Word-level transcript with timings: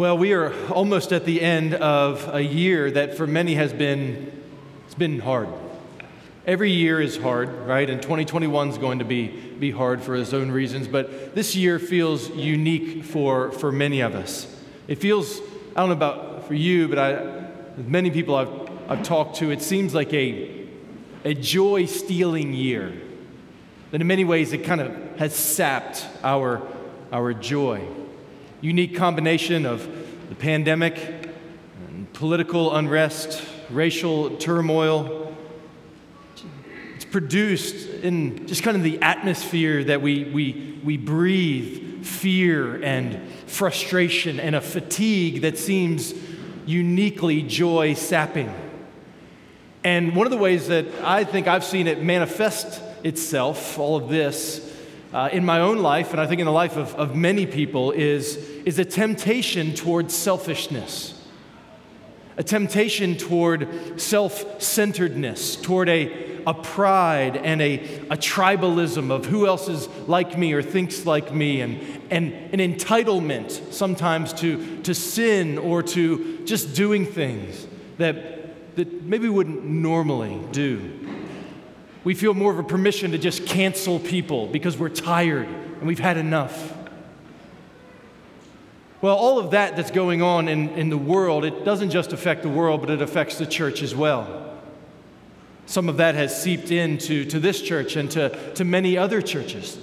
Well, 0.00 0.16
we 0.16 0.32
are 0.32 0.54
almost 0.70 1.12
at 1.12 1.26
the 1.26 1.42
end 1.42 1.74
of 1.74 2.34
a 2.34 2.40
year 2.40 2.90
that 2.90 3.18
for 3.18 3.26
many 3.26 3.56
has 3.56 3.70
been 3.74 4.32
it's 4.86 4.94
been 4.94 5.18
hard. 5.18 5.48
Every 6.46 6.70
year 6.70 7.02
is 7.02 7.18
hard, 7.18 7.50
right? 7.66 7.90
And 7.90 8.00
2021 8.00 8.70
is 8.70 8.78
going 8.78 9.00
to 9.00 9.04
be, 9.04 9.26
be 9.26 9.70
hard 9.70 10.00
for 10.00 10.16
its 10.16 10.32
own 10.32 10.50
reasons, 10.52 10.88
but 10.88 11.34
this 11.34 11.54
year 11.54 11.78
feels 11.78 12.30
unique 12.30 13.04
for, 13.04 13.52
for 13.52 13.70
many 13.70 14.00
of 14.00 14.14
us. 14.14 14.46
It 14.88 14.94
feels, 14.94 15.38
I 15.76 15.80
don't 15.80 15.90
know 15.90 15.96
about 15.96 16.48
for 16.48 16.54
you, 16.54 16.88
but 16.88 16.98
I, 16.98 17.50
many 17.76 18.10
people 18.10 18.36
I've, 18.36 18.70
I've 18.88 19.02
talked 19.02 19.36
to, 19.40 19.50
it 19.50 19.60
seems 19.60 19.92
like 19.92 20.14
a, 20.14 20.66
a 21.24 21.34
joy 21.34 21.84
stealing 21.84 22.54
year. 22.54 22.90
That 23.90 24.00
in 24.00 24.06
many 24.06 24.24
ways 24.24 24.54
it 24.54 24.64
kind 24.64 24.80
of 24.80 25.18
has 25.18 25.36
sapped 25.36 26.06
our, 26.24 26.66
our 27.12 27.34
joy 27.34 27.86
unique 28.60 28.94
combination 28.94 29.64
of 29.66 29.86
the 30.28 30.34
pandemic, 30.34 30.96
and 31.88 32.12
political 32.12 32.74
unrest, 32.74 33.42
racial 33.70 34.36
turmoil. 34.36 35.34
It's 36.96 37.04
produced 37.04 37.88
in 38.04 38.46
just 38.46 38.62
kind 38.62 38.76
of 38.76 38.82
the 38.82 39.00
atmosphere 39.00 39.84
that 39.84 40.02
we, 40.02 40.24
we, 40.24 40.78
we 40.84 40.96
breathe 40.96 42.04
fear 42.04 42.82
and 42.82 43.20
frustration 43.46 44.38
and 44.38 44.54
a 44.54 44.60
fatigue 44.60 45.42
that 45.42 45.58
seems 45.58 46.14
uniquely 46.66 47.42
joy 47.42 47.94
sapping. 47.94 48.52
And 49.82 50.14
one 50.14 50.26
of 50.26 50.30
the 50.30 50.36
ways 50.36 50.68
that 50.68 50.86
I 51.02 51.24
think 51.24 51.48
I've 51.48 51.64
seen 51.64 51.86
it 51.86 52.02
manifest 52.02 52.82
itself, 53.02 53.78
all 53.78 53.96
of 53.96 54.10
this, 54.10 54.69
uh, 55.12 55.28
in 55.32 55.44
my 55.44 55.60
own 55.60 55.78
life, 55.78 56.12
and 56.12 56.20
I 56.20 56.26
think 56.26 56.40
in 56.40 56.44
the 56.44 56.52
life 56.52 56.76
of, 56.76 56.94
of 56.94 57.16
many 57.16 57.46
people, 57.46 57.90
is, 57.90 58.36
is 58.64 58.78
a 58.78 58.84
temptation 58.84 59.74
toward 59.74 60.10
selfishness, 60.10 61.20
a 62.36 62.44
temptation 62.44 63.16
toward 63.16 64.00
self 64.00 64.62
centeredness, 64.62 65.56
toward 65.56 65.88
a, 65.88 66.42
a 66.46 66.54
pride 66.54 67.36
and 67.36 67.60
a, 67.60 67.80
a 68.08 68.16
tribalism 68.16 69.10
of 69.10 69.26
who 69.26 69.46
else 69.46 69.68
is 69.68 69.88
like 70.06 70.38
me 70.38 70.52
or 70.52 70.62
thinks 70.62 71.04
like 71.04 71.34
me, 71.34 71.60
and, 71.60 71.80
and 72.10 72.32
an 72.32 72.60
entitlement 72.60 73.72
sometimes 73.72 74.32
to, 74.34 74.80
to 74.82 74.94
sin 74.94 75.58
or 75.58 75.82
to 75.82 76.44
just 76.44 76.74
doing 76.74 77.04
things 77.04 77.66
that, 77.98 78.76
that 78.76 79.02
maybe 79.02 79.28
wouldn't 79.28 79.64
normally 79.64 80.40
do. 80.52 81.19
We 82.02 82.14
feel 82.14 82.34
more 82.34 82.52
of 82.52 82.58
a 82.58 82.62
permission 82.62 83.12
to 83.12 83.18
just 83.18 83.46
cancel 83.46 83.98
people 83.98 84.46
because 84.46 84.78
we're 84.78 84.88
tired 84.88 85.46
and 85.46 85.86
we've 85.86 85.98
had 85.98 86.16
enough. 86.16 86.74
Well, 89.02 89.16
all 89.16 89.38
of 89.38 89.52
that 89.52 89.76
that's 89.76 89.90
going 89.90 90.20
on 90.20 90.48
in, 90.48 90.70
in 90.70 90.90
the 90.90 90.98
world, 90.98 91.44
it 91.44 91.64
doesn't 91.64 91.90
just 91.90 92.12
affect 92.12 92.42
the 92.42 92.48
world, 92.48 92.80
but 92.80 92.90
it 92.90 93.00
affects 93.00 93.38
the 93.38 93.46
church 93.46 93.82
as 93.82 93.94
well. 93.94 94.58
Some 95.66 95.88
of 95.88 95.98
that 95.98 96.14
has 96.16 96.42
seeped 96.42 96.70
into 96.70 97.24
to 97.26 97.38
this 97.38 97.62
church 97.62 97.96
and 97.96 98.10
to, 98.10 98.52
to 98.54 98.64
many 98.64 98.98
other 98.98 99.22
churches. 99.22 99.78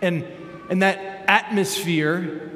And, 0.00 0.24
and 0.70 0.82
that 0.82 1.24
atmosphere, 1.26 2.50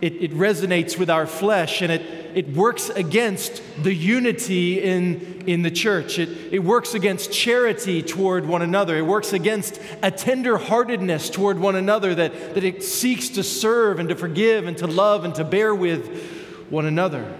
it, 0.00 0.14
it 0.14 0.32
resonates 0.32 0.98
with 0.98 1.08
our 1.08 1.26
flesh 1.26 1.82
and 1.82 1.92
it, 1.92 2.23
it 2.34 2.52
works 2.54 2.90
against 2.90 3.62
the 3.82 3.94
unity 3.94 4.82
in, 4.82 5.44
in 5.46 5.62
the 5.62 5.70
church. 5.70 6.18
It, 6.18 6.52
it 6.52 6.58
works 6.58 6.94
against 6.94 7.32
charity 7.32 8.02
toward 8.02 8.46
one 8.46 8.62
another. 8.62 8.96
It 8.96 9.06
works 9.06 9.32
against 9.32 9.76
a 10.02 10.10
tenderheartedness 10.10 11.32
toward 11.32 11.58
one 11.58 11.76
another 11.76 12.14
that, 12.14 12.54
that 12.54 12.64
it 12.64 12.82
seeks 12.82 13.28
to 13.30 13.42
serve 13.42 13.98
and 13.98 14.08
to 14.08 14.16
forgive 14.16 14.66
and 14.66 14.76
to 14.78 14.86
love 14.86 15.24
and 15.24 15.34
to 15.36 15.44
bear 15.44 15.74
with 15.74 16.66
one 16.70 16.86
another. 16.86 17.32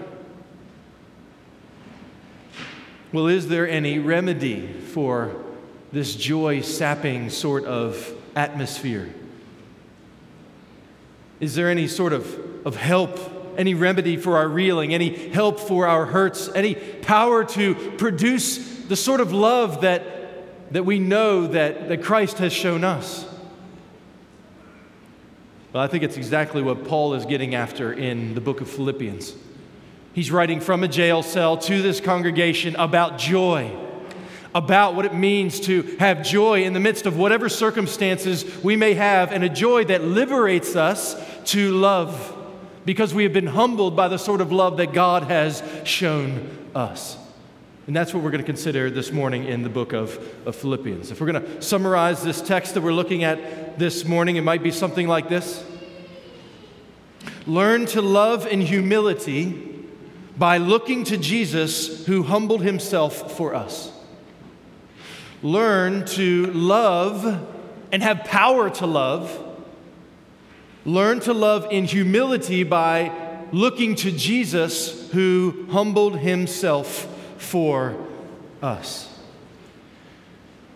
Well, 3.11 3.27
is 3.27 3.47
there 3.47 3.67
any 3.67 3.99
remedy 3.99 4.67
for 4.67 5.35
this 5.91 6.15
joy 6.15 6.61
sapping 6.61 7.29
sort 7.29 7.65
of 7.65 8.13
atmosphere? 8.35 9.13
Is 11.39 11.55
there 11.55 11.69
any 11.69 11.87
sort 11.87 12.13
of, 12.13 12.65
of 12.65 12.75
help 12.75 13.34
any 13.57 13.73
remedy 13.73 14.17
for 14.17 14.37
our 14.37 14.47
reeling, 14.47 14.93
any 14.93 15.29
help 15.29 15.59
for 15.59 15.87
our 15.87 16.05
hurts, 16.05 16.49
any 16.55 16.75
power 16.75 17.43
to 17.43 17.75
produce 17.97 18.57
the 18.85 18.95
sort 18.95 19.21
of 19.21 19.31
love 19.31 19.81
that, 19.81 20.73
that 20.73 20.85
we 20.85 20.99
know 20.99 21.47
that, 21.47 21.89
that 21.89 22.03
Christ 22.03 22.37
has 22.39 22.53
shown 22.53 22.83
us. 22.83 23.25
Well, 25.73 25.83
I 25.83 25.87
think 25.87 26.03
it's 26.03 26.17
exactly 26.17 26.61
what 26.61 26.85
Paul 26.85 27.15
is 27.15 27.25
getting 27.25 27.53
after 27.53 27.91
in 27.91 28.33
the 28.33 28.41
book 28.41 28.61
of 28.61 28.69
Philippians. 28.69 29.35
He's 30.13 30.31
writing 30.31 30.61
from 30.61 30.83
a 30.85 30.87
jail 30.87 31.21
cell 31.21 31.57
to 31.57 31.81
this 31.81 31.99
congregation 31.99 32.77
about 32.77 33.17
joy, 33.17 33.75
about 34.53 34.95
what 34.95 35.03
it 35.03 35.13
means 35.13 35.59
to 35.61 35.81
have 35.99 36.23
joy 36.23 36.63
in 36.63 36.71
the 36.71 36.79
midst 36.79 37.05
of 37.05 37.17
whatever 37.17 37.49
circumstances 37.49 38.45
we 38.63 38.77
may 38.77 38.93
have, 38.93 39.33
and 39.33 39.43
a 39.43 39.49
joy 39.49 39.83
that 39.83 40.05
liberates 40.05 40.77
us 40.77 41.21
to 41.51 41.71
love 41.71 42.33
because 42.85 43.13
we 43.13 43.23
have 43.23 43.33
been 43.33 43.47
humbled 43.47 43.95
by 43.95 44.07
the 44.07 44.17
sort 44.17 44.41
of 44.41 44.51
love 44.51 44.77
that 44.77 44.93
God 44.93 45.23
has 45.23 45.63
shown 45.83 46.69
us. 46.75 47.17
And 47.87 47.95
that's 47.95 48.13
what 48.13 48.23
we're 48.23 48.31
going 48.31 48.41
to 48.41 48.45
consider 48.45 48.89
this 48.89 49.11
morning 49.11 49.45
in 49.45 49.61
the 49.61 49.69
book 49.69 49.93
of, 49.93 50.17
of 50.47 50.55
Philippians. 50.55 51.11
If 51.11 51.21
we're 51.21 51.31
going 51.31 51.43
to 51.43 51.61
summarize 51.61 52.23
this 52.23 52.41
text 52.41 52.73
that 52.73 52.81
we're 52.81 52.93
looking 52.93 53.23
at 53.23 53.77
this 53.77 54.05
morning, 54.05 54.37
it 54.37 54.41
might 54.41 54.63
be 54.63 54.71
something 54.71 55.07
like 55.07 55.29
this 55.29 55.63
Learn 57.47 57.85
to 57.87 58.01
love 58.01 58.47
in 58.47 58.61
humility 58.61 59.85
by 60.37 60.57
looking 60.57 61.03
to 61.05 61.17
Jesus 61.17 62.05
who 62.07 62.23
humbled 62.23 62.63
himself 62.63 63.37
for 63.37 63.53
us. 63.53 63.91
Learn 65.43 66.05
to 66.07 66.47
love 66.47 67.47
and 67.91 68.01
have 68.01 68.23
power 68.23 68.69
to 68.69 68.85
love 68.87 69.54
Learn 70.85 71.19
to 71.21 71.33
love 71.33 71.67
in 71.71 71.85
humility 71.85 72.61
by 72.63 73.11
looking 73.51 73.95
to 73.95 74.11
Jesus 74.11 75.09
who 75.11 75.65
humbled 75.71 76.19
himself 76.19 77.07
for 77.37 77.97
us. 78.61 79.11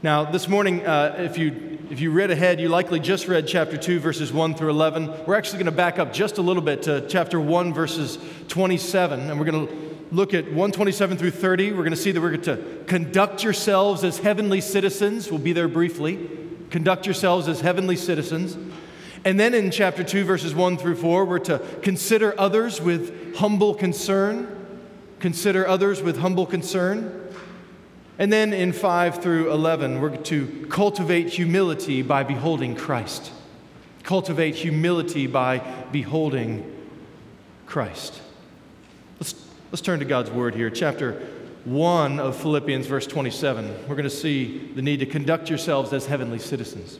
Now, 0.01 0.23
this 0.23 0.47
morning, 0.47 0.83
uh, 0.83 1.15
if, 1.19 1.37
you, 1.37 1.77
if 1.91 1.99
you 1.99 2.09
read 2.09 2.31
ahead, 2.31 2.59
you 2.59 2.69
likely 2.69 2.99
just 2.99 3.27
read 3.27 3.47
chapter 3.47 3.77
2, 3.77 3.99
verses 3.99 4.33
1 4.33 4.55
through 4.55 4.71
11. 4.71 5.25
We're 5.27 5.35
actually 5.35 5.59
going 5.59 5.65
to 5.67 5.71
back 5.73 5.99
up 5.99 6.11
just 6.11 6.39
a 6.39 6.41
little 6.41 6.63
bit 6.63 6.81
to 6.83 7.07
chapter 7.07 7.39
1, 7.39 7.71
verses 7.71 8.17
27, 8.47 9.29
and 9.29 9.39
we're 9.39 9.45
going 9.45 9.67
to 9.67 9.73
look 10.11 10.33
at 10.33 10.45
127 10.45 11.17
through 11.17 11.31
30. 11.31 11.73
We're 11.73 11.79
going 11.79 11.91
to 11.91 11.97
see 11.97 12.11
that 12.11 12.19
we're 12.21 12.35
going 12.35 12.41
to 12.43 12.83
conduct 12.87 13.43
yourselves 13.43 14.03
as 14.03 14.17
heavenly 14.17 14.61
citizens. 14.61 15.29
We'll 15.29 15.39
be 15.39 15.53
there 15.53 15.67
briefly. 15.67 16.29
Conduct 16.71 17.05
yourselves 17.05 17.47
as 17.47 17.61
heavenly 17.61 17.95
citizens. 17.95 18.57
And 19.25 19.39
then 19.39 19.53
in 19.53 19.69
chapter 19.69 20.03
2, 20.03 20.23
verses 20.23 20.55
1 20.55 20.77
through 20.77 20.95
4, 20.95 21.25
we're 21.25 21.39
to 21.39 21.59
consider 21.81 22.39
others 22.39 22.81
with 22.81 23.35
humble 23.35 23.73
concern. 23.73 24.55
Consider 25.19 25.67
others 25.67 26.01
with 26.01 26.19
humble 26.19 26.45
concern. 26.45 27.27
And 28.17 28.31
then 28.31 28.53
in 28.53 28.71
5 28.71 29.21
through 29.21 29.51
11, 29.51 29.99
we're 29.99 30.15
to 30.15 30.67
cultivate 30.69 31.29
humility 31.29 32.01
by 32.01 32.23
beholding 32.23 32.75
Christ. 32.75 33.31
Cultivate 34.03 34.55
humility 34.55 35.27
by 35.27 35.59
beholding 35.91 36.75
Christ. 37.65 38.21
Let's, 39.19 39.35
let's 39.71 39.81
turn 39.81 39.99
to 39.99 40.05
God's 40.05 40.31
word 40.31 40.55
here. 40.55 40.69
Chapter 40.69 41.27
1 41.65 42.19
of 42.19 42.35
Philippians, 42.37 42.87
verse 42.87 43.05
27. 43.05 43.87
We're 43.87 43.95
going 43.95 44.03
to 44.03 44.09
see 44.09 44.69
the 44.73 44.81
need 44.81 45.01
to 45.01 45.05
conduct 45.05 45.49
yourselves 45.49 45.91
as 45.91 46.05
heavenly 46.05 46.39
citizens. 46.39 46.99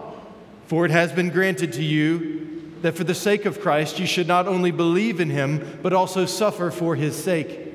For 0.71 0.85
it 0.85 0.91
has 0.91 1.11
been 1.11 1.31
granted 1.31 1.73
to 1.73 1.83
you 1.83 2.71
that 2.81 2.95
for 2.95 3.03
the 3.03 3.13
sake 3.13 3.43
of 3.43 3.59
Christ 3.59 3.99
you 3.99 4.05
should 4.05 4.25
not 4.25 4.47
only 4.47 4.71
believe 4.71 5.19
in 5.19 5.29
him, 5.29 5.79
but 5.81 5.91
also 5.91 6.25
suffer 6.25 6.71
for 6.71 6.95
his 6.95 7.21
sake. 7.21 7.73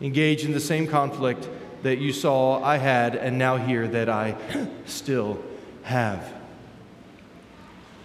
Engage 0.00 0.46
in 0.46 0.52
the 0.52 0.58
same 0.58 0.86
conflict 0.86 1.46
that 1.82 1.98
you 1.98 2.10
saw 2.10 2.64
I 2.64 2.78
had 2.78 3.16
and 3.16 3.36
now 3.36 3.58
hear 3.58 3.86
that 3.86 4.08
I 4.08 4.38
still 4.86 5.44
have. 5.82 6.26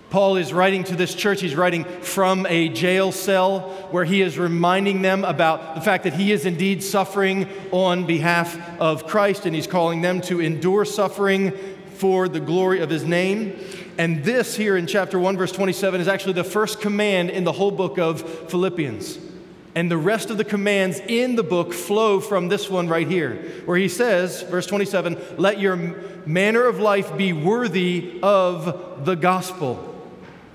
Paul 0.10 0.36
is 0.36 0.52
writing 0.52 0.84
to 0.84 0.98
this 0.98 1.16
church. 1.16 1.40
He's 1.40 1.56
writing 1.56 1.86
from 1.86 2.46
a 2.48 2.68
jail 2.68 3.14
cell 3.14 3.62
where 3.92 4.04
he 4.04 4.22
is 4.22 4.38
reminding 4.38 5.04
them 5.04 5.24
about 5.24 5.76
the 5.76 5.80
fact 5.80 6.04
that 6.04 6.16
he 6.16 6.34
is 6.34 6.46
indeed 6.46 6.84
suffering 6.84 7.48
on 7.72 8.06
behalf 8.06 8.60
of 8.82 9.08
Christ, 9.08 9.46
and 9.46 9.56
he's 9.56 9.68
calling 9.68 10.02
them 10.02 10.20
to 10.24 10.42
endure 10.42 10.84
suffering 10.84 11.54
for 11.94 12.28
the 12.28 12.42
glory 12.42 12.82
of 12.82 12.90
his 12.90 13.06
name. 13.06 13.58
And 13.98 14.24
this 14.24 14.56
here 14.56 14.78
in 14.78 14.88
chapter 14.88 15.18
1, 15.18 15.38
verse 15.38 15.52
27, 15.52 16.02
is 16.02 16.08
actually 16.08 16.34
the 16.34 16.44
first 16.44 16.82
command 16.82 17.30
in 17.30 17.44
the 17.44 17.52
whole 17.52 17.72
book 17.72 17.98
of 17.98 18.22
Philippians. 18.50 19.18
And 19.74 19.92
the 19.92 19.98
rest 19.98 20.30
of 20.30 20.38
the 20.38 20.44
commands 20.44 21.00
in 21.08 21.36
the 21.36 21.44
book 21.44 21.74
flow 21.74 22.20
from 22.20 22.48
this 22.48 22.70
one 22.70 22.88
right 22.88 23.08
here, 23.08 23.36
where 23.66 23.78
he 23.78 23.90
says, 23.90 24.42
verse 24.44 24.66
27, 24.66 25.18
let 25.38 25.60
your 25.60 25.76
manner 26.26 26.66
of 26.66 26.80
life 26.80 27.16
be 27.18 27.34
worthy 27.34 28.20
of 28.22 29.06
the 29.06 29.16
gospel 29.16 29.96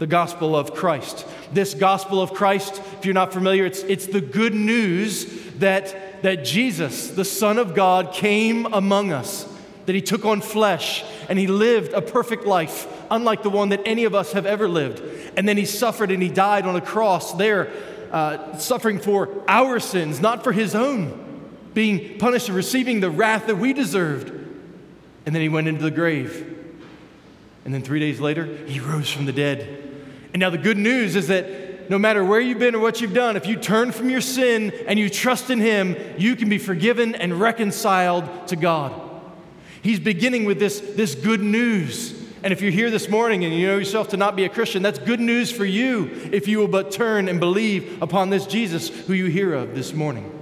the 0.02 0.06
gospel 0.08 0.56
of 0.56 0.74
Christ. 0.74 1.24
This 1.52 1.74
gospel 1.74 2.20
of 2.20 2.34
Christ, 2.34 2.82
if 2.98 3.04
you're 3.04 3.14
not 3.14 3.32
familiar, 3.32 3.64
it's, 3.64 3.84
it's 3.84 4.06
the 4.06 4.20
good 4.20 4.52
news 4.52 5.26
that, 5.58 6.22
that 6.22 6.44
Jesus, 6.44 7.10
the 7.10 7.24
Son 7.24 7.56
of 7.56 7.72
God, 7.76 8.12
came 8.12 8.66
among 8.66 9.12
us, 9.12 9.46
that 9.86 9.94
he 9.94 10.02
took 10.02 10.24
on 10.24 10.40
flesh 10.40 11.04
and 11.28 11.38
he 11.38 11.46
lived 11.46 11.92
a 11.92 12.02
perfect 12.02 12.46
life, 12.46 12.88
unlike 13.12 13.42
the 13.42 13.50
one 13.50 13.68
that 13.68 13.82
any 13.84 14.04
of 14.04 14.14
us 14.14 14.32
have 14.32 14.46
ever 14.46 14.66
lived. 14.66 15.02
And 15.36 15.46
then 15.46 15.56
he 15.56 15.66
suffered 15.66 16.10
and 16.10 16.22
he 16.22 16.30
died 16.30 16.66
on 16.66 16.74
a 16.74 16.80
cross 16.80 17.34
there, 17.34 17.70
uh, 18.10 18.56
suffering 18.56 18.98
for 18.98 19.28
our 19.46 19.78
sins, 19.78 20.20
not 20.20 20.42
for 20.42 20.52
his 20.52 20.74
own, 20.74 21.50
being 21.74 22.18
punished 22.18 22.48
and 22.48 22.56
receiving 22.56 23.00
the 23.00 23.10
wrath 23.10 23.46
that 23.46 23.56
we 23.56 23.72
deserved. 23.72 24.30
And 25.26 25.34
then 25.34 25.42
he 25.42 25.48
went 25.48 25.68
into 25.68 25.82
the 25.82 25.90
grave. 25.90 26.48
And 27.64 27.72
then 27.72 27.82
three 27.82 28.00
days 28.00 28.18
later, 28.18 28.46
he 28.66 28.80
rose 28.80 29.10
from 29.10 29.26
the 29.26 29.32
dead. 29.32 29.78
And 30.32 30.40
now 30.40 30.50
the 30.50 30.58
good 30.58 30.78
news 30.78 31.14
is 31.14 31.28
that 31.28 31.90
no 31.90 31.98
matter 31.98 32.24
where 32.24 32.40
you've 32.40 32.58
been 32.58 32.74
or 32.74 32.80
what 32.80 33.00
you've 33.02 33.12
done, 33.12 33.36
if 33.36 33.46
you 33.46 33.56
turn 33.56 33.92
from 33.92 34.08
your 34.08 34.22
sin 34.22 34.72
and 34.86 34.98
you 34.98 35.10
trust 35.10 35.50
in 35.50 35.60
Him, 35.60 35.96
you 36.16 36.34
can 36.36 36.48
be 36.48 36.58
forgiven 36.58 37.14
and 37.14 37.38
reconciled 37.38 38.48
to 38.48 38.56
God. 38.56 38.98
He's 39.82 40.00
beginning 40.00 40.44
with 40.44 40.58
this, 40.58 40.80
this 40.80 41.14
good 41.14 41.42
news. 41.42 42.21
And 42.44 42.52
if 42.52 42.60
you're 42.60 42.72
here 42.72 42.90
this 42.90 43.08
morning 43.08 43.44
and 43.44 43.54
you 43.54 43.68
know 43.68 43.78
yourself 43.78 44.08
to 44.08 44.16
not 44.16 44.34
be 44.34 44.44
a 44.44 44.48
Christian, 44.48 44.82
that's 44.82 44.98
good 44.98 45.20
news 45.20 45.52
for 45.52 45.64
you 45.64 46.10
if 46.32 46.48
you 46.48 46.58
will 46.58 46.68
but 46.68 46.90
turn 46.90 47.28
and 47.28 47.38
believe 47.38 48.02
upon 48.02 48.30
this 48.30 48.46
Jesus 48.46 48.88
who 48.88 49.12
you 49.12 49.26
hear 49.26 49.54
of 49.54 49.76
this 49.76 49.92
morning. 49.92 50.40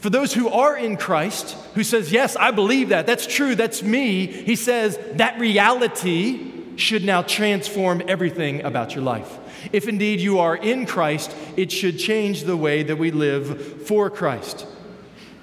For 0.00 0.10
those 0.10 0.32
who 0.32 0.48
are 0.48 0.76
in 0.76 0.96
Christ, 0.96 1.56
who 1.74 1.84
says, 1.84 2.10
Yes, 2.10 2.34
I 2.34 2.50
believe 2.50 2.88
that, 2.88 3.06
that's 3.06 3.26
true, 3.26 3.54
that's 3.54 3.82
me, 3.82 4.26
he 4.26 4.56
says 4.56 4.98
that 5.14 5.38
reality 5.38 6.52
should 6.76 7.04
now 7.04 7.22
transform 7.22 8.02
everything 8.08 8.62
about 8.62 8.94
your 8.94 9.04
life. 9.04 9.38
If 9.72 9.88
indeed 9.88 10.20
you 10.20 10.40
are 10.40 10.56
in 10.56 10.86
Christ, 10.86 11.34
it 11.56 11.70
should 11.70 11.98
change 11.98 12.44
the 12.44 12.56
way 12.56 12.82
that 12.84 12.96
we 12.96 13.10
live 13.10 13.86
for 13.86 14.10
Christ. 14.10 14.66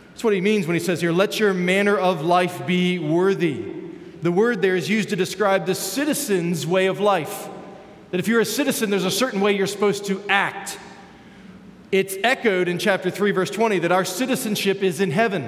That's 0.10 0.24
what 0.24 0.34
he 0.34 0.42
means 0.42 0.68
when 0.68 0.76
he 0.76 0.80
says 0.80 1.02
here, 1.02 1.12
let 1.12 1.40
your 1.40 1.54
manner 1.54 1.98
of 1.98 2.22
life 2.22 2.66
be 2.66 3.00
worthy. 3.00 3.85
The 4.26 4.32
word 4.32 4.64
there 4.64 4.76
is 4.76 4.90
used 4.90 5.10
to 5.10 5.16
describe 5.16 5.68
the 5.68 5.76
citizen's 5.76 6.66
way 6.66 6.88
of 6.88 7.00
life. 7.00 7.48
That 8.10 8.20
if 8.20 8.28
you're 8.28 8.42
a 8.42 8.46
citizen, 8.46 8.90
there's 8.90 9.06
a 9.06 9.12
certain 9.12 9.40
way 9.40 9.52
you're 9.52 9.68
supposed 9.68 10.06
to 10.06 10.20
act. 10.28 10.80
It's 11.92 12.16
echoed 12.24 12.68
in 12.68 12.80
chapter 12.80 13.12
3, 13.12 13.30
verse 13.30 13.52
20, 13.52 13.78
that 13.78 13.92
our 13.92 14.04
citizenship 14.04 14.82
is 14.82 15.00
in 15.00 15.12
heaven. 15.12 15.44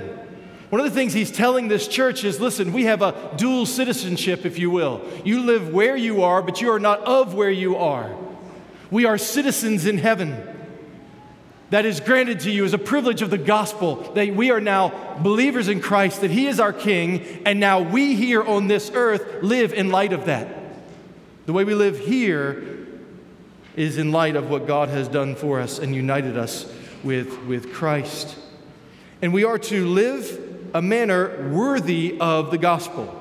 One 0.69 0.79
of 0.79 0.85
the 0.85 0.93
things 0.93 1.13
he's 1.13 1.31
telling 1.31 1.69
this 1.69 1.87
church 1.87 2.23
is 2.23 2.39
listen, 2.39 2.71
we 2.71 2.83
have 2.83 3.01
a 3.01 3.33
dual 3.35 3.65
citizenship, 3.65 4.45
if 4.45 4.59
you 4.59 4.69
will. 4.69 5.01
You 5.25 5.41
live 5.41 5.73
where 5.73 5.95
you 5.95 6.21
are, 6.21 6.43
but 6.43 6.61
you 6.61 6.71
are 6.71 6.79
not 6.79 6.99
of 6.99 7.33
where 7.33 7.49
you 7.49 7.77
are. 7.77 8.15
We 8.91 9.05
are 9.05 9.17
citizens 9.17 9.87
in 9.87 9.97
heaven. 9.97 10.55
That 11.69 11.85
is 11.85 11.99
granted 11.99 12.41
to 12.41 12.51
you 12.51 12.63
as 12.63 12.73
a 12.73 12.77
privilege 12.77 13.21
of 13.21 13.29
the 13.29 13.37
gospel 13.37 13.97
that 14.13 14.33
we 14.33 14.51
are 14.51 14.61
now 14.61 15.17
believers 15.21 15.67
in 15.67 15.81
Christ, 15.81 16.21
that 16.21 16.31
He 16.31 16.47
is 16.47 16.59
our 16.59 16.71
King, 16.71 17.41
and 17.45 17.59
now 17.59 17.81
we 17.81 18.15
here 18.15 18.41
on 18.41 18.67
this 18.67 18.89
earth 18.93 19.43
live 19.43 19.73
in 19.73 19.89
light 19.89 20.13
of 20.13 20.25
that. 20.25 20.47
The 21.45 21.53
way 21.53 21.65
we 21.65 21.75
live 21.75 21.99
here 21.99 22.87
is 23.75 23.97
in 23.97 24.11
light 24.11 24.35
of 24.35 24.49
what 24.49 24.65
God 24.65 24.89
has 24.89 25.07
done 25.07 25.35
for 25.35 25.59
us 25.59 25.77
and 25.77 25.93
united 25.93 26.37
us 26.37 26.71
with, 27.03 27.37
with 27.43 27.73
Christ. 27.73 28.37
And 29.21 29.33
we 29.33 29.43
are 29.43 29.59
to 29.59 29.87
live 29.87 30.69
a 30.73 30.81
manner 30.81 31.51
worthy 31.51 32.17
of 32.19 32.49
the 32.49 32.57
gospel. 32.57 33.13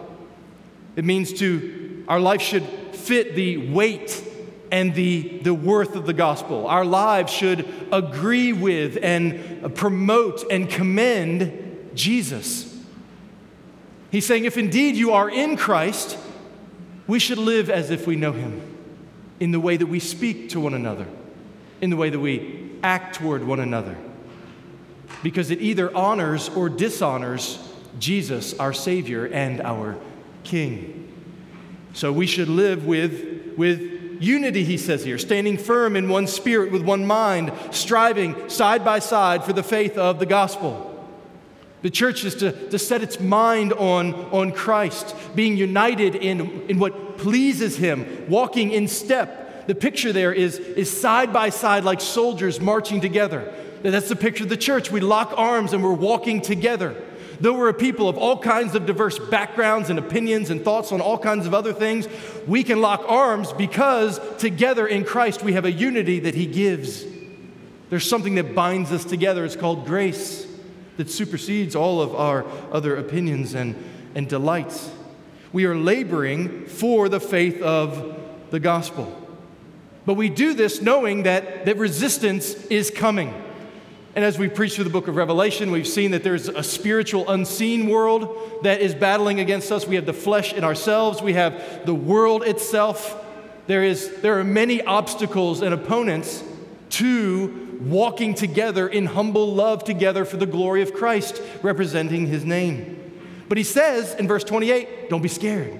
It 0.94 1.04
means 1.04 1.32
to, 1.34 2.04
our 2.08 2.20
life 2.20 2.40
should 2.40 2.64
fit 2.92 3.34
the 3.34 3.72
weight 3.72 4.22
and 4.70 4.94
the, 4.94 5.38
the 5.38 5.54
worth 5.54 5.94
of 5.94 6.06
the 6.06 6.12
gospel. 6.12 6.66
Our 6.66 6.84
lives 6.84 7.32
should 7.32 7.68
agree 7.92 8.52
with 8.52 8.98
and 9.02 9.74
promote 9.74 10.44
and 10.50 10.68
commend 10.68 11.90
Jesus. 11.94 12.72
He's 14.10 14.26
saying, 14.26 14.44
if 14.44 14.56
indeed 14.56 14.96
you 14.96 15.12
are 15.12 15.30
in 15.30 15.56
Christ, 15.56 16.18
we 17.06 17.18
should 17.18 17.38
live 17.38 17.70
as 17.70 17.90
if 17.90 18.06
we 18.06 18.16
know 18.16 18.32
him 18.32 18.60
in 19.38 19.52
the 19.52 19.60
way 19.60 19.76
that 19.76 19.86
we 19.86 20.00
speak 20.00 20.50
to 20.50 20.60
one 20.60 20.74
another, 20.74 21.06
in 21.80 21.90
the 21.90 21.96
way 21.96 22.10
that 22.10 22.18
we 22.18 22.70
act 22.82 23.16
toward 23.16 23.44
one 23.44 23.60
another 23.60 23.96
because 25.22 25.50
it 25.50 25.60
either 25.60 25.94
honors 25.96 26.48
or 26.50 26.68
dishonors 26.68 27.58
Jesus, 27.98 28.58
our 28.58 28.72
Savior 28.72 29.26
and 29.26 29.60
our 29.60 29.96
King. 30.44 31.12
So 31.94 32.12
we 32.12 32.26
should 32.26 32.48
live 32.48 32.86
with, 32.86 33.54
with 33.56 33.95
unity, 34.20 34.64
he 34.64 34.78
says 34.78 35.04
here, 35.04 35.18
standing 35.18 35.58
firm 35.58 35.96
in 35.96 36.08
one 36.08 36.26
spirit, 36.26 36.72
with 36.72 36.82
one 36.82 37.06
mind, 37.06 37.52
striving 37.70 38.48
side 38.48 38.84
by 38.84 38.98
side 38.98 39.44
for 39.44 39.52
the 39.52 39.62
faith 39.62 39.96
of 39.96 40.18
the 40.18 40.26
gospel. 40.26 40.92
The 41.82 41.90
church 41.90 42.24
is 42.24 42.34
to, 42.36 42.68
to 42.70 42.78
set 42.78 43.02
its 43.02 43.20
mind 43.20 43.72
on, 43.72 44.14
on 44.32 44.52
Christ, 44.52 45.14
being 45.34 45.56
united 45.56 46.14
in, 46.14 46.62
in 46.68 46.78
what 46.78 47.18
pleases 47.18 47.76
Him, 47.76 48.28
walking 48.28 48.72
in 48.72 48.88
step. 48.88 49.66
The 49.66 49.74
picture 49.74 50.12
there 50.12 50.32
is, 50.32 50.58
is 50.58 50.90
side 50.90 51.32
by 51.32 51.50
side 51.50 51.84
like 51.84 52.00
soldiers 52.00 52.60
marching 52.60 53.00
together. 53.00 53.52
That's 53.82 54.08
the 54.08 54.16
picture 54.16 54.44
of 54.44 54.50
the 54.50 54.56
church. 54.56 54.90
We 54.90 55.00
lock 55.00 55.32
arms 55.36 55.72
and 55.72 55.82
we're 55.82 55.92
walking 55.92 56.40
together. 56.40 56.96
Though 57.40 57.54
we're 57.54 57.68
a 57.68 57.74
people 57.74 58.08
of 58.08 58.16
all 58.16 58.38
kinds 58.38 58.74
of 58.74 58.86
diverse 58.86 59.18
backgrounds 59.18 59.90
and 59.90 59.98
opinions 59.98 60.50
and 60.50 60.62
thoughts 60.64 60.92
on 60.92 61.00
all 61.00 61.18
kinds 61.18 61.46
of 61.46 61.54
other 61.54 61.72
things, 61.72 62.08
we 62.46 62.62
can 62.64 62.80
lock 62.80 63.04
arms 63.08 63.52
because 63.52 64.20
together 64.38 64.86
in 64.86 65.04
Christ 65.04 65.42
we 65.42 65.52
have 65.52 65.64
a 65.64 65.72
unity 65.72 66.20
that 66.20 66.34
He 66.34 66.46
gives. 66.46 67.04
There's 67.90 68.08
something 68.08 68.36
that 68.36 68.54
binds 68.54 68.90
us 68.92 69.04
together. 69.04 69.44
It's 69.44 69.56
called 69.56 69.86
grace 69.86 70.46
that 70.96 71.10
supersedes 71.10 71.76
all 71.76 72.00
of 72.00 72.14
our 72.14 72.46
other 72.72 72.96
opinions 72.96 73.54
and, 73.54 73.76
and 74.14 74.28
delights. 74.28 74.90
We 75.52 75.66
are 75.66 75.76
laboring 75.76 76.66
for 76.66 77.08
the 77.08 77.20
faith 77.20 77.60
of 77.62 78.18
the 78.50 78.60
gospel. 78.60 79.22
But 80.04 80.14
we 80.14 80.28
do 80.28 80.54
this 80.54 80.80
knowing 80.80 81.24
that, 81.24 81.66
that 81.66 81.76
resistance 81.76 82.54
is 82.66 82.90
coming. 82.90 83.34
And 84.16 84.24
as 84.24 84.38
we 84.38 84.48
preach 84.48 84.76
through 84.76 84.84
the 84.84 84.90
book 84.90 85.08
of 85.08 85.16
Revelation, 85.16 85.70
we've 85.70 85.86
seen 85.86 86.12
that 86.12 86.24
there's 86.24 86.48
a 86.48 86.62
spiritual, 86.62 87.28
unseen 87.28 87.86
world 87.86 88.62
that 88.62 88.80
is 88.80 88.94
battling 88.94 89.40
against 89.40 89.70
us. 89.70 89.86
We 89.86 89.96
have 89.96 90.06
the 90.06 90.14
flesh 90.14 90.54
in 90.54 90.64
ourselves, 90.64 91.20
we 91.20 91.34
have 91.34 91.84
the 91.84 91.94
world 91.94 92.42
itself. 92.42 93.22
There, 93.66 93.84
is, 93.84 94.22
there 94.22 94.38
are 94.38 94.44
many 94.44 94.80
obstacles 94.80 95.60
and 95.60 95.74
opponents 95.74 96.42
to 96.90 97.78
walking 97.82 98.32
together 98.32 98.88
in 98.88 99.04
humble 99.04 99.52
love 99.52 99.84
together 99.84 100.24
for 100.24 100.38
the 100.38 100.46
glory 100.46 100.80
of 100.80 100.94
Christ, 100.94 101.42
representing 101.60 102.26
his 102.26 102.42
name. 102.42 103.12
But 103.50 103.58
he 103.58 103.64
says 103.64 104.14
in 104.14 104.26
verse 104.26 104.44
28 104.44 105.10
don't 105.10 105.22
be 105.22 105.28
scared. 105.28 105.78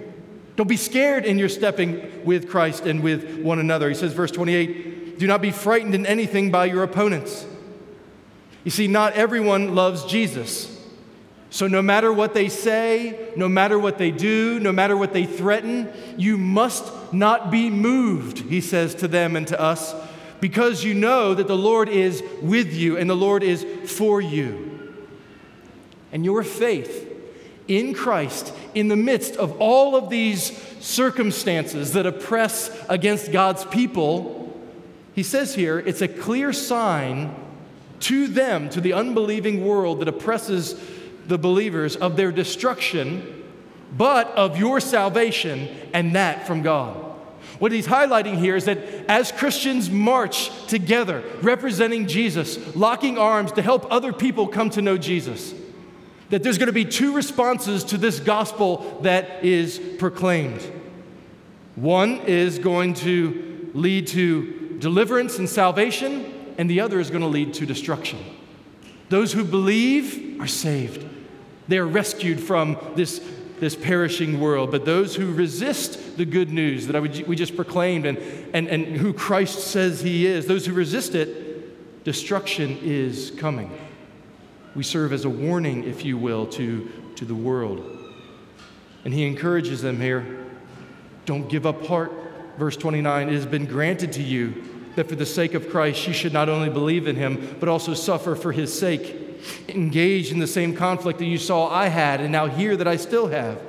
Don't 0.57 0.69
be 0.69 0.77
scared 0.77 1.25
in 1.25 1.39
your 1.39 1.49
stepping 1.49 2.23
with 2.25 2.51
Christ 2.51 2.85
and 2.85 3.03
with 3.03 3.41
one 3.41 3.61
another. 3.61 3.89
He 3.89 3.95
says, 3.95 4.13
verse 4.13 4.31
28, 4.31 5.19
do 5.19 5.27
not 5.27 5.41
be 5.41 5.51
frightened 5.51 5.95
in 5.95 6.05
anything 6.05 6.51
by 6.51 6.67
your 6.67 6.83
opponents. 6.83 7.47
You 8.67 8.73
see, 8.73 8.89
not 8.89 9.13
everyone 9.13 9.77
loves 9.77 10.05
Jesus. 10.07 10.77
So, 11.51 11.69
no 11.69 11.81
matter 11.81 12.13
what 12.13 12.35
they 12.35 12.49
say, 12.49 13.31
no 13.37 13.49
matter 13.49 13.79
what 13.79 13.97
they 13.97 14.11
do, 14.11 14.59
no 14.59 14.73
matter 14.73 14.97
what 14.97 15.13
they 15.13 15.25
threaten, 15.25 15.89
you 16.17 16.37
must 16.37 16.93
not 17.13 17.53
be 17.53 17.71
moved, 17.71 18.39
he 18.39 18.61
says 18.61 18.97
to 18.97 19.07
them 19.07 19.37
and 19.37 19.47
to 19.47 19.61
us, 19.61 19.95
because 20.41 20.83
you 20.83 20.95
know 20.95 21.33
that 21.33 21.47
the 21.47 21.57
Lord 21.57 21.89
is 21.89 22.25
with 22.43 22.75
you 22.75 22.97
and 22.97 23.09
the 23.09 23.15
Lord 23.15 23.45
is 23.45 23.65
for 23.89 24.21
you. 24.21 24.97
And 26.11 26.25
your 26.25 26.43
faith 26.43 27.09
in 27.69 27.95
Christ, 27.95 28.53
in 28.75 28.89
the 28.89 28.97
midst 28.97 29.37
of 29.37 29.61
all 29.61 29.95
of 29.95 30.11
these 30.11 30.61
circumstances 30.85 31.93
that 31.93 32.05
oppress 32.05 32.77
against 32.89 33.31
God's 33.31 33.65
people, 33.65 34.61
he 35.15 35.23
says 35.23 35.55
here, 35.55 35.79
it's 35.79 36.03
a 36.03 36.09
clear 36.09 36.53
sign 36.53 37.46
to 38.01 38.27
them, 38.27 38.69
to 38.71 38.81
the 38.81 38.93
unbelieving 38.93 39.65
world 39.65 40.01
that 40.01 40.09
oppresses 40.09 40.81
the 41.27 41.39
believers, 41.39 41.97
of 41.97 42.17
their 42.17 42.31
destruction, 42.31 43.45
but 43.97 44.29
of 44.37 44.59
your 44.59 44.81
salvation, 44.81 45.69
and 45.93 46.15
that 46.15 46.47
from 46.47 46.63
God. 46.63 46.97
What 47.59 47.73
he's 47.73 47.87
highlighting 47.87 48.37
here 48.37 48.57
is 48.57 48.67
that 48.67 48.79
as 49.09 49.33
Christians 49.33 49.91
march 49.91 50.51
together, 50.67 51.23
representing 51.43 52.07
Jesus, 52.07 52.77
locking 52.77 53.19
arms 53.19 53.53
to 53.53 53.63
help 53.63 53.91
other 53.91 54.13
people 54.13 54.47
come 54.47 54.71
to 54.71 54.83
know 54.83 54.99
Jesus, 54.99 55.55
that 56.29 56.43
there's 56.43 56.59
going 56.59 56.67
to 56.67 56.73
be 56.73 56.85
two 56.85 57.15
responses 57.15 57.85
to 57.85 57.99
this 57.99 58.21
gospel 58.21 59.01
that 59.03 59.45
is 59.45 59.81
proclaimed. 59.99 60.61
One 61.77 62.21
is 62.23 62.59
going 62.59 62.95
to 62.95 63.71
lead 63.75 64.09
to 64.09 64.79
deliverance 64.79 65.39
and 65.39 65.49
salvation, 65.49 66.33
and 66.59 66.71
the 66.71 66.81
other 66.81 67.01
is 67.01 67.11
going 67.11 67.23
to 67.23 67.29
lead 67.29 67.55
to 67.55 67.67
destruction. 67.67 68.19
Those 69.09 69.33
who 69.33 69.45
believe 69.45 70.41
are 70.41 70.47
saved. 70.47 71.07
They 71.69 71.79
are 71.79 71.87
rescued 71.87 72.41
from 72.41 72.77
this, 72.95 73.21
this 73.61 73.77
perishing 73.77 74.41
world. 74.41 74.71
But 74.71 74.85
those 74.85 75.15
who 75.15 75.33
resist 75.33 76.17
the 76.17 76.25
good 76.25 76.51
news 76.51 76.87
that 76.87 77.01
we 77.01 77.37
just 77.37 77.57
proclaimed 77.57 78.07
and, 78.07 78.19
and, 78.53 78.69
and 78.69 78.87
who 78.97 79.13
Christ 79.13 79.59
says 79.69 80.01
he 80.01 80.27
is, 80.27 80.47
those 80.47 80.67
who 80.67 80.73
resist 80.73 81.15
it, 81.15 82.05
destruction 82.05 82.79
is 82.83 83.33
coming. 83.37 83.71
We 84.75 84.83
serve 84.83 85.13
as 85.13 85.25
a 85.25 85.31
warning, 85.31 85.85
if 85.85 86.05
you 86.05 86.19
will, 86.19 86.47
to, 86.49 86.91
to 87.17 87.25
the 87.25 87.35
world. 87.35 87.93
And 89.05 89.15
he 89.15 89.27
encourages 89.27 89.83
them 89.83 90.01
here 90.01 90.45
don't 91.27 91.49
give 91.49 91.67
up 91.67 91.85
heart. 91.87 92.13
Verse 92.57 92.77
29 92.77 93.29
It 93.29 93.35
has 93.35 93.47
been 93.47 93.67
granted 93.67 94.13
to 94.13 94.23
you 94.23 94.76
that 94.97 95.09
for 95.09 95.15
the 95.15 95.27
sake 95.27 95.55
of 95.55 95.71
Christ 95.71 96.07
you 96.07 96.13
should 96.13 96.33
not 96.33 96.49
only 96.49 96.69
believe 96.69 97.07
in 97.07 97.17
him, 97.17 97.57
but 97.61 97.69
also 97.69 97.95
suffer 97.95 98.35
for 98.35 98.51
his 98.51 98.77
sake. 98.77 99.15
Engage 99.69 100.33
in 100.33 100.39
the 100.39 100.47
same 100.47 100.75
conflict 100.75 101.19
that 101.21 101.27
you 101.27 101.39
saw 101.39 101.69
I 101.69 101.87
had 101.87 102.21
and 102.21 102.33
now 102.33 102.47
hear 102.47 102.77
that 102.77 102.89
I 102.89 102.97
still 102.97 103.29
have. 103.29 103.63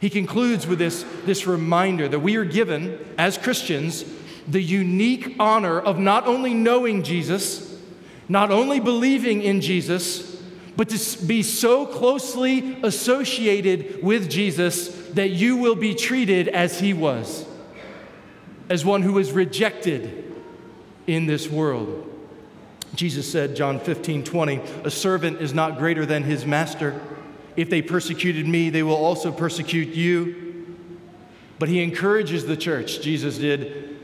He 0.00 0.10
concludes 0.10 0.66
with 0.66 0.78
this, 0.78 1.04
this 1.24 1.46
reminder 1.46 2.08
that 2.08 2.20
we 2.20 2.36
are 2.36 2.44
given, 2.44 2.98
as 3.16 3.38
Christians, 3.38 4.04
the 4.48 4.62
unique 4.62 5.36
honor 5.38 5.78
of 5.78 5.98
not 5.98 6.26
only 6.26 6.54
knowing 6.54 7.02
Jesus, 7.02 7.78
not 8.28 8.50
only 8.50 8.80
believing 8.80 9.42
in 9.42 9.60
Jesus, 9.60 10.40
but 10.76 10.88
to 10.88 11.26
be 11.26 11.42
so 11.42 11.84
closely 11.86 12.78
associated 12.82 14.02
with 14.02 14.30
Jesus 14.30 14.88
that 15.10 15.30
you 15.30 15.56
will 15.56 15.74
be 15.74 15.94
treated 15.94 16.48
as 16.48 16.80
he 16.80 16.94
was, 16.94 17.44
as 18.68 18.84
one 18.84 19.02
who 19.02 19.12
was 19.12 19.32
rejected 19.32 20.29
in 21.10 21.26
this 21.26 21.48
world. 21.48 22.06
Jesus 22.94 23.30
said, 23.30 23.56
John 23.56 23.80
15, 23.80 24.24
20, 24.24 24.60
a 24.84 24.90
servant 24.90 25.40
is 25.40 25.52
not 25.52 25.78
greater 25.78 26.06
than 26.06 26.22
his 26.22 26.46
master. 26.46 27.00
If 27.56 27.68
they 27.68 27.82
persecuted 27.82 28.46
me, 28.46 28.70
they 28.70 28.82
will 28.82 28.94
also 28.96 29.32
persecute 29.32 29.88
you. 29.88 30.76
But 31.58 31.68
he 31.68 31.82
encourages 31.82 32.46
the 32.46 32.56
church, 32.56 33.00
Jesus 33.00 33.38
did, 33.38 33.98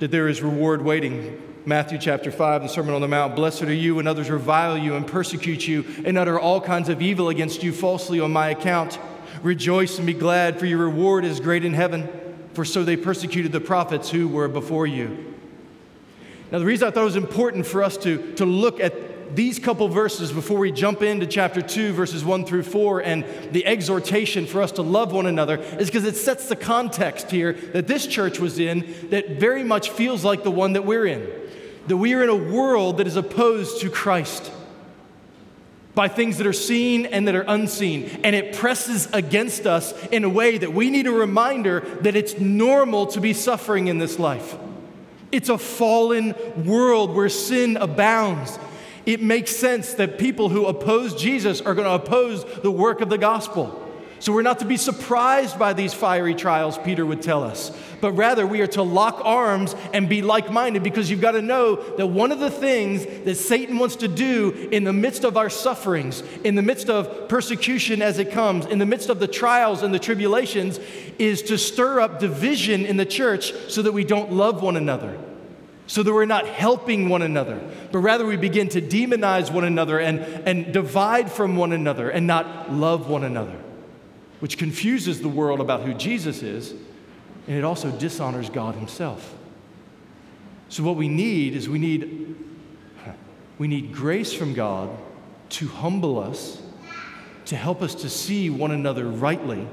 that 0.00 0.10
there 0.10 0.28
is 0.28 0.42
reward 0.42 0.82
waiting. 0.82 1.40
Matthew 1.66 1.98
chapter 1.98 2.30
5, 2.30 2.62
the 2.62 2.68
Sermon 2.68 2.94
on 2.94 3.00
the 3.00 3.08
Mount 3.08 3.36
Blessed 3.36 3.62
are 3.62 3.72
you 3.72 3.94
when 3.94 4.06
others 4.06 4.28
revile 4.28 4.76
you 4.76 4.96
and 4.96 5.06
persecute 5.06 5.66
you 5.66 5.84
and 6.04 6.18
utter 6.18 6.38
all 6.38 6.60
kinds 6.60 6.88
of 6.88 7.00
evil 7.00 7.30
against 7.30 7.62
you 7.62 7.72
falsely 7.72 8.20
on 8.20 8.32
my 8.32 8.50
account. 8.50 8.98
Rejoice 9.42 9.98
and 9.98 10.06
be 10.06 10.14
glad, 10.14 10.58
for 10.58 10.66
your 10.66 10.78
reward 10.78 11.24
is 11.24 11.40
great 11.40 11.64
in 11.64 11.74
heaven, 11.74 12.08
for 12.52 12.64
so 12.64 12.84
they 12.84 12.96
persecuted 12.96 13.52
the 13.52 13.60
prophets 13.60 14.10
who 14.10 14.28
were 14.28 14.48
before 14.48 14.86
you. 14.86 15.33
Now, 16.54 16.60
the 16.60 16.66
reason 16.66 16.86
I 16.86 16.92
thought 16.92 17.00
it 17.00 17.06
was 17.06 17.16
important 17.16 17.66
for 17.66 17.82
us 17.82 17.96
to, 17.96 18.32
to 18.34 18.46
look 18.46 18.78
at 18.78 19.34
these 19.34 19.58
couple 19.58 19.88
verses 19.88 20.30
before 20.30 20.60
we 20.60 20.70
jump 20.70 21.02
into 21.02 21.26
chapter 21.26 21.60
2, 21.60 21.92
verses 21.92 22.24
1 22.24 22.44
through 22.44 22.62
4, 22.62 23.00
and 23.00 23.24
the 23.50 23.66
exhortation 23.66 24.46
for 24.46 24.62
us 24.62 24.70
to 24.70 24.82
love 24.82 25.10
one 25.10 25.26
another 25.26 25.56
is 25.56 25.88
because 25.88 26.04
it 26.04 26.14
sets 26.14 26.48
the 26.48 26.54
context 26.54 27.32
here 27.32 27.54
that 27.72 27.88
this 27.88 28.06
church 28.06 28.38
was 28.38 28.60
in 28.60 29.08
that 29.10 29.30
very 29.30 29.64
much 29.64 29.90
feels 29.90 30.24
like 30.24 30.44
the 30.44 30.50
one 30.52 30.74
that 30.74 30.84
we're 30.86 31.06
in. 31.06 31.28
That 31.88 31.96
we 31.96 32.14
are 32.14 32.22
in 32.22 32.30
a 32.30 32.36
world 32.36 32.98
that 32.98 33.08
is 33.08 33.16
opposed 33.16 33.80
to 33.80 33.90
Christ 33.90 34.52
by 35.96 36.06
things 36.06 36.38
that 36.38 36.46
are 36.46 36.52
seen 36.52 37.04
and 37.04 37.26
that 37.26 37.34
are 37.34 37.44
unseen. 37.48 38.20
And 38.22 38.36
it 38.36 38.54
presses 38.54 39.08
against 39.12 39.66
us 39.66 39.92
in 40.06 40.22
a 40.22 40.28
way 40.28 40.58
that 40.58 40.72
we 40.72 40.90
need 40.90 41.08
a 41.08 41.12
reminder 41.12 41.80
that 42.02 42.14
it's 42.14 42.38
normal 42.38 43.08
to 43.08 43.20
be 43.20 43.32
suffering 43.32 43.88
in 43.88 43.98
this 43.98 44.20
life. 44.20 44.56
It's 45.34 45.48
a 45.48 45.58
fallen 45.58 46.36
world 46.64 47.12
where 47.12 47.28
sin 47.28 47.76
abounds. 47.76 48.56
It 49.04 49.20
makes 49.20 49.50
sense 49.54 49.94
that 49.94 50.16
people 50.16 50.48
who 50.48 50.66
oppose 50.66 51.20
Jesus 51.20 51.60
are 51.60 51.74
going 51.74 51.88
to 51.88 51.94
oppose 51.94 52.44
the 52.62 52.70
work 52.70 53.00
of 53.00 53.08
the 53.08 53.18
gospel. 53.18 53.83
So 54.24 54.32
we're 54.32 54.40
not 54.40 54.60
to 54.60 54.64
be 54.64 54.78
surprised 54.78 55.58
by 55.58 55.74
these 55.74 55.92
fiery 55.92 56.34
trials, 56.34 56.78
Peter 56.78 57.04
would 57.04 57.20
tell 57.20 57.44
us, 57.44 57.70
but 58.00 58.12
rather 58.12 58.46
we 58.46 58.62
are 58.62 58.66
to 58.68 58.82
lock 58.82 59.20
arms 59.22 59.76
and 59.92 60.08
be 60.08 60.22
like 60.22 60.50
minded 60.50 60.82
because 60.82 61.10
you've 61.10 61.20
got 61.20 61.32
to 61.32 61.42
know 61.42 61.76
that 61.96 62.06
one 62.06 62.32
of 62.32 62.38
the 62.38 62.50
things 62.50 63.04
that 63.04 63.34
Satan 63.34 63.78
wants 63.78 63.96
to 63.96 64.08
do 64.08 64.70
in 64.72 64.84
the 64.84 64.94
midst 64.94 65.24
of 65.24 65.36
our 65.36 65.50
sufferings, 65.50 66.22
in 66.42 66.54
the 66.54 66.62
midst 66.62 66.88
of 66.88 67.28
persecution 67.28 68.00
as 68.00 68.18
it 68.18 68.30
comes, 68.32 68.64
in 68.64 68.78
the 68.78 68.86
midst 68.86 69.10
of 69.10 69.20
the 69.20 69.28
trials 69.28 69.82
and 69.82 69.92
the 69.92 69.98
tribulations, 69.98 70.80
is 71.18 71.42
to 71.42 71.58
stir 71.58 72.00
up 72.00 72.18
division 72.18 72.86
in 72.86 72.96
the 72.96 73.04
church 73.04 73.52
so 73.68 73.82
that 73.82 73.92
we 73.92 74.04
don't 74.04 74.32
love 74.32 74.62
one 74.62 74.78
another 74.78 75.18
so 75.86 76.02
that 76.02 76.14
we're 76.14 76.24
not 76.24 76.46
helping 76.46 77.10
one 77.10 77.20
another, 77.20 77.60
but 77.92 77.98
rather 77.98 78.24
we 78.24 78.38
begin 78.38 78.70
to 78.70 78.80
demonize 78.80 79.52
one 79.52 79.64
another 79.64 79.98
and, 79.98 80.18
and 80.48 80.72
divide 80.72 81.30
from 81.30 81.56
one 81.56 81.72
another 81.72 82.08
and 82.08 82.26
not 82.26 82.72
love 82.72 83.10
one 83.10 83.22
another, 83.22 83.58
which 84.44 84.58
confuses 84.58 85.22
the 85.22 85.28
world 85.28 85.58
about 85.58 85.80
who 85.80 85.94
Jesus 85.94 86.42
is, 86.42 86.72
and 87.48 87.56
it 87.56 87.64
also 87.64 87.90
dishonors 87.90 88.50
God 88.50 88.74
Himself. 88.74 89.34
So, 90.68 90.82
what 90.82 90.96
we 90.96 91.08
need 91.08 91.56
is 91.56 91.66
we 91.66 91.78
need, 91.78 92.36
we 93.56 93.68
need 93.68 93.94
grace 93.94 94.34
from 94.34 94.52
God 94.52 94.90
to 95.48 95.66
humble 95.66 96.18
us, 96.18 96.60
to 97.46 97.56
help 97.56 97.80
us 97.80 97.94
to 97.94 98.10
see 98.10 98.50
one 98.50 98.70
another 98.70 99.06
rightly, 99.06 99.66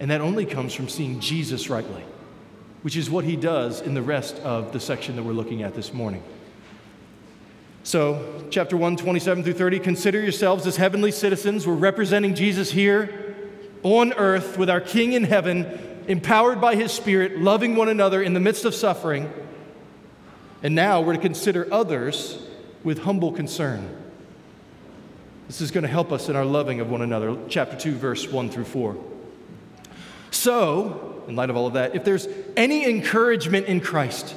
and 0.00 0.10
that 0.10 0.20
only 0.20 0.46
comes 0.46 0.74
from 0.74 0.88
seeing 0.88 1.20
Jesus 1.20 1.70
rightly 1.70 2.02
which 2.82 2.96
is 2.96 3.08
what 3.08 3.24
he 3.24 3.36
does 3.36 3.82
in 3.82 3.94
the 3.94 4.02
rest 4.02 4.34
of 4.38 4.72
the 4.72 4.80
section 4.80 5.14
that 5.14 5.22
we're 5.22 5.32
looking 5.32 5.62
at 5.62 5.76
this 5.76 5.92
morning. 5.92 6.24
So, 7.84 8.44
chapter 8.50 8.76
1, 8.76 8.96
27 8.96 9.44
through 9.44 9.52
30, 9.52 9.78
consider 9.78 10.20
yourselves 10.20 10.66
as 10.66 10.76
heavenly 10.76 11.12
citizens. 11.12 11.68
We're 11.68 11.74
representing 11.74 12.34
Jesus 12.34 12.72
here 12.72 13.29
on 13.82 14.12
earth 14.14 14.58
with 14.58 14.70
our 14.70 14.80
King 14.80 15.12
in 15.12 15.24
heaven, 15.24 16.04
empowered 16.06 16.60
by 16.60 16.74
his 16.74 16.92
Spirit, 16.92 17.38
loving 17.38 17.76
one 17.76 17.88
another 17.88 18.22
in 18.22 18.34
the 18.34 18.40
midst 18.40 18.64
of 18.64 18.74
suffering. 18.74 19.32
And 20.62 20.74
now 20.74 21.00
we're 21.00 21.14
to 21.14 21.20
consider 21.20 21.72
others 21.72 22.40
with 22.84 23.00
humble 23.00 23.32
concern. 23.32 23.96
This 25.46 25.60
is 25.60 25.70
going 25.70 25.82
to 25.82 25.88
help 25.88 26.12
us 26.12 26.28
in 26.28 26.36
our 26.36 26.44
loving 26.44 26.80
of 26.80 26.90
one 26.90 27.02
another. 27.02 27.36
Chapter 27.48 27.76
2, 27.76 27.94
verse 27.94 28.28
1 28.28 28.50
through 28.50 28.64
4. 28.64 28.96
So, 30.30 31.24
in 31.26 31.34
light 31.34 31.50
of 31.50 31.56
all 31.56 31.66
of 31.66 31.72
that, 31.72 31.96
if 31.96 32.04
there's 32.04 32.28
any 32.56 32.88
encouragement 32.88 33.66
in 33.66 33.80
Christ, 33.80 34.34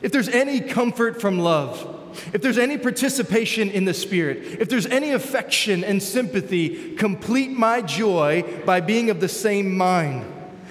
if 0.00 0.12
there's 0.12 0.28
any 0.28 0.60
comfort 0.60 1.20
from 1.20 1.38
love, 1.38 1.99
if 2.32 2.42
there's 2.42 2.58
any 2.58 2.78
participation 2.78 3.70
in 3.70 3.84
the 3.84 3.94
Spirit, 3.94 4.38
if 4.60 4.68
there's 4.68 4.86
any 4.86 5.10
affection 5.10 5.84
and 5.84 6.02
sympathy, 6.02 6.94
complete 6.96 7.50
my 7.50 7.82
joy 7.82 8.44
by 8.64 8.80
being 8.80 9.10
of 9.10 9.20
the 9.20 9.28
same 9.28 9.76
mind, 9.76 10.24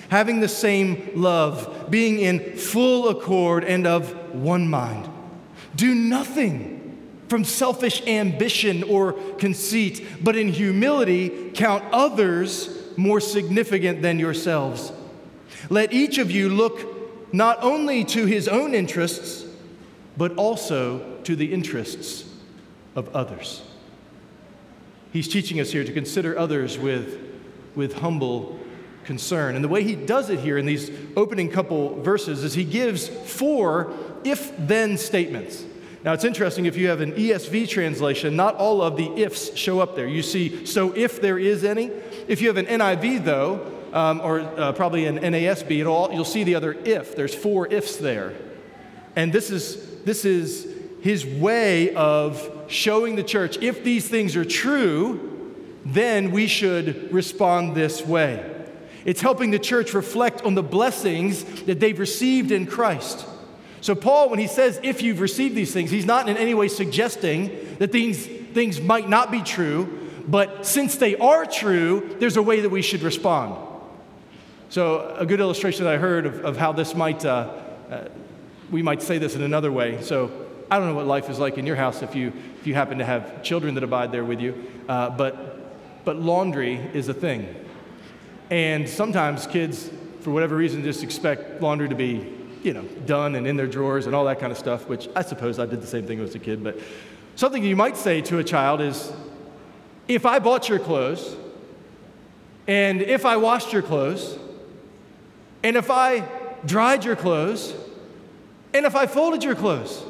having 0.10 0.40
the 0.40 0.48
same 0.48 1.12
love, 1.16 1.88
being 1.90 2.20
in 2.20 2.56
full 2.58 3.10
accord 3.10 3.64
and 3.64 3.88
of 3.88 4.12
one 4.34 4.68
mind. 4.70 5.10
Do 5.76 5.94
nothing 5.96 6.80
from 7.30 7.44
selfish 7.44 8.06
ambition 8.08 8.84
or 8.84 9.14
conceit, 9.38 10.06
but 10.24 10.36
in 10.36 10.50
humility 10.50 11.52
count 11.52 11.84
others 11.92 12.76
more 12.98 13.22
significant 13.22 14.02
than 14.02 14.20
yourselves. 14.20 14.92
Let 15.70 15.94
each 15.94 16.18
of 16.18 16.32
you 16.32 16.50
look 16.50 17.34
not 17.34 17.62
only 17.62 18.04
to 18.06 18.26
his 18.26 18.48
own 18.48 18.74
interests, 18.74 19.46
but 20.18 20.36
also 20.36 21.19
to 21.30 21.36
the 21.36 21.54
interests 21.54 22.26
of 22.96 23.16
others. 23.16 23.62
He's 25.14 25.28
teaching 25.28 25.60
us 25.60 25.72
here 25.72 25.84
to 25.84 25.94
consider 25.94 26.36
others 26.36 26.80
with, 26.80 27.20
with 27.76 27.94
humble 27.94 28.60
concern. 29.04 29.54
And 29.54 29.64
the 29.64 29.68
way 29.68 29.84
he 29.84 29.96
does 29.96 30.32
it 30.32 30.40
here 30.40 30.58
in 30.58 30.66
these 30.66 30.90
opening 31.16 31.52
couple 31.52 32.02
verses 32.02 32.44
is 32.44 32.56
he 32.56 32.64
gives 32.64 33.08
four 33.08 33.94
if 34.24 34.52
then 34.58 34.98
statements. 34.98 35.64
Now, 36.04 36.14
it's 36.14 36.24
interesting 36.24 36.66
if 36.66 36.76
you 36.76 36.88
have 36.88 37.00
an 37.00 37.12
ESV 37.12 37.70
translation, 37.70 38.36
not 38.36 38.56
all 38.56 38.82
of 38.82 38.98
the 38.98 39.16
ifs 39.16 39.56
show 39.56 39.82
up 39.82 39.96
there. 39.96 40.08
You 40.08 40.24
see, 40.24 40.66
so 40.66 40.94
if 40.96 41.22
there 41.22 41.38
is 41.38 41.64
any. 41.64 41.92
If 42.28 42.42
you 42.42 42.48
have 42.48 42.58
an 42.58 42.66
NIV, 42.66 43.24
though, 43.24 43.72
um, 43.94 44.20
or 44.22 44.40
uh, 44.40 44.72
probably 44.72 45.06
an 45.06 45.20
NASB, 45.20 45.86
all, 45.86 46.12
you'll 46.12 46.26
see 46.26 46.44
the 46.44 46.56
other 46.56 46.74
if. 46.74 47.16
There's 47.16 47.36
four 47.36 47.68
ifs 47.68 47.98
there. 47.98 48.34
And 49.16 49.32
this 49.32 49.52
is, 49.52 50.02
this 50.06 50.26
is 50.26 50.79
his 51.02 51.26
way 51.26 51.94
of 51.96 52.66
showing 52.68 53.16
the 53.16 53.24
church 53.24 53.58
if 53.60 53.84
these 53.84 54.08
things 54.08 54.36
are 54.36 54.46
true, 54.46 55.56
then 55.86 56.32
we 56.32 56.48
should 56.48 57.12
respond 57.14 57.76
this 57.76 58.06
way. 58.06 58.46
It's 59.06 59.22
helping 59.22 59.52
the 59.52 59.60
church 59.60 59.94
reflect 59.94 60.44
on 60.44 60.56
the 60.56 60.64
blessings 60.64 61.44
that 61.64 61.80
they've 61.80 61.98
received 61.98 62.52
in 62.52 62.66
Christ. 62.66 63.26
So, 63.82 63.96
Paul, 63.96 64.30
when 64.30 64.40
he 64.40 64.48
says, 64.48 64.80
if 64.84 65.02
you've 65.02 65.22
received 65.22 65.56
these 65.56 65.72
things, 65.72 65.90
he's 65.90 66.06
not 66.06 66.28
in 66.28 66.36
any 66.36 66.54
way 66.54 66.68
suggesting 66.68 67.78
that 67.80 67.94
these 67.94 68.26
things 68.26 68.82
might 68.82 69.08
not 69.08 69.32
be 69.32 69.42
true, 69.42 70.10
but 70.28 70.66
since 70.66 70.98
they 70.98 71.16
are 71.16 71.46
true, 71.46 72.16
there's 72.20 72.36
a 72.36 72.42
way 72.42 72.60
that 72.60 72.70
we 72.70 72.82
should 72.82 73.02
respond. 73.02 73.56
So, 74.68 75.16
a 75.18 75.26
good 75.26 75.40
illustration 75.40 75.86
that 75.86 75.94
I 75.96 75.98
heard 75.98 76.26
of, 76.26 76.46
of 76.46 76.58
how 76.58 76.74
this 76.74 76.94
might, 76.94 77.24
uh, 77.26 77.54
uh, 77.90 78.08
we 78.70 78.84
might 78.84 79.02
say 79.02 79.18
this 79.18 79.36
in 79.36 79.42
another 79.42 79.72
way. 79.72 80.02
So, 80.02 80.39
I 80.72 80.78
don't 80.78 80.88
know 80.88 80.96
what 80.96 81.08
life 81.08 81.30
is 81.30 81.40
like 81.40 81.58
in 81.58 81.66
your 81.66 81.76
house 81.76 82.02
if 82.02 82.16
you, 82.16 82.32
if 82.60 82.68
you 82.68 82.76
happen 82.76 83.00
to 83.00 83.06
have 83.06 83.42
children 83.42 83.76
that 83.76 83.84
abide 83.84 84.12
there 84.12 84.24
with 84.24 84.40
you, 84.40 84.72
uh, 84.88 85.10
but, 85.10 86.06
but 86.06 86.18
laundry 86.18 86.76
is 86.94 87.10
a 87.10 87.14
thing. 87.14 87.56
And 88.50 88.88
sometimes 88.88 89.48
kids, 89.48 89.90
for 90.22 90.32
whatever 90.32 90.56
reason, 90.56 90.84
just 90.84 91.04
expect 91.04 91.62
laundry 91.62 91.90
to 91.90 91.96
be 91.96 92.36
you 92.64 92.74
know, 92.74 92.84
done 93.06 93.36
and 93.36 93.48
in 93.48 93.56
their 93.56 93.68
drawers 93.68 94.06
and 94.06 94.16
all 94.16 94.26
that 94.26 94.40
kind 94.40 94.52
of 94.52 94.58
stuff, 94.58 94.88
which 94.88 95.08
I 95.16 95.22
suppose 95.22 95.60
I 95.60 95.66
did 95.66 95.82
the 95.82 95.88
same 95.88 96.06
thing 96.06 96.20
as 96.20 96.36
a 96.36 96.40
kid. 96.40 96.64
But 96.64 96.80
something 97.36 97.64
you 97.64 97.76
might 97.76 97.98
say 97.98 98.22
to 98.22 98.40
a 98.40 98.44
child 98.44 98.82
is 98.82 99.12
if 100.08 100.26
I 100.26 100.40
bought 100.40 100.68
your 100.68 100.80
clothes, 100.80 101.36
and 102.68 103.02
if 103.02 103.26
I 103.26 103.38
washed 103.38 103.72
your 103.74 103.82
clothes, 103.82 104.38
and 105.64 105.78
if 105.78 105.90
I 105.90 106.28
dried 106.66 107.06
your 107.06 107.16
clothes, 107.16 107.74
and 108.74 108.86
if 108.86 108.96
I 108.96 109.08
folded 109.08 109.44
your 109.44 109.56
clothes, 109.56 110.04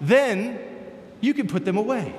then 0.00 0.58
you 1.20 1.34
can 1.34 1.46
put 1.46 1.64
them 1.64 1.76
away. 1.76 2.14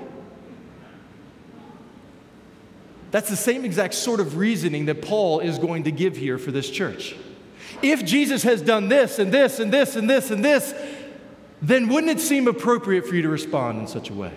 That's 3.11 3.29
the 3.29 3.35
same 3.35 3.65
exact 3.65 3.95
sort 3.95 4.19
of 4.19 4.37
reasoning 4.37 4.85
that 4.85 5.01
Paul 5.01 5.39
is 5.39 5.57
going 5.57 5.85
to 5.85 5.91
give 5.91 6.15
here 6.15 6.37
for 6.37 6.51
this 6.51 6.69
church. 6.69 7.15
If 7.81 8.05
Jesus 8.05 8.43
has 8.43 8.61
done 8.61 8.89
this 8.89 9.19
and 9.19 9.31
this 9.31 9.59
and 9.59 9.73
this 9.73 9.95
and 9.95 10.09
this 10.09 10.31
and 10.31 10.43
this, 10.43 10.73
then 11.61 11.89
wouldn't 11.89 12.11
it 12.11 12.21
seem 12.21 12.47
appropriate 12.47 13.05
for 13.05 13.15
you 13.15 13.21
to 13.23 13.29
respond 13.29 13.79
in 13.79 13.87
such 13.87 14.09
a 14.09 14.13
way? 14.13 14.31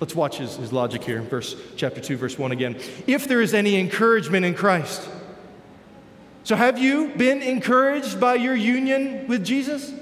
Let's 0.00 0.14
watch 0.14 0.38
his, 0.38 0.56
his 0.56 0.72
logic 0.72 1.02
here, 1.02 1.20
verse 1.22 1.56
chapter 1.76 2.00
2, 2.00 2.16
verse 2.16 2.38
1 2.38 2.52
again. 2.52 2.76
If 3.06 3.26
there 3.26 3.40
is 3.40 3.52
any 3.52 3.76
encouragement 3.76 4.44
in 4.44 4.54
Christ. 4.54 5.08
So 6.44 6.54
have 6.54 6.78
you 6.78 7.08
been 7.16 7.42
encouraged 7.42 8.20
by 8.20 8.36
your 8.36 8.54
union 8.54 9.26
with 9.26 9.44
Jesus? 9.44 9.92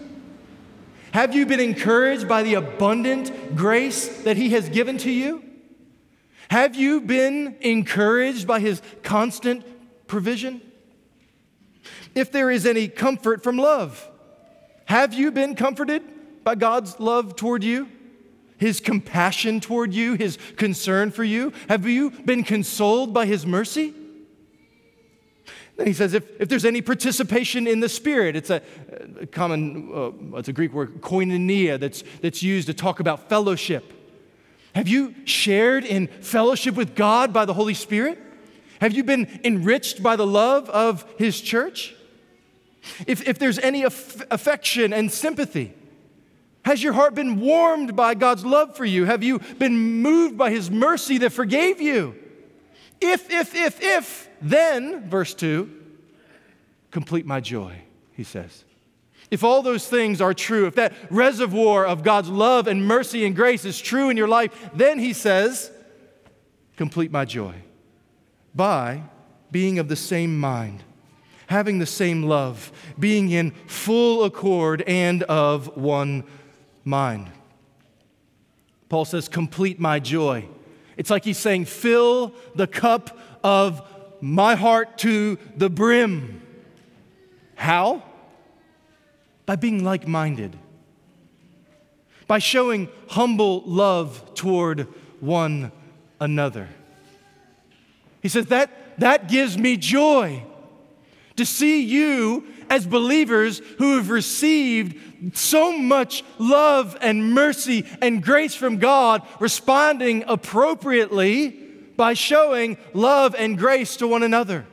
Have 1.17 1.35
you 1.35 1.47
been 1.47 1.61
encouraged 1.61 2.29
by 2.29 2.43
the 2.43 2.55
abundant 2.55 3.57
grace 3.57 4.23
that 4.25 4.37
he 4.37 4.51
has 4.51 4.69
given 4.69 4.99
to 4.99 5.11
you? 5.11 5.43
Have 6.51 6.77
you 6.77 7.01
been 7.01 7.57
encouraged 7.63 8.47
by 8.47 8.61
his 8.61 8.83
constant 9.03 9.65
provision? 10.07 10.61
if 12.17 12.33
there 12.33 12.51
is 12.51 12.67
any 12.67 12.89
comfort 12.89 13.45
from 13.45 13.59
love. 13.59 14.11
Have 14.87 15.13
you 15.15 15.31
been 15.31 15.55
comforted 15.55 16.03
by 16.43 16.55
God's 16.55 16.99
love 16.99 17.37
toward 17.37 17.63
you? 17.63 17.89
His 18.59 18.81
compassion 18.81 19.61
toward 19.61 19.93
you, 19.93 20.15
his 20.15 20.39
concern 20.57 21.11
for 21.11 21.25
you? 21.25 21.53
Have 21.69 21.87
you 21.87 22.11
been 22.11 22.43
consoled 22.43 23.13
by 23.13 23.27
his 23.27 23.45
mercy? 23.47 23.93
Then 25.77 25.87
he 25.87 25.93
says, 25.93 26.15
if, 26.15 26.25
if 26.41 26.49
there's 26.49 26.65
any 26.65 26.81
participation 26.81 27.67
in 27.67 27.81
the 27.81 27.89
Spirit, 27.89 28.35
it's 28.35 28.51
a, 28.51 28.63
a 29.21 29.27
common, 29.27 29.91
uh, 29.95 30.39
it's 30.39 30.49
a 30.49 30.53
Greek 30.53 30.73
word, 30.73 31.03
koinonia, 31.03 31.79
that's, 31.79 32.03
that's 32.23 32.43
used 32.43 32.67
to 32.69 32.75
talk 32.75 32.99
about 32.99 33.29
fellowship. 33.29 33.93
Have 34.75 34.89
you 34.89 35.15
shared 35.25 35.85
in 35.85 36.07
fellowship 36.09 36.75
with 36.75 36.95
God 36.95 37.33
by 37.33 37.45
the 37.45 37.55
Holy 37.55 37.75
Spirit? 37.75 38.19
Have 38.81 38.93
you 38.93 39.05
been 39.05 39.41
enriched 39.45 40.03
by 40.03 40.17
the 40.17 40.27
love 40.27 40.69
of 40.71 41.05
his 41.19 41.41
church? 41.41 41.95
If, 43.07 43.27
if 43.27 43.39
there's 43.39 43.59
any 43.59 43.85
aff- 43.85 44.23
affection 44.31 44.93
and 44.93 45.11
sympathy, 45.11 45.75
has 46.67 46.83
your 46.83 46.95
heart 46.95 47.15
been 47.15 47.39
warmed 47.41 47.95
by 47.95 48.15
God's 48.15 48.45
love 48.45 48.77
for 48.77 48.85
you? 48.85 49.05
Have 49.05 49.23
you 49.23 49.39
been 49.39 50.03
moved 50.03 50.37
by 50.37 50.51
His 50.51 50.69
mercy 50.69 51.19
that 51.19 51.31
forgave 51.31 51.81
you? 51.81 52.17
If, 53.01 53.31
if, 53.31 53.55
if, 53.55 53.81
if, 53.81 54.29
then, 54.43 55.09
verse 55.09 55.33
2, 55.35 55.76
complete 56.97 57.27
my 57.27 57.41
joy, 57.41 57.77
he 58.13 58.25
says. 58.25 58.65
If 59.31 59.45
all 59.45 59.61
those 59.61 59.87
things 59.87 60.23
are 60.23 60.33
true, 60.33 60.67
if 60.67 60.77
that 60.77 60.95
reservoir 61.11 61.85
of 61.85 62.03
God's 62.03 62.31
love 62.31 62.67
and 62.67 62.87
mercy 62.87 63.27
and 63.27 63.37
grace 63.37 63.67
is 63.67 63.79
true 63.79 64.09
in 64.09 64.17
your 64.17 64.29
life, 64.29 64.71
then 64.73 64.99
he 64.99 65.13
says, 65.13 65.71
complete 66.79 67.11
my 67.11 67.27
joy 67.27 67.55
by 68.55 69.03
being 69.51 69.79
of 69.79 69.89
the 69.89 69.97
same 69.97 70.41
mind 70.41 70.85
having 71.49 71.79
the 71.79 71.87
same 71.87 72.23
love, 72.23 72.73
being 72.99 73.31
in 73.31 73.51
full 73.67 74.25
accord 74.25 74.83
and 74.87 75.23
of 75.25 75.77
one 75.77 76.25
mind. 76.83 77.31
Paul 78.89 79.05
says, 79.05 79.29
Complete 79.29 79.79
my 79.79 80.01
joy. 80.01 80.49
It's 80.97 81.11
like 81.11 81.25
he's 81.25 81.39
saying, 81.39 81.67
Fill 81.67 82.35
the 82.55 82.67
cup 82.67 83.17
of 83.45 83.87
my 84.21 84.55
heart 84.55 84.99
to 84.99 85.39
the 85.57 85.71
brim. 85.71 86.43
How? 87.57 88.03
By 89.45 89.57
being 89.57 89.83
like 89.83 90.07
minded, 90.07 90.57
by 92.29 92.39
showing 92.39 92.89
humble 93.09 93.63
love 93.67 94.35
toward 94.35 94.87
one 95.21 95.73
another. 96.21 96.69
He 98.23 98.29
says, 98.29 98.47
That, 98.47 98.71
that 98.99 99.29
gives 99.29 99.59
me 99.59 99.77
joy 99.77 100.45
to 101.37 101.45
see 101.45 101.83
you 101.83 102.47
as 102.69 102.87
believers 102.87 103.61
who 103.79 103.97
have 103.97 104.11
received 104.11 105.37
so 105.37 105.73
much 105.73 106.25
love 106.39 106.97
and 107.01 107.33
mercy 107.33 107.87
and 108.03 108.23
grace 108.23 108.55
from 108.55 108.79
God, 108.79 109.23
responding 109.39 110.25
appropriately 110.27 111.51
by 111.97 112.15
showing 112.15 112.77
love 112.93 113.35
and 113.37 113.57
grace 113.57 113.97
to 113.97 114.09
one 114.09 114.23
another. 114.23 114.67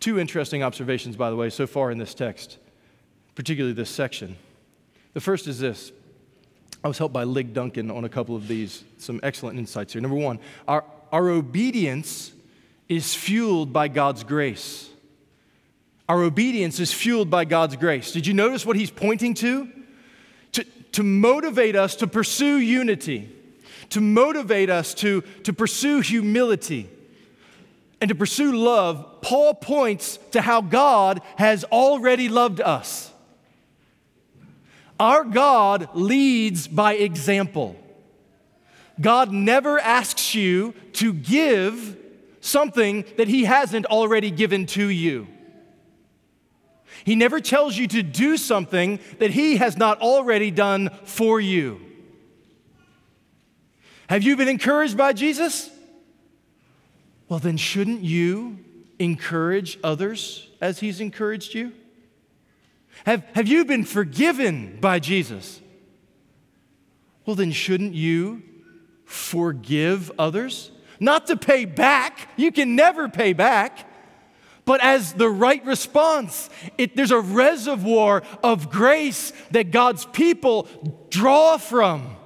Two 0.00 0.18
interesting 0.18 0.62
observations, 0.62 1.16
by 1.16 1.30
the 1.30 1.36
way, 1.36 1.50
so 1.50 1.66
far 1.66 1.90
in 1.90 1.98
this 1.98 2.14
text, 2.14 2.58
particularly 3.34 3.74
this 3.74 3.90
section. 3.90 4.36
The 5.14 5.20
first 5.20 5.46
is 5.46 5.58
this 5.58 5.92
I 6.82 6.88
was 6.88 6.98
helped 6.98 7.12
by 7.12 7.24
Lig 7.24 7.52
Duncan 7.52 7.90
on 7.90 8.04
a 8.04 8.08
couple 8.08 8.36
of 8.36 8.46
these, 8.46 8.84
some 8.98 9.18
excellent 9.22 9.58
insights 9.58 9.92
here. 9.92 10.02
Number 10.02 10.16
one, 10.16 10.38
our, 10.68 10.84
our 11.10 11.28
obedience 11.28 12.32
is 12.88 13.14
fueled 13.14 13.72
by 13.72 13.88
God's 13.88 14.22
grace. 14.22 14.88
Our 16.08 16.22
obedience 16.22 16.80
is 16.80 16.92
fueled 16.92 17.28
by 17.28 17.44
God's 17.44 17.76
grace. 17.76 18.12
Did 18.12 18.26
you 18.26 18.32
notice 18.32 18.64
what 18.64 18.76
he's 18.76 18.90
pointing 18.90 19.34
to? 19.34 19.68
To, 20.52 20.64
to 20.92 21.02
motivate 21.02 21.76
us 21.76 21.96
to 21.96 22.06
pursue 22.06 22.58
unity, 22.58 23.28
to 23.90 24.00
motivate 24.00 24.70
us 24.70 24.94
to, 24.94 25.22
to 25.42 25.52
pursue 25.52 26.00
humility, 26.00 26.88
and 28.00 28.08
to 28.08 28.14
pursue 28.14 28.52
love, 28.52 29.20
Paul 29.22 29.54
points 29.54 30.18
to 30.32 30.40
how 30.40 30.60
God 30.60 31.20
has 31.36 31.64
already 31.64 32.28
loved 32.28 32.60
us. 32.60 33.12
Our 35.00 35.24
God 35.24 35.88
leads 35.94 36.68
by 36.68 36.94
example. 36.94 37.76
God 39.00 39.32
never 39.32 39.78
asks 39.78 40.34
you 40.34 40.74
to 40.94 41.12
give 41.12 41.96
something 42.40 43.04
that 43.16 43.28
He 43.28 43.44
hasn't 43.44 43.86
already 43.86 44.30
given 44.30 44.66
to 44.66 44.88
you. 44.88 45.28
He 47.04 47.14
never 47.14 47.40
tells 47.40 47.76
you 47.76 47.86
to 47.88 48.02
do 48.02 48.36
something 48.36 48.98
that 49.18 49.30
He 49.30 49.56
has 49.56 49.76
not 49.76 50.00
already 50.00 50.50
done 50.50 50.90
for 51.04 51.40
you. 51.40 51.80
Have 54.08 54.22
you 54.22 54.36
been 54.36 54.48
encouraged 54.48 54.96
by 54.96 55.12
Jesus? 55.12 55.70
Well, 57.28 57.38
then, 57.38 57.56
shouldn't 57.56 58.02
you 58.02 58.58
encourage 58.98 59.78
others 59.84 60.48
as 60.60 60.80
He's 60.80 61.00
encouraged 61.00 61.54
you? 61.54 61.72
Have, 63.04 63.24
have 63.34 63.46
you 63.46 63.64
been 63.64 63.84
forgiven 63.84 64.78
by 64.80 64.98
Jesus? 64.98 65.60
Well, 67.26 67.36
then, 67.36 67.52
shouldn't 67.52 67.94
you 67.94 68.42
forgive 69.04 70.10
others 70.18 70.70
not 71.00 71.26
to 71.28 71.36
pay 71.36 71.64
back, 71.64 72.28
you 72.36 72.50
can 72.52 72.76
never 72.76 73.08
pay 73.08 73.32
back, 73.32 73.86
but 74.64 74.82
as 74.82 75.12
the 75.14 75.28
right 75.28 75.64
response. 75.64 76.50
It, 76.76 76.96
there's 76.96 77.10
a 77.10 77.20
reservoir 77.20 78.22
of 78.42 78.70
grace 78.70 79.32
that 79.50 79.70
God's 79.70 80.04
people 80.06 80.68
draw 81.10 81.56
from 81.56 82.16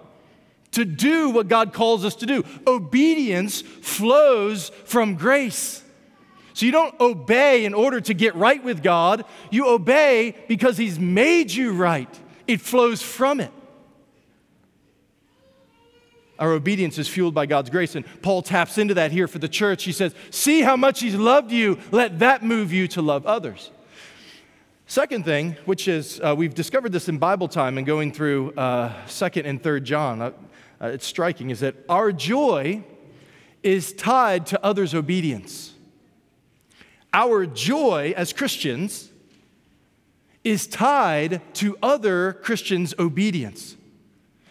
to 0.73 0.85
do 0.85 1.31
what 1.31 1.49
God 1.49 1.73
calls 1.73 2.05
us 2.05 2.17
to 2.17 2.27
do. 2.27 2.45
Obedience 2.67 3.61
flows 3.63 4.71
from 4.85 5.15
grace. 5.15 5.83
So 6.55 6.67
you 6.67 6.73
don't 6.73 6.99
obey 7.01 7.65
in 7.65 7.75
order 7.75 8.01
to 8.01 8.15
get 8.15 8.35
right 8.35 8.63
with 8.63 8.83
God, 8.83 9.25
you 9.51 9.69
obey 9.69 10.37
because 10.49 10.77
He's 10.77 10.99
made 10.99 11.51
you 11.51 11.73
right. 11.73 12.09
It 12.47 12.61
flows 12.61 13.01
from 13.01 13.41
it. 13.41 13.51
Our 16.39 16.53
obedience 16.53 16.99
is 16.99 17.09
fueled 17.09 17.35
by 17.35 17.47
God's 17.47 17.71
grace. 17.71 17.95
And 17.95 18.05
Paul 18.21 18.43
taps 18.43 18.77
into 18.77 18.95
that 18.95 19.13
here 19.13 19.29
for 19.29 19.39
the 19.39 19.49
church. 19.49 19.85
He 19.85 19.93
says, 19.93 20.15
See 20.31 20.63
how 20.63 20.77
much 20.77 21.01
He's 21.01 21.15
loved 21.15 21.53
you. 21.53 21.79
Let 21.91 22.19
that 22.19 22.43
move 22.43 22.73
you 22.73 22.89
to 22.89 23.03
love 23.03 23.27
others. 23.27 23.71
Second 24.87 25.25
thing, 25.25 25.57
which 25.65 25.89
is 25.89 26.21
uh, 26.21 26.35
we've 26.37 26.55
discovered 26.55 26.93
this 26.93 27.09
in 27.09 27.17
Bible 27.17 27.49
time 27.49 27.79
and 27.79 27.87
going 27.87 28.13
through 28.13 28.53
uh, 28.55 28.93
2nd 29.07 29.47
and 29.47 29.63
3rd 29.63 29.85
John, 29.85 30.35
uh, 30.83 30.89
it's 30.89 31.07
striking, 31.07 31.51
is 31.51 31.61
that 31.61 31.77
our 31.89 32.11
joy 32.13 32.83
is 33.63 33.93
tied 33.93 34.47
to 34.47 34.65
others' 34.65 34.95
obedience. 34.95 35.75
Our 37.13 37.47
joy 37.47 38.15
as 38.17 38.33
Christians 38.33 39.11
is 40.43 40.67
tied 40.67 41.41
to 41.55 41.79
other 41.83 42.33
Christians' 42.33 42.95
obedience. 42.99 43.77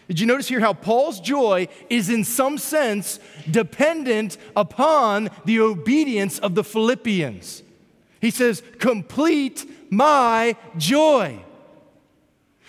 Did 0.08 0.20
you 0.20 0.26
notice 0.26 0.48
here 0.48 0.60
how 0.60 0.72
Paul's 0.72 1.20
joy 1.20 1.68
is, 1.88 2.08
in 2.08 2.24
some 2.24 2.58
sense, 2.58 3.18
dependent 3.50 4.36
upon 4.56 5.30
the 5.44 5.60
obedience 5.60 6.38
of 6.38 6.54
the 6.54 6.64
Philippians? 6.64 7.62
He 8.20 8.30
says, 8.30 8.62
Complete 8.78 9.90
my 9.90 10.56
joy. 10.76 11.44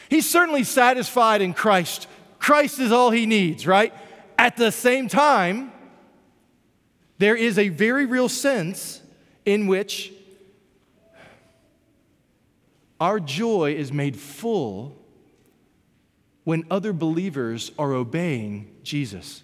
He's 0.10 0.30
certainly 0.30 0.64
satisfied 0.64 1.42
in 1.42 1.54
Christ. 1.54 2.08
Christ 2.44 2.78
is 2.80 2.92
all 2.92 3.10
he 3.10 3.26
needs, 3.26 3.66
right? 3.66 3.94
At 4.38 4.58
the 4.58 4.70
same 4.70 5.08
time, 5.08 5.72
there 7.18 7.38
is 7.38 7.58
a 7.58 7.70
very 7.70 8.06
real 8.06 8.28
sense 8.28 9.02
in 9.46 9.66
which 9.66 10.12
our 13.00 13.22
joy 13.22 13.76
is 13.76 13.94
made 13.94 14.18
full 14.18 14.94
when 16.44 16.66
other 16.70 16.92
believers 16.92 17.72
are 17.80 17.94
obeying 17.94 18.76
Jesus 18.84 19.42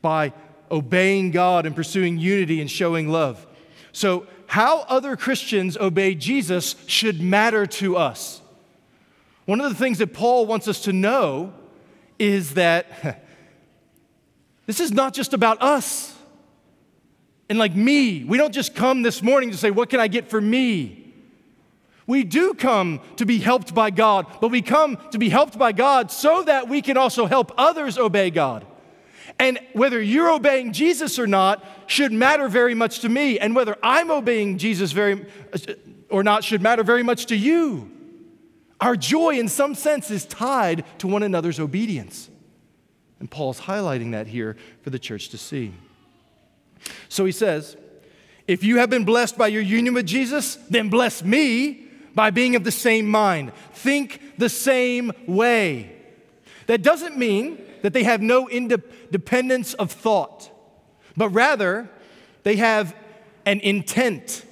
by 0.00 0.32
obeying 0.70 1.32
God 1.32 1.66
and 1.66 1.74
pursuing 1.74 2.18
unity 2.18 2.60
and 2.60 2.70
showing 2.70 3.08
love. 3.08 3.44
So, 3.90 4.28
how 4.46 4.82
other 4.82 5.16
Christians 5.16 5.76
obey 5.76 6.14
Jesus 6.14 6.76
should 6.86 7.20
matter 7.20 7.66
to 7.66 7.96
us. 7.96 8.40
One 9.44 9.60
of 9.60 9.70
the 9.70 9.76
things 9.76 9.98
that 9.98 10.14
Paul 10.14 10.46
wants 10.46 10.68
us 10.68 10.82
to 10.82 10.92
know 10.92 11.54
is 12.20 12.54
that 12.54 12.86
this 14.66 14.78
is 14.78 14.92
not 14.92 15.14
just 15.14 15.32
about 15.32 15.60
us 15.60 16.16
and 17.48 17.58
like 17.58 17.74
me. 17.74 18.22
We 18.22 18.38
don't 18.38 18.54
just 18.54 18.76
come 18.76 19.02
this 19.02 19.22
morning 19.22 19.50
to 19.50 19.56
say, 19.56 19.72
What 19.72 19.90
can 19.90 19.98
I 19.98 20.06
get 20.06 20.30
for 20.30 20.40
me? 20.40 21.12
We 22.06 22.24
do 22.24 22.54
come 22.54 23.00
to 23.16 23.26
be 23.26 23.38
helped 23.38 23.74
by 23.74 23.90
God, 23.90 24.26
but 24.40 24.48
we 24.48 24.62
come 24.62 24.98
to 25.12 25.18
be 25.18 25.28
helped 25.28 25.58
by 25.58 25.72
God 25.72 26.10
so 26.10 26.42
that 26.42 26.68
we 26.68 26.82
can 26.82 26.96
also 26.96 27.26
help 27.26 27.52
others 27.56 27.98
obey 27.98 28.30
God. 28.30 28.66
And 29.38 29.60
whether 29.74 30.02
you're 30.02 30.30
obeying 30.30 30.72
Jesus 30.72 31.18
or 31.18 31.26
not 31.26 31.64
should 31.86 32.12
matter 32.12 32.48
very 32.48 32.74
much 32.74 33.00
to 33.00 33.08
me, 33.08 33.38
and 33.38 33.54
whether 33.54 33.76
I'm 33.82 34.10
obeying 34.10 34.58
Jesus 34.58 34.92
very 34.92 35.24
uh, 35.52 35.74
or 36.08 36.24
not 36.24 36.42
should 36.42 36.62
matter 36.62 36.82
very 36.82 37.02
much 37.02 37.26
to 37.26 37.36
you. 37.36 37.89
Our 38.80 38.96
joy, 38.96 39.38
in 39.38 39.48
some 39.48 39.74
sense, 39.74 40.10
is 40.10 40.24
tied 40.24 40.84
to 40.98 41.06
one 41.06 41.22
another's 41.22 41.60
obedience. 41.60 42.30
And 43.18 43.30
Paul's 43.30 43.60
highlighting 43.60 44.12
that 44.12 44.26
here 44.26 44.56
for 44.82 44.90
the 44.90 44.98
church 44.98 45.28
to 45.30 45.38
see. 45.38 45.74
So 47.08 47.26
he 47.26 47.32
says, 47.32 47.76
If 48.48 48.64
you 48.64 48.78
have 48.78 48.88
been 48.88 49.04
blessed 49.04 49.36
by 49.36 49.48
your 49.48 49.62
union 49.62 49.94
with 49.94 50.06
Jesus, 50.06 50.56
then 50.70 50.88
bless 50.88 51.22
me 51.22 51.86
by 52.14 52.30
being 52.30 52.56
of 52.56 52.64
the 52.64 52.72
same 52.72 53.06
mind. 53.06 53.52
Think 53.72 54.38
the 54.38 54.48
same 54.48 55.12
way. 55.26 55.92
That 56.66 56.82
doesn't 56.82 57.18
mean 57.18 57.62
that 57.82 57.92
they 57.92 58.04
have 58.04 58.22
no 58.22 58.48
independence 58.48 59.74
of 59.74 59.92
thought, 59.92 60.50
but 61.16 61.28
rather 61.30 61.90
they 62.42 62.56
have 62.56 62.94
an 63.44 63.60
intent 63.60 64.44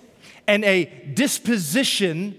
and 0.47 0.65
a 0.65 0.87
disposition 1.15 2.39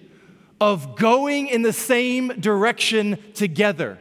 of 0.62 0.96
going 0.96 1.48
in 1.48 1.62
the 1.62 1.74
same 1.74 2.28
direction 2.40 3.18
together. 3.34 3.98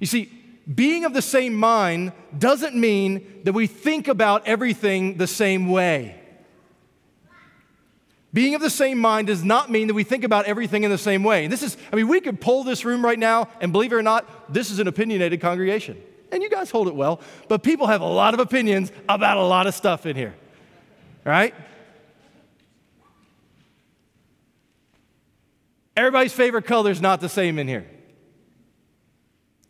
You 0.00 0.06
see, 0.06 0.30
being 0.72 1.04
of 1.04 1.14
the 1.14 1.22
same 1.22 1.54
mind 1.54 2.12
doesn't 2.36 2.74
mean 2.74 3.42
that 3.44 3.52
we 3.52 3.66
think 3.66 4.08
about 4.08 4.46
everything 4.46 5.16
the 5.16 5.26
same 5.26 5.68
way. 5.68 6.18
Being 8.32 8.54
of 8.54 8.62
the 8.62 8.70
same 8.70 8.98
mind 8.98 9.26
does 9.26 9.44
not 9.44 9.70
mean 9.70 9.88
that 9.88 9.94
we 9.94 10.04
think 10.04 10.24
about 10.24 10.46
everything 10.46 10.84
in 10.84 10.90
the 10.90 10.98
same 10.98 11.22
way. 11.22 11.48
This 11.48 11.62
is, 11.62 11.76
I 11.92 11.96
mean, 11.96 12.08
we 12.08 12.20
could 12.20 12.40
pull 12.40 12.64
this 12.64 12.84
room 12.84 13.04
right 13.04 13.18
now, 13.18 13.48
and 13.60 13.72
believe 13.72 13.92
it 13.92 13.96
or 13.96 14.02
not, 14.02 14.52
this 14.52 14.70
is 14.70 14.78
an 14.78 14.88
opinionated 14.88 15.40
congregation. 15.40 16.02
And 16.30 16.42
you 16.42 16.48
guys 16.48 16.70
hold 16.70 16.88
it 16.88 16.94
well, 16.94 17.20
but 17.48 17.62
people 17.62 17.88
have 17.88 18.00
a 18.00 18.06
lot 18.06 18.32
of 18.32 18.40
opinions 18.40 18.90
about 19.06 19.36
a 19.36 19.42
lot 19.42 19.66
of 19.66 19.74
stuff 19.74 20.06
in 20.06 20.16
here, 20.16 20.34
right? 21.24 21.54
Everybody's 25.96 26.32
favorite 26.32 26.64
color 26.64 26.90
is 26.90 27.00
not 27.00 27.20
the 27.20 27.28
same 27.28 27.58
in 27.58 27.68
here. 27.68 27.86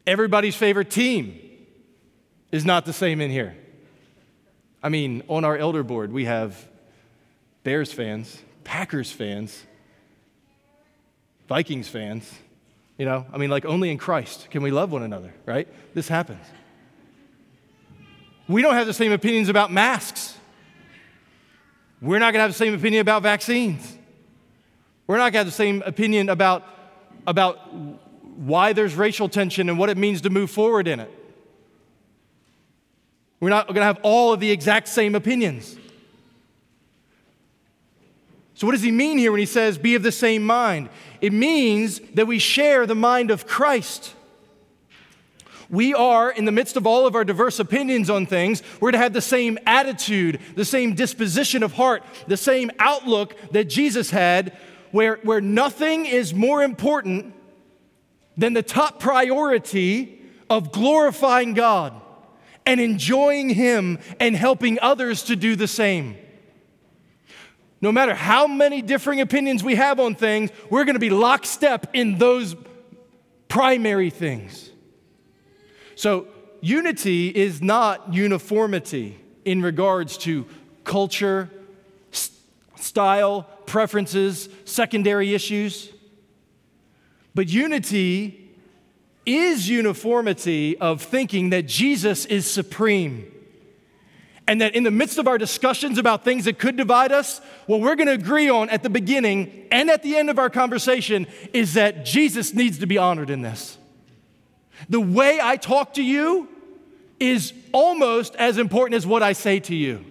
Everybody's 0.07 0.57
favorite 0.57 0.91
team 0.91 1.39
is 2.51 2.65
not 2.65 2.85
the 2.85 2.93
same 2.93 3.21
in 3.21 3.31
here. 3.31 3.57
I 4.83 4.89
mean, 4.89 5.23
on 5.29 5.45
our 5.45 5.57
elder 5.57 5.83
board, 5.83 6.13
we 6.13 6.25
have 6.25 6.69
Bears 7.65 7.93
fans, 7.93 8.43
Packers 8.65 9.11
fans, 9.11 9.65
Vikings 11.49 11.89
fans. 11.89 12.31
You 12.99 13.07
know, 13.07 13.27
I 13.33 13.39
mean, 13.39 13.51
like 13.51 13.65
only 13.65 13.91
in 13.91 13.99
Christ 13.99 14.49
can 14.51 14.63
we 14.63 14.71
love 14.71 14.93
one 14.93 15.03
another, 15.03 15.33
right? 15.47 15.69
This 15.95 16.09
happens. 16.09 16.45
We 18.49 18.63
don't 18.63 18.75
have 18.75 18.87
the 18.87 18.95
same 18.95 19.13
opinions 19.13 19.49
about 19.49 19.73
masks. 19.73 20.37
We're 22.01 22.19
not 22.19 22.33
going 22.33 22.41
to 22.41 22.43
have 22.43 22.51
the 22.51 22.59
same 22.59 22.75
opinion 22.75 23.01
about 23.01 23.23
vaccines. 23.23 23.97
We're 25.13 25.19
not 25.19 25.25
going 25.25 25.33
to 25.33 25.39
have 25.41 25.47
the 25.47 25.53
same 25.53 25.83
opinion 25.85 26.31
about, 26.31 26.65
about 27.27 27.71
why 28.39 28.73
there's 28.73 28.95
racial 28.95 29.29
tension 29.29 29.69
and 29.69 29.79
what 29.79 29.91
it 29.91 29.99
means 29.99 30.23
to 30.23 30.31
move 30.31 30.51
forward 30.51 30.89
in 30.89 31.01
it. 31.01 31.11
We're 33.39 33.51
not 33.51 33.67
going 33.67 33.81
to 33.81 33.85
have 33.85 34.01
all 34.03 34.33
of 34.33 34.41
the 34.41 34.51
exact 34.51 34.89
same 34.89 35.15
opinions. 35.15 35.77
So, 38.55 38.67
what 38.67 38.73
does 38.73 38.81
he 38.81 38.91
mean 38.91 39.19
here 39.19 39.31
when 39.31 39.39
he 39.41 39.45
says, 39.45 39.77
be 39.77 39.97
of 39.97 40.03
the 40.03 40.11
same 40.11 40.47
mind? 40.47 40.89
It 41.21 41.35
means 41.35 42.01
that 42.15 42.27
we 42.27 42.39
share 42.39 42.87
the 42.87 42.95
mind 42.95 43.31
of 43.31 43.47
Christ. 43.47 44.15
We 45.69 45.93
are, 45.93 46.31
in 46.31 46.47
the 46.47 46.53
midst 46.53 46.79
of 46.79 46.87
all 46.87 47.07
of 47.07 47.15
our 47.15 47.25
diverse 47.25 47.59
opinions 47.59 48.09
on 48.09 48.25
things, 48.25 48.63
we're 48.81 48.93
to 48.93 48.99
have 48.99 49.13
the 49.13 49.21
same 49.21 49.59
attitude, 49.67 50.41
the 50.55 50.65
same 50.65 50.95
disposition 50.95 51.63
of 51.63 51.75
heart, 51.75 52.03
the 52.29 52.39
same 52.39 52.71
outlook 52.79 53.37
that 53.51 53.65
Jesus 53.65 54.09
had, 54.09 54.57
where, 54.93 55.17
where 55.23 55.41
nothing 55.41 56.07
is 56.07 56.33
more 56.33 56.63
important 56.63 57.35
than 58.37 58.53
the 58.53 58.63
top 58.63 59.01
priority 59.01 60.21
of 60.49 60.73
glorifying 60.73 61.55
God 61.55 61.95
and 62.65 62.81
enjoying 62.81 63.51
Him 63.51 63.99
and 64.21 64.37
helping 64.37 64.79
others 64.81 65.25
to 65.25 65.37
do 65.37 65.57
the 65.57 65.69
same 65.69 66.17
no 67.83 67.91
matter 67.91 68.15
how 68.15 68.47
many 68.47 68.81
differing 68.81 69.21
opinions 69.21 69.65
we 69.65 69.75
have 69.75 69.99
on 69.99 70.15
things, 70.15 70.51
we're 70.71 70.85
going 70.85 70.95
to 70.95 71.01
be 71.01 71.11
lockstep 71.11 71.89
in 71.93 72.17
those 72.17 72.55
primary 73.49 74.09
things. 74.09 74.71
So, 75.97 76.29
unity 76.61 77.29
is 77.29 77.61
not 77.61 78.15
uniformity 78.15 79.19
in 79.45 79.63
regards 79.63 80.17
to 80.19 80.47
culture, 80.85 81.51
st- 82.13 82.39
style, 82.77 83.49
preferences, 83.67 84.49
secondary 84.65 85.35
issues. 85.35 85.91
But 87.35 87.49
unity 87.49 88.51
is 89.25 89.69
uniformity 89.69 90.77
of 90.79 91.03
thinking 91.03 91.51
that 91.51 91.67
Jesus 91.67 92.27
is 92.27 92.51
supreme 92.51 93.33
and 94.49 94.61
that 94.61 94.75
in 94.75 94.83
the 94.83 94.91
midst 94.91 95.19
of 95.19 95.29
our 95.29 95.39
discussions 95.39 95.99
about 95.99 96.25
things 96.25 96.45
that 96.47 96.59
could 96.59 96.77
divide 96.77 97.13
us, 97.13 97.41
what 97.67 97.81
we're 97.81 97.95
going 97.95 98.09
to 98.09 98.13
agree 98.13 98.49
on 98.51 98.69
at 98.71 98.83
the 98.83 98.91
beginning 98.91 99.69
and 99.71 99.89
at 99.89 100.03
the 100.03 100.17
end 100.17 100.31
of 100.31 100.39
our 100.39 100.51
conversation 100.51 101.27
is 101.53 101.75
that 101.75 102.05
Jesus 102.05 102.53
needs 102.53 102.79
to 102.79 102.87
be 102.87 102.99
honored 102.99 103.31
in 103.31 103.43
this. 103.43 103.79
The 104.89 105.01
way 105.01 105.39
I 105.41 105.57
talk 105.57 105.95
to 105.95 106.03
you 106.03 106.49
is 107.21 107.53
almost 107.71 108.35
as 108.37 108.59
important 108.59 108.97
as 108.97 109.07
what 109.07 109.23
I 109.23 109.33
say 109.33 109.61
to 109.61 109.75
you. 109.75 110.05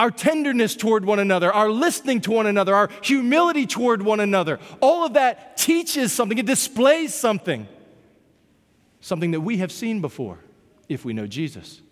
Our 0.00 0.10
tenderness 0.10 0.76
toward 0.76 1.04
one 1.04 1.18
another, 1.18 1.52
our 1.52 1.68
listening 1.68 2.22
to 2.22 2.30
one 2.30 2.46
another, 2.46 2.74
our 2.74 2.88
humility 3.02 3.66
toward 3.66 4.00
one 4.00 4.18
another, 4.18 4.58
all 4.80 5.04
of 5.04 5.12
that 5.12 5.58
teaches 5.58 6.10
something, 6.10 6.38
it 6.38 6.46
displays 6.46 7.14
something, 7.14 7.68
something 9.02 9.32
that 9.32 9.42
we 9.42 9.58
have 9.58 9.70
seen 9.70 10.00
before 10.00 10.38
if 10.88 11.04
we 11.04 11.12
know 11.12 11.26
Jesus. 11.26 11.82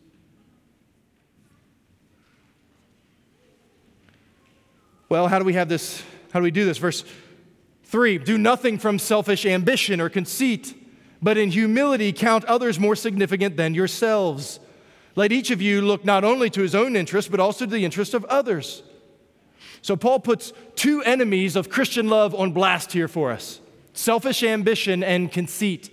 Well, 5.10 5.28
how 5.28 5.38
do 5.38 5.44
we 5.44 5.52
have 5.52 5.68
this? 5.68 6.02
How 6.32 6.40
do 6.40 6.44
we 6.44 6.50
do 6.50 6.64
this? 6.64 6.78
Verse 6.78 7.04
Three, 7.84 8.16
do 8.16 8.38
nothing 8.38 8.78
from 8.78 8.98
selfish 8.98 9.44
ambition 9.44 10.00
or 10.00 10.08
conceit, 10.08 10.74
but 11.20 11.36
in 11.36 11.50
humility 11.50 12.14
count 12.14 12.46
others 12.46 12.80
more 12.80 12.96
significant 12.96 13.58
than 13.58 13.74
yourselves. 13.74 14.60
Let 15.18 15.32
each 15.32 15.50
of 15.50 15.60
you 15.60 15.82
look 15.82 16.04
not 16.04 16.22
only 16.22 16.48
to 16.50 16.62
his 16.62 16.76
own 16.76 16.94
interest, 16.94 17.32
but 17.32 17.40
also 17.40 17.64
to 17.64 17.70
the 17.72 17.84
interest 17.84 18.14
of 18.14 18.24
others. 18.26 18.84
So, 19.82 19.96
Paul 19.96 20.20
puts 20.20 20.52
two 20.76 21.02
enemies 21.02 21.56
of 21.56 21.68
Christian 21.68 22.06
love 22.06 22.36
on 22.36 22.52
blast 22.52 22.92
here 22.92 23.08
for 23.08 23.32
us 23.32 23.58
selfish 23.94 24.44
ambition 24.44 25.02
and 25.02 25.32
conceit. 25.32 25.90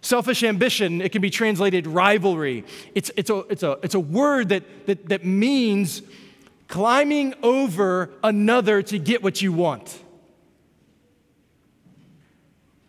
Selfish 0.00 0.42
ambition, 0.42 1.02
it 1.02 1.12
can 1.12 1.20
be 1.20 1.28
translated 1.28 1.86
rivalry. 1.86 2.64
It's, 2.94 3.10
it's, 3.14 3.28
a, 3.28 3.40
it's, 3.50 3.62
a, 3.62 3.78
it's 3.82 3.94
a 3.94 4.00
word 4.00 4.48
that, 4.48 4.86
that, 4.86 5.10
that 5.10 5.26
means 5.26 6.00
climbing 6.66 7.34
over 7.42 8.08
another 8.22 8.80
to 8.84 8.98
get 8.98 9.22
what 9.22 9.42
you 9.42 9.52
want. 9.52 10.02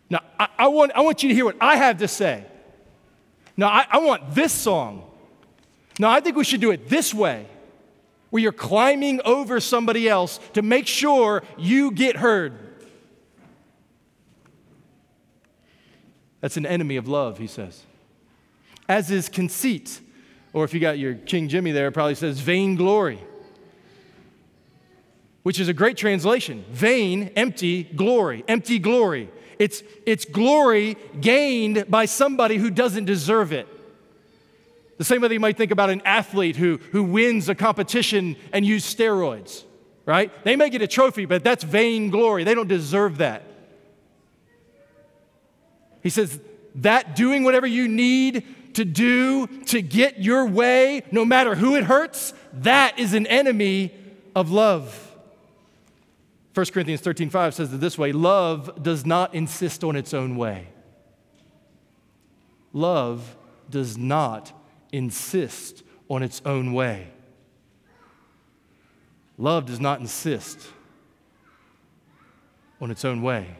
Now, 0.08 0.20
I, 0.40 0.48
I, 0.60 0.68
want, 0.68 0.92
I 0.92 1.02
want 1.02 1.22
you 1.22 1.28
to 1.28 1.34
hear 1.34 1.44
what 1.44 1.56
I 1.60 1.76
have 1.76 1.98
to 1.98 2.08
say. 2.08 2.42
Now, 3.54 3.68
I, 3.68 3.86
I 3.90 3.98
want 3.98 4.34
this 4.34 4.54
song. 4.54 5.02
Now, 5.98 6.10
I 6.10 6.20
think 6.20 6.36
we 6.36 6.44
should 6.44 6.60
do 6.60 6.70
it 6.70 6.88
this 6.88 7.14
way, 7.14 7.46
where 8.30 8.42
you're 8.42 8.52
climbing 8.52 9.20
over 9.24 9.60
somebody 9.60 10.08
else 10.08 10.38
to 10.52 10.62
make 10.62 10.86
sure 10.86 11.42
you 11.56 11.90
get 11.90 12.16
heard. 12.16 12.52
That's 16.40 16.56
an 16.56 16.66
enemy 16.66 16.96
of 16.96 17.08
love, 17.08 17.38
he 17.38 17.46
says. 17.46 17.82
As 18.88 19.10
is 19.10 19.28
conceit, 19.28 20.00
or 20.52 20.64
if 20.64 20.74
you 20.74 20.80
got 20.80 20.98
your 20.98 21.14
King 21.14 21.48
Jimmy 21.48 21.72
there, 21.72 21.90
probably 21.90 22.14
says 22.14 22.38
vainglory, 22.40 23.18
which 25.42 25.58
is 25.58 25.68
a 25.68 25.72
great 25.72 25.96
translation. 25.96 26.64
Vain, 26.70 27.30
empty, 27.36 27.84
glory, 27.84 28.44
empty 28.48 28.78
glory. 28.78 29.30
It's, 29.58 29.82
it's 30.04 30.24
glory 30.24 30.96
gained 31.20 31.86
by 31.88 32.04
somebody 32.04 32.58
who 32.58 32.70
doesn't 32.70 33.06
deserve 33.06 33.52
it. 33.52 33.66
The 34.98 35.04
same 35.04 35.20
way 35.20 35.32
you 35.32 35.40
might 35.40 35.56
think 35.56 35.70
about 35.70 35.90
an 35.90 36.02
athlete 36.04 36.56
who, 36.56 36.78
who 36.92 37.04
wins 37.04 37.48
a 37.48 37.54
competition 37.54 38.36
and 38.52 38.64
uses 38.64 38.94
steroids, 38.94 39.64
right? 40.06 40.32
They 40.44 40.56
may 40.56 40.70
get 40.70 40.82
a 40.82 40.86
trophy, 40.86 41.26
but 41.26 41.44
that's 41.44 41.64
vain 41.64 42.10
glory. 42.10 42.44
They 42.44 42.54
don't 42.54 42.68
deserve 42.68 43.18
that. 43.18 43.42
He 46.02 46.10
says, 46.10 46.40
that 46.76 47.16
doing 47.16 47.44
whatever 47.44 47.66
you 47.66 47.88
need 47.88 48.74
to 48.74 48.84
do 48.84 49.46
to 49.46 49.80
get 49.82 50.20
your 50.20 50.46
way, 50.46 51.02
no 51.10 51.24
matter 51.24 51.54
who 51.54 51.74
it 51.74 51.84
hurts, 51.84 52.34
that 52.52 52.98
is 52.98 53.14
an 53.14 53.26
enemy 53.26 53.92
of 54.34 54.50
love. 54.50 55.02
1 56.54 56.66
Corinthians 56.66 57.00
13 57.00 57.28
5 57.28 57.54
says 57.54 57.72
it 57.72 57.80
this 57.80 57.98
way 57.98 58.12
love 58.12 58.82
does 58.82 59.04
not 59.04 59.34
insist 59.34 59.84
on 59.84 59.96
its 59.96 60.14
own 60.14 60.36
way. 60.36 60.68
Love 62.72 63.36
does 63.70 63.96
not 63.96 64.52
insist 64.92 65.82
on 66.08 66.22
its 66.22 66.40
own 66.44 66.72
way. 66.72 67.08
Love 69.38 69.66
does 69.66 69.80
not 69.80 70.00
insist 70.00 70.68
on 72.80 72.90
its 72.90 73.04
own 73.04 73.22
way. 73.22 73.56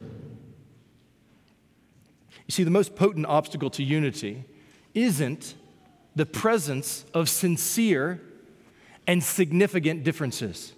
You 0.00 2.52
see, 2.52 2.62
the 2.62 2.70
most 2.70 2.94
potent 2.94 3.26
obstacle 3.26 3.70
to 3.70 3.82
unity 3.82 4.44
isn't 4.94 5.54
the 6.14 6.26
presence 6.26 7.04
of 7.12 7.28
sincere 7.28 8.20
and 9.06 9.22
significant 9.22 10.04
differences 10.04 10.72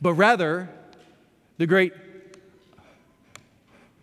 but 0.00 0.14
rather 0.14 0.68
the 1.56 1.66
great, 1.66 1.92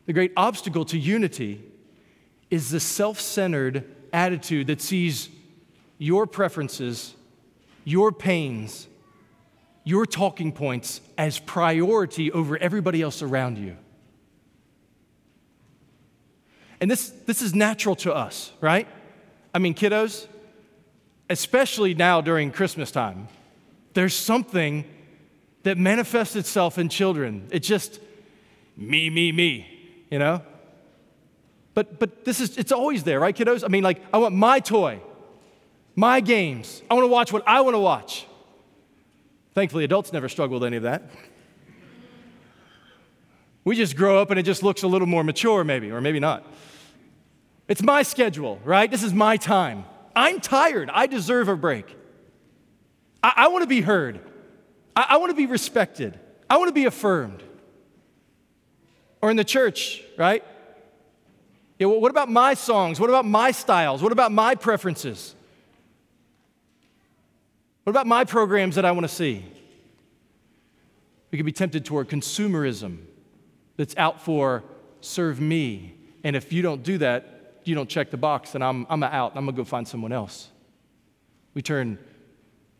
the 0.06 0.14
great 0.14 0.34
obstacle 0.36 0.86
to 0.86 0.98
unity 0.98 1.64
is 2.50 2.70
the 2.70 2.80
self 2.80 3.20
centered 3.20 3.84
attitude 4.14 4.68
that 4.68 4.82
sees 4.82 5.30
your 5.98 6.28
preferences, 6.28 7.14
your 7.84 8.12
pains, 8.12 8.88
your 9.84 10.06
talking 10.06 10.52
points 10.52 11.02
as 11.18 11.40
priority 11.40 12.32
over 12.32 12.58
everybody 12.58 13.02
else 13.02 13.22
around 13.22 13.58
you. 13.58 13.78
And 16.82 16.92
this, 16.92 17.10
this 17.26 17.42
is 17.42 17.56
natural 17.56 17.96
to 17.98 18.14
us, 18.14 18.52
right? 18.62 18.88
I 19.54 19.60
mean, 19.60 19.74
kiddos, 19.74 20.28
especially 21.30 21.94
now 21.94 22.22
during 22.22 22.52
Christmas 22.52 22.92
time, 22.92 23.28
there's 23.94 24.14
something 24.14 24.86
that 25.64 25.78
manifests 25.78 26.36
itself 26.36 26.78
in 26.78 26.90
children. 26.90 27.48
It's 27.52 27.68
just 27.68 28.00
me, 28.76 29.10
me, 29.10 29.32
me, 29.32 30.06
you 30.12 30.20
know? 30.20 30.42
But, 31.76 32.00
but 32.00 32.26
this 32.26 32.40
is, 32.40 32.58
it's 32.58 32.72
always 32.72 33.04
there, 33.04 33.20
right, 33.20 33.36
kiddos? 33.36 33.64
I 33.64 33.68
mean, 33.68 33.84
like, 33.84 34.02
I 34.14 34.18
want 34.18 34.34
my 34.34 34.62
toy, 34.62 35.02
my 35.94 36.22
games. 36.22 36.82
I 36.90 36.94
want 36.96 37.04
to 37.04 37.10
watch 37.10 37.32
what 37.32 37.44
I 37.46 37.62
want 37.62 37.76
to 37.76 37.80
watch. 37.80 38.26
Thankfully, 39.54 39.84
adults 39.84 40.12
never 40.12 40.30
struggle 40.30 40.56
with 40.56 40.66
any 40.66 40.78
of 40.78 40.84
that. 40.84 41.04
We 43.66 43.76
just 43.76 43.98
grow 43.98 44.22
up 44.22 44.30
and 44.32 44.40
it 44.40 44.44
just 44.44 44.64
looks 44.64 44.84
a 44.84 44.88
little 44.88 45.08
more 45.08 45.24
mature, 45.24 45.64
maybe, 45.64 45.92
or 45.92 46.00
maybe 46.00 46.20
not. 46.20 46.46
It's 47.68 47.82
my 47.82 48.04
schedule, 48.04 48.60
right? 48.64 48.90
This 48.90 49.04
is 49.04 49.14
my 49.14 49.38
time. 49.38 49.86
I'm 50.16 50.40
tired. 50.40 50.90
I 50.94 51.08
deserve 51.08 51.50
a 51.50 51.58
break. 51.58 51.94
I, 53.22 53.34
I 53.36 53.48
want 53.50 53.64
to 53.64 53.68
be 53.68 53.82
heard. 53.82 54.20
I, 54.96 55.08
I 55.10 55.18
want 55.18 55.32
to 55.32 55.36
be 55.36 55.46
respected, 55.46 56.18
I 56.50 56.58
want 56.58 56.70
to 56.70 56.74
be 56.74 56.86
affirmed. 56.86 57.44
Or 59.22 59.32
in 59.32 59.38
the 59.38 59.44
church, 59.44 60.04
right? 60.18 60.44
Yeah, 61.78 61.88
what 61.88 62.10
about 62.10 62.30
my 62.30 62.54
songs? 62.54 63.00
What 63.00 63.10
about 63.10 63.26
my 63.26 63.52
styles? 63.52 64.02
What 64.02 64.12
about 64.12 64.32
my 64.32 64.56
preferences? 64.56 65.36
What 67.84 67.92
about 67.92 68.08
my 68.08 68.24
programs 68.24 68.76
that 68.76 68.86
I 68.86 68.92
want 68.92 69.04
to 69.04 69.14
see? 69.14 69.46
We 71.32 71.38
could 71.38 71.46
be 71.46 71.52
tempted 71.52 71.84
toward 71.86 72.08
consumerism 72.08 73.00
that's 73.76 73.96
out 73.98 74.22
for 74.22 74.64
serve 75.02 75.42
me. 75.42 75.96
And 76.24 76.36
if 76.36 76.54
you 76.54 76.62
don't 76.62 76.82
do 76.82 76.98
that, 77.00 77.60
you 77.66 77.76
don't 77.76 77.90
check 77.90 78.10
the 78.10 78.18
box, 78.18 78.52
then 78.52 78.62
I'm, 78.62 78.86
I'm 78.90 79.04
out. 79.04 79.34
I'm 79.36 79.46
going 79.46 79.56
to 79.56 79.62
go 79.62 79.66
find 79.66 79.88
someone 79.88 80.12
else. 80.12 80.50
We 81.54 81.62
turn, 81.62 81.98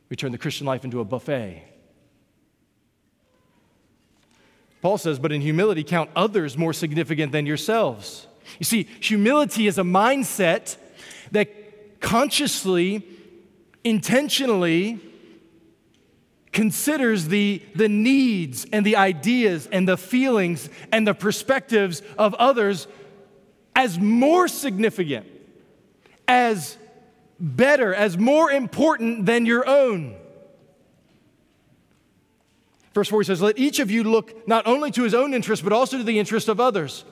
we 0.10 0.16
turn 0.16 0.32
the 0.32 0.38
Christian 0.38 0.66
life 0.66 0.86
into 0.86 1.00
a 1.02 1.06
buffet. 1.06 1.64
Paul 4.82 4.98
says, 4.98 5.18
but 5.18 5.32
in 5.32 5.42
humility, 5.42 5.84
count 5.84 6.12
others 6.16 6.58
more 6.58 6.72
significant 6.72 7.32
than 7.32 7.46
yourselves. 7.46 8.28
You 8.60 8.66
see, 8.66 8.88
humility 9.00 9.68
is 9.68 9.78
a 9.78 9.84
mindset 9.84 10.78
that 11.32 12.02
consciously, 12.02 13.04
intentionally 13.84 15.00
considers 16.52 17.28
the, 17.28 17.62
the 17.76 17.90
needs 17.90 18.66
and 18.72 18.86
the 18.86 18.96
ideas 18.96 19.68
and 19.72 19.88
the 19.88 19.98
feelings 19.98 20.70
and 20.92 21.06
the 21.06 21.14
perspectives 21.14 22.02
of 22.18 22.34
others 22.36 22.88
as 23.76 24.00
more 24.00 24.48
significant, 24.48 25.28
as 26.28 26.78
better, 27.40 27.94
as 27.94 28.18
more 28.18 28.50
important 28.50 29.26
than 29.26 29.46
your 29.46 29.68
own. 29.68 30.16
Verse 32.94 33.10
4 33.10 33.22
he 33.22 33.26
says, 33.26 33.42
Let 33.42 33.60
each 33.60 33.80
of 33.80 33.92
you 33.92 34.06
look 34.06 34.48
not 34.48 34.66
only 34.66 34.90
to 34.92 35.04
his 35.04 35.14
own 35.14 35.34
interest, 35.34 35.62
but 35.62 35.74
also 35.74 35.98
to 35.98 36.04
the 36.04 36.18
interest 36.18 36.48
of 36.48 36.62
others. 36.62 37.04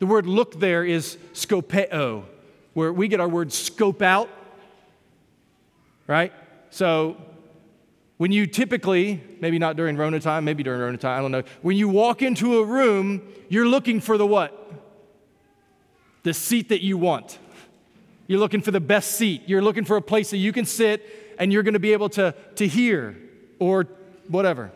The 0.00 0.06
word 0.06 0.26
look 0.26 0.58
there 0.58 0.82
is 0.84 1.18
scopeo, 1.34 2.24
where 2.72 2.92
we 2.92 3.06
get 3.06 3.20
our 3.20 3.28
word 3.28 3.52
scope 3.52 4.00
out, 4.00 4.30
right? 6.06 6.32
So 6.70 7.16
when 8.16 8.32
you 8.32 8.46
typically, 8.46 9.22
maybe 9.40 9.58
not 9.58 9.76
during 9.76 9.98
Rona 9.98 10.18
time, 10.18 10.44
maybe 10.44 10.62
during 10.62 10.80
Rona 10.80 10.96
time, 10.96 11.18
I 11.18 11.22
don't 11.22 11.30
know, 11.30 11.42
when 11.60 11.76
you 11.76 11.88
walk 11.88 12.22
into 12.22 12.58
a 12.60 12.64
room, 12.64 13.22
you're 13.50 13.66
looking 13.66 14.00
for 14.00 14.16
the 14.16 14.26
what? 14.26 14.56
The 16.22 16.32
seat 16.32 16.70
that 16.70 16.82
you 16.82 16.96
want. 16.96 17.38
You're 18.26 18.38
looking 18.38 18.62
for 18.62 18.70
the 18.70 18.80
best 18.80 19.12
seat. 19.12 19.42
You're 19.46 19.62
looking 19.62 19.84
for 19.84 19.98
a 19.98 20.02
place 20.02 20.30
that 20.30 20.38
you 20.38 20.52
can 20.52 20.64
sit 20.64 21.34
and 21.38 21.52
you're 21.52 21.62
going 21.62 21.74
to 21.74 21.80
be 21.80 21.92
able 21.92 22.08
to, 22.10 22.34
to 22.56 22.66
hear 22.66 23.16
or 23.58 23.86
whatever. 24.28 24.70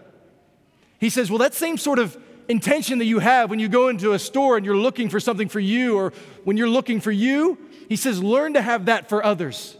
He 0.98 1.08
says, 1.08 1.30
Well, 1.30 1.38
that 1.38 1.54
same 1.54 1.78
sort 1.78 1.98
of 1.98 2.18
intention 2.48 2.98
that 2.98 3.04
you 3.06 3.18
have 3.18 3.50
when 3.50 3.58
you 3.58 3.68
go 3.68 3.88
into 3.88 4.12
a 4.12 4.18
store 4.18 4.56
and 4.56 4.66
you're 4.66 4.76
looking 4.76 5.08
for 5.08 5.20
something 5.20 5.48
for 5.48 5.60
you, 5.60 5.96
or 5.96 6.12
when 6.44 6.56
you're 6.56 6.68
looking 6.68 7.00
for 7.00 7.12
you, 7.12 7.58
he 7.88 7.96
says, 7.96 8.22
learn 8.22 8.54
to 8.54 8.62
have 8.62 8.86
that 8.86 9.08
for 9.08 9.24
others. 9.24 9.76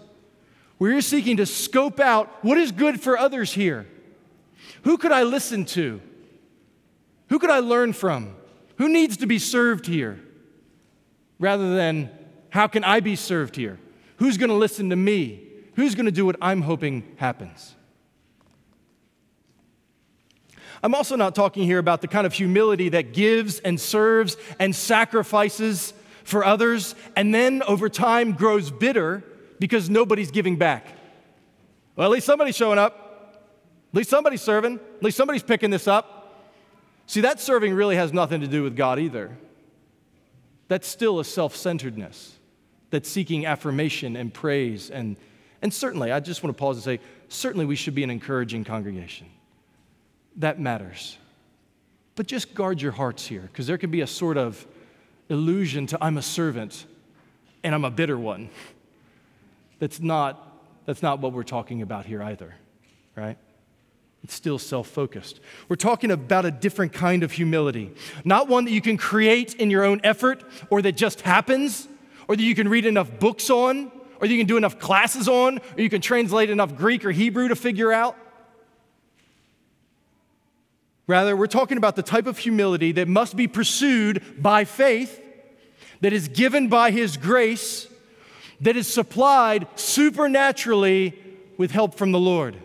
Where 0.79 0.91
you're 0.91 1.01
seeking 1.01 1.37
to 1.39 1.47
scope 1.47 2.01
out 2.01 2.45
what 2.45 2.59
is 2.59 2.73
good 2.73 3.01
for 3.01 3.19
others 3.19 3.53
here. 3.53 3.87
Who 4.83 4.99
could 4.99 5.13
I 5.13 5.23
listen 5.23 5.65
to? 5.67 6.01
Who 7.29 7.39
could 7.39 7.51
I 7.51 7.61
learn 7.61 7.93
from? 7.93 8.35
Who 8.77 8.89
needs 8.89 9.17
to 9.19 9.27
be 9.27 9.39
served 9.39 9.87
here? 9.87 10.21
Rather 11.39 11.75
than, 11.75 12.11
how 12.51 12.67
can 12.67 12.85
I 12.85 13.01
be 13.01 13.17
served 13.17 13.57
here? 13.57 13.79
Who's 14.17 14.37
going 14.37 14.51
to 14.51 14.57
listen 14.57 14.91
to 14.91 14.97
me? 14.97 15.49
Who's 15.77 15.95
going 15.95 16.07
to 16.07 16.13
do 16.13 16.27
what 16.27 16.37
I'm 16.41 16.63
hoping 16.63 17.17
happens? 17.17 17.75
I'm 20.85 20.95
also 20.95 21.17
not 21.17 21.35
talking 21.35 21.65
here 21.65 21.79
about 21.79 22.03
the 22.03 22.09
kind 22.09 22.27
of 22.27 22.35
humility 22.35 22.91
that 22.91 23.15
gives 23.15 23.59
and 23.59 23.81
serves 23.81 24.37
and 24.59 24.77
sacrifices 24.77 25.95
for 26.25 26.45
others 26.45 26.95
and 27.17 27.35
then 27.35 27.63
over 27.63 27.89
time 27.89 28.33
grows 28.33 28.71
bitter 28.71 29.25
because 29.59 29.89
nobody's 29.89 30.31
giving 30.31 30.57
back. 30.57 30.87
Well, 31.97 32.07
at 32.07 32.13
least 32.13 32.27
somebody's 32.27 32.55
showing 32.55 32.79
up. 32.79 33.41
At 33.93 33.97
least 33.97 34.11
somebody's 34.11 34.43
serving. 34.43 34.75
At 34.75 35.03
least 35.03 35.17
somebody's 35.17 35.43
picking 35.43 35.71
this 35.71 35.89
up. 35.89 36.45
See, 37.07 37.23
that 37.23 37.41
serving 37.41 37.73
really 37.73 37.97
has 37.97 38.13
nothing 38.13 38.43
to 38.43 38.47
do 38.47 38.63
with 38.63 38.77
God 38.77 38.99
either. 38.99 39.35
That's 40.69 40.87
still 40.87 41.19
a 41.19 41.25
self 41.25 41.57
centeredness 41.57 42.37
that's 42.91 43.09
seeking 43.09 43.47
affirmation 43.47 44.17
and 44.17 44.35
praise. 44.35 44.91
And, 44.91 45.17
and 45.63 45.73
certainly, 45.73 46.13
I 46.13 46.21
just 46.21 46.43
want 46.43 46.55
to 46.55 46.61
pause 46.61 46.77
and 46.77 46.85
say, 46.85 47.01
certainly 47.31 47.65
we 47.65 47.75
should 47.75 47.95
be 47.95 48.05
an 48.05 48.11
encouraging 48.11 48.65
congregation. 48.65 49.29
That 50.37 50.59
matters. 50.59 51.19
But 52.17 52.27
just 52.27 52.55
guard 52.55 52.81
your 52.81 52.93
hearts 52.93 53.27
here, 53.27 53.43
because 53.43 53.67
there 53.67 53.79
can 53.79 53.91
be 53.91 54.01
a 54.01 54.07
sort 54.07 54.37
of 54.37 54.67
illusion 55.29 55.87
to 55.89 55.99
I'm 56.01 56.19
a 56.19 56.23
servant 56.23 56.87
and 57.63 57.75
I'm 57.75 57.85
a 57.85 57.91
bitter 57.91 58.19
one. 58.19 58.51
That's 59.79 60.01
not, 60.01 60.61
that's 60.87 61.03
not 61.03 61.21
what 61.21 61.33
we're 61.33 61.43
talking 61.43 61.83
about 61.83 62.07
here 62.07 62.23
either, 62.23 62.55
right? 63.17 63.37
It's 64.23 64.35
still 64.35 64.59
self 64.59 64.89
focused. 64.89 65.41
We're 65.69 65.77
talking 65.77 66.11
about 66.11 66.47
a 66.47 66.51
different 66.51 66.93
kind 66.93 67.23
of 67.23 67.33
humility, 67.33 67.93
not 68.25 68.49
one 68.49 68.65
that 68.65 68.71
you 68.71 68.81
can 68.81 68.97
create 68.97 69.55
in 69.55 69.71
your 69.71 69.85
own 69.85 70.01
effort 70.05 70.43
or 70.71 70.81
that 70.83 70.93
just 70.93 71.21
happens 71.23 71.89
or 72.29 72.37
that 72.37 72.43
you 72.43 72.55
can 72.55 72.69
read 72.69 72.87
enough 72.87 73.19
books 73.19 73.51
on 73.51 73.93
or 74.21 74.27
that 74.27 74.31
you 74.31 74.39
can 74.39 74.47
do 74.47 74.57
enough 74.57 74.79
classes 74.79 75.29
on 75.29 75.59
or 75.59 75.83
you 75.83 75.91
can 75.91 76.01
translate 76.01 76.49
enough 76.49 76.75
Greek 76.77 77.05
or 77.05 77.11
Hebrew 77.11 77.49
to 77.49 77.57
figure 77.57 77.93
out. 77.93 78.17
Rather, 81.07 81.37
we're 81.37 81.47
talking 81.47 81.77
about 81.77 81.97
the 81.97 82.03
type 82.03 82.27
of 82.27 82.39
humility 82.39 82.93
that 82.93 83.09
must 83.09 83.37
be 83.37 83.47
pursued 83.47 84.23
by 84.41 84.65
faith, 84.65 85.21
that 86.01 86.13
is 86.13 86.29
given 86.29 86.69
by 86.69 86.91
His 86.91 87.17
grace, 87.17 87.89
that 88.61 88.77
is 88.77 88.87
supplied 88.87 89.67
supernaturally 89.75 91.19
with 91.59 91.71
help 91.71 91.95
from 91.95 92.13
the 92.13 92.19
Lord. 92.19 92.57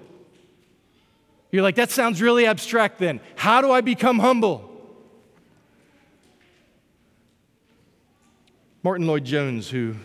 You're 1.51 1.63
like, 1.63 1.75
that 1.75 1.89
sounds 1.89 2.21
really 2.21 2.45
abstract 2.45 2.99
then. 2.99 3.19
How 3.35 3.61
do 3.61 3.71
I 3.71 3.81
become 3.81 4.19
humble? 4.19 4.65
Martyn 8.83 9.07
Lloyd-Jones, 9.07 9.69
who 9.69 9.95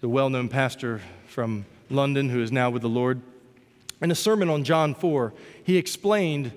the 0.00 0.08
well-known 0.08 0.48
pastor 0.48 1.00
from 1.28 1.66
London 1.88 2.28
who 2.28 2.42
is 2.42 2.50
now 2.50 2.70
with 2.70 2.82
the 2.82 2.88
Lord, 2.88 3.20
in 4.00 4.10
a 4.10 4.16
sermon 4.16 4.48
on 4.48 4.64
John 4.64 4.94
4, 4.94 5.32
he 5.62 5.76
explained 5.76 6.50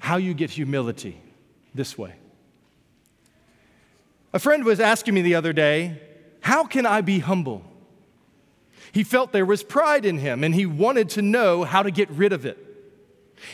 how 0.00 0.16
you 0.16 0.34
get 0.34 0.50
humility 0.50 1.20
this 1.74 1.96
way. 1.96 2.14
A 4.32 4.38
friend 4.38 4.64
was 4.64 4.80
asking 4.80 5.14
me 5.14 5.22
the 5.22 5.36
other 5.36 5.52
day, 5.52 6.00
How 6.40 6.64
can 6.64 6.86
I 6.86 7.00
be 7.00 7.20
humble? 7.20 7.62
He 8.92 9.04
felt 9.04 9.32
there 9.32 9.46
was 9.46 9.62
pride 9.62 10.04
in 10.04 10.18
him 10.18 10.42
and 10.42 10.54
he 10.54 10.66
wanted 10.66 11.10
to 11.10 11.22
know 11.22 11.62
how 11.62 11.82
to 11.82 11.92
get 11.92 12.10
rid 12.10 12.32
of 12.32 12.44
it. 12.44 12.66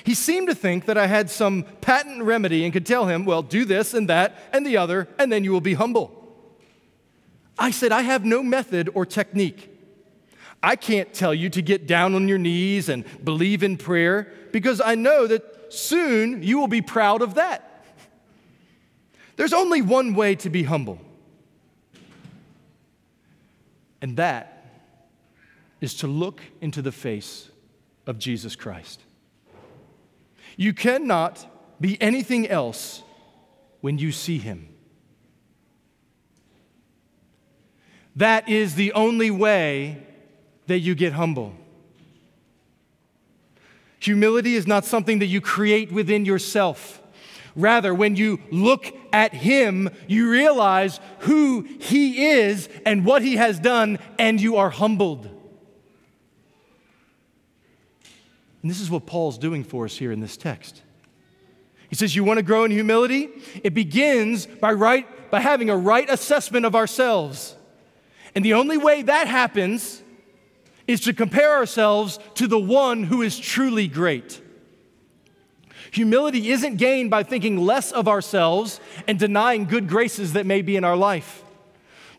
He 0.03 0.15
seemed 0.15 0.49
to 0.49 0.55
think 0.55 0.87
that 0.87 0.97
I 0.97 1.07
had 1.07 1.31
some 1.31 1.65
patent 1.81 2.23
remedy 2.23 2.65
and 2.65 2.73
could 2.73 2.87
tell 2.87 3.07
him, 3.07 3.25
Well, 3.25 3.43
do 3.43 3.65
this 3.65 3.93
and 3.93 4.09
that 4.09 4.39
and 4.53 4.65
the 4.65 4.77
other, 4.77 5.09
and 5.19 5.31
then 5.31 5.45
you 5.45 5.53
will 5.53 5.61
be 5.61 5.75
humble. 5.75 6.13
I 7.59 7.71
said, 7.71 7.91
I 7.91 8.03
have 8.03 8.25
no 8.25 8.43
method 8.43 8.91
or 8.95 9.07
technique. 9.07 9.73
I 10.63 10.77
can't 10.77 11.13
tell 11.13 11.35
you 11.35 11.49
to 11.51 11.63
get 11.63 11.87
down 11.87 12.15
on 12.15 12.29
your 12.29 12.39
knees 12.39 12.89
and 12.89 13.05
believe 13.25 13.63
in 13.63 13.77
prayer 13.77 14.33
because 14.53 14.81
I 14.81 14.95
know 14.95 15.27
that 15.27 15.56
soon 15.69 16.43
you 16.43 16.59
will 16.59 16.69
be 16.69 16.83
proud 16.83 17.23
of 17.23 17.35
that. 17.35 17.85
There's 19.37 19.53
only 19.53 19.83
one 19.83 20.15
way 20.15 20.35
to 20.37 20.51
be 20.51 20.63
humble, 20.63 20.99
and 24.01 24.17
that 24.17 24.53
is 25.81 25.95
to 25.95 26.07
look 26.07 26.41
into 26.61 26.81
the 26.81 26.93
face 26.93 27.51
of 28.07 28.19
Jesus 28.19 28.57
Christ. 28.57 29.03
You 30.57 30.73
cannot 30.73 31.47
be 31.81 32.01
anything 32.01 32.49
else 32.49 33.03
when 33.83 33.99
you 33.99 34.11
see 34.11 34.39
him. 34.39 34.69
That 38.17 38.49
is 38.49 38.75
the 38.75 38.93
only 38.93 39.31
way 39.31 40.03
that 40.67 40.79
you 40.79 40.95
get 40.95 41.13
humble. 41.13 41.55
Humility 44.07 44.55
is 44.55 44.69
not 44.69 44.85
something 44.85 45.19
that 45.19 45.27
you 45.27 45.41
create 45.41 45.91
within 45.91 46.25
yourself. 46.25 47.03
Rather, 47.57 47.93
when 47.93 48.15
you 48.15 48.39
look 48.53 48.87
at 49.13 49.35
Him, 49.35 49.91
you 50.07 50.31
realize 50.31 51.01
who 51.21 51.63
He 51.81 52.29
is 52.29 52.69
and 52.85 53.05
what 53.05 53.23
He 53.23 53.35
has 53.35 53.59
done, 53.59 53.99
and 54.17 54.41
you 54.41 54.59
are 54.59 54.71
humbled. 54.71 55.25
And 58.63 58.71
this 58.71 58.81
is 58.81 58.89
what 58.89 59.07
Paul's 59.07 59.39
doing 59.39 59.65
for 59.65 59.85
us 59.87 59.97
here 59.97 60.13
in 60.13 60.21
this 60.21 60.37
text. 60.37 60.83
He 61.89 61.97
says, 61.97 62.15
You 62.15 62.23
want 62.23 62.39
to 62.39 62.45
grow 62.45 62.63
in 62.63 62.71
humility? 62.71 63.29
It 63.65 63.75
begins 63.75 64.47
by, 64.47 64.73
right, 64.73 65.33
by 65.33 65.41
having 65.41 65.69
a 65.69 65.77
right 65.77 66.09
assessment 66.09 66.65
of 66.65 66.77
ourselves. 66.77 67.57
And 68.37 68.45
the 68.45 68.55
only 68.55 68.79
way 68.79 69.03
that 69.03 69.27
happens 69.27 70.01
is 70.87 71.01
to 71.01 71.13
compare 71.13 71.55
ourselves 71.57 72.19
to 72.35 72.47
the 72.47 72.59
one 72.59 73.05
who 73.05 73.23
is 73.23 73.39
truly 73.39 73.89
great. 73.89 74.41
Humility 75.93 76.51
isn't 76.51 76.77
gained 76.77 77.11
by 77.11 77.23
thinking 77.23 77.57
less 77.57 77.93
of 77.93 78.09
ourselves 78.09 78.81
and 79.07 79.19
denying 79.19 79.65
good 79.65 79.89
graces 79.89 80.35
that 80.35 80.47
may 80.47 80.63
be 80.63 80.77
in 80.77 80.85
our 80.85 80.97
life, 80.97 81.43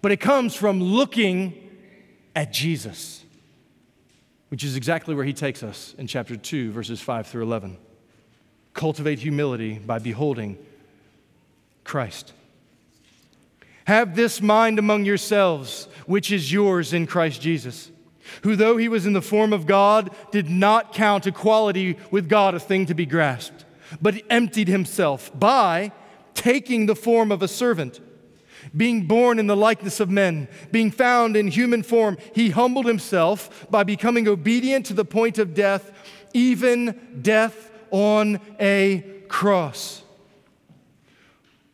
but 0.02 0.12
it 0.12 0.18
comes 0.18 0.56
from 0.56 0.82
looking 0.82 1.54
at 2.36 2.52
Jesus, 2.52 3.24
which 4.50 4.64
is 4.64 4.76
exactly 4.76 5.16
where 5.16 5.26
he 5.26 5.34
takes 5.34 5.64
us 5.64 5.96
in 5.98 6.08
chapter 6.08 6.36
2, 6.36 6.72
verses 6.72 7.02
5 7.02 7.28
through 7.28 7.44
11. 7.44 7.78
Cultivate 8.74 9.20
humility 9.20 9.80
by 9.80 10.00
beholding 10.00 10.58
Christ. 11.84 12.34
Have 13.86 14.16
this 14.16 14.42
mind 14.42 14.80
among 14.80 15.06
yourselves, 15.06 15.88
which 16.06 16.32
is 16.32 16.52
yours 16.52 16.94
in 16.94 17.08
Christ 17.08 17.42
Jesus 17.42 17.92
who, 18.44 18.56
though 18.56 18.78
he 18.78 18.90
was 18.90 19.06
in 19.06 19.14
the 19.14 19.22
form 19.22 19.54
of 19.54 19.66
God, 19.66 20.10
did 20.32 20.50
not 20.50 20.94
count 20.94 21.28
equality 21.28 21.98
with 22.12 22.30
God 22.30 22.56
a 22.56 22.60
thing 22.60 22.86
to 22.88 22.94
be 22.94 23.06
grasped, 23.06 23.66
but 24.02 24.22
emptied 24.30 24.68
himself 24.68 25.32
by 25.38 25.92
taking 26.34 26.86
the 26.86 26.96
form 26.96 27.32
of 27.32 27.42
a 27.42 27.48
servant. 27.48 28.00
Being 28.76 29.08
born 29.08 29.40
in 29.40 29.48
the 29.48 29.56
likeness 29.56 30.00
of 30.00 30.10
men, 30.10 30.48
being 30.72 30.92
found 30.92 31.38
in 31.38 31.48
human 31.48 31.84
form, 31.84 32.18
he 32.34 32.50
humbled 32.50 32.86
himself 32.86 33.68
by 33.70 33.84
becoming 33.84 34.28
obedient 34.28 34.86
to 34.88 34.94
the 34.94 35.06
point 35.06 35.38
of 35.38 35.54
death, 35.54 35.92
even 36.34 37.20
death 37.22 37.72
on 37.92 38.40
a 38.60 39.00
cross. 39.30 40.04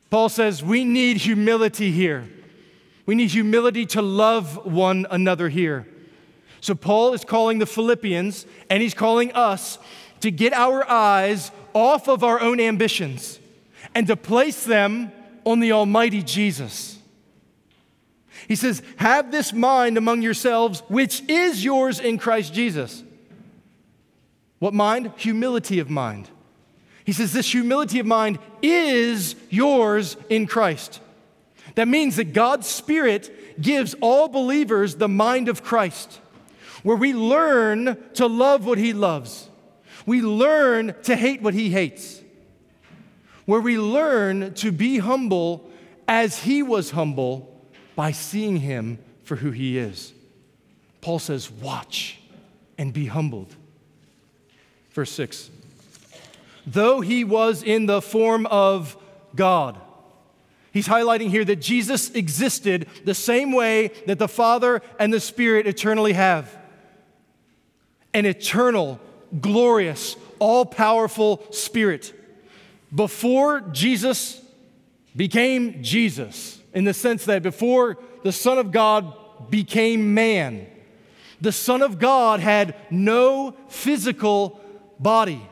Paul 0.09 0.29
says 0.29 0.63
we 0.63 0.83
need 0.83 1.17
humility 1.17 1.91
here. 1.91 2.29
We 3.05 3.15
need 3.15 3.31
humility 3.31 3.85
to 3.87 4.01
love 4.01 4.65
one 4.65 5.07
another 5.09 5.49
here. 5.49 5.87
So, 6.63 6.75
Paul 6.75 7.13
is 7.13 7.25
calling 7.25 7.59
the 7.59 7.65
Philippians 7.65 8.45
and 8.69 8.81
he's 8.81 8.93
calling 8.93 9.33
us 9.33 9.77
to 10.21 10.31
get 10.31 10.53
our 10.53 10.89
eyes 10.89 11.51
off 11.73 12.07
of 12.07 12.23
our 12.23 12.39
own 12.39 12.61
ambitions 12.61 13.37
and 13.93 14.07
to 14.07 14.15
place 14.15 14.63
them 14.63 15.11
on 15.43 15.59
the 15.59 15.73
Almighty 15.73 16.23
Jesus. 16.23 16.97
He 18.47 18.55
says, 18.55 18.81
Have 18.95 19.29
this 19.29 19.51
mind 19.51 19.97
among 19.97 20.21
yourselves, 20.21 20.83
which 20.87 21.21
is 21.29 21.65
yours 21.65 21.99
in 21.99 22.17
Christ 22.17 22.53
Jesus. 22.53 23.03
What 24.59 24.73
mind? 24.73 25.11
Humility 25.17 25.79
of 25.79 25.89
mind. 25.89 26.29
He 27.03 27.11
says, 27.11 27.33
This 27.33 27.51
humility 27.51 27.99
of 27.99 28.05
mind 28.05 28.39
is 28.61 29.35
yours 29.49 30.15
in 30.29 30.47
Christ. 30.47 31.01
That 31.75 31.89
means 31.89 32.15
that 32.15 32.31
God's 32.31 32.67
Spirit 32.67 33.61
gives 33.61 33.95
all 33.99 34.29
believers 34.29 34.95
the 34.95 35.09
mind 35.09 35.49
of 35.49 35.61
Christ 35.61 36.21
where 36.83 36.97
we 36.97 37.13
learn 37.13 37.97
to 38.13 38.27
love 38.27 38.65
what 38.65 38.77
He 38.77 38.93
loves, 38.93 39.49
we 40.05 40.21
learn 40.21 40.93
to 41.03 41.15
hate 41.15 41.41
what 41.41 41.53
He 41.53 41.69
hates, 41.69 42.21
where 43.45 43.61
we 43.61 43.77
learn 43.77 44.53
to 44.55 44.71
be 44.71 44.99
humble 44.99 45.69
as 46.07 46.43
He 46.43 46.61
was 46.61 46.91
humble 46.91 47.65
by 47.95 48.11
seeing 48.11 48.57
Him 48.57 48.99
for 49.23 49.37
who 49.37 49.51
He 49.51 49.77
is. 49.77 50.13
Paul 51.01 51.19
says, 51.19 51.49
Watch 51.49 52.19
and 52.77 52.93
be 52.93 53.05
humbled. 53.05 53.55
Verse 54.91 55.11
6 55.11 55.49
Though 56.67 57.01
He 57.01 57.23
was 57.23 57.63
in 57.63 57.85
the 57.85 58.01
form 58.01 58.45
of 58.47 58.97
God, 59.35 59.79
He's 60.73 60.87
highlighting 60.87 61.29
here 61.29 61.45
that 61.45 61.57
Jesus 61.57 62.09
existed 62.11 62.87
the 63.05 63.13
same 63.13 63.51
way 63.51 63.91
that 64.07 64.17
the 64.19 64.27
Father 64.27 64.81
and 64.99 65.13
the 65.13 65.19
Spirit 65.19 65.67
eternally 65.67 66.13
have 66.13 66.57
an 68.13 68.25
eternal, 68.25 68.99
glorious, 69.39 70.15
all 70.39 70.65
powerful 70.65 71.43
spirit. 71.51 72.13
Before 72.93 73.61
Jesus 73.61 74.41
became 75.15 75.81
Jesus, 75.83 76.59
in 76.73 76.83
the 76.83 76.93
sense 76.93 77.25
that 77.25 77.43
before 77.43 77.97
the 78.23 78.31
Son 78.31 78.57
of 78.57 78.71
God 78.71 79.13
became 79.49 80.13
man, 80.13 80.67
the 81.41 81.51
Son 81.51 81.81
of 81.81 81.99
God 81.99 82.39
had 82.39 82.75
no 82.89 83.55
physical 83.67 84.61
body. 84.99 85.47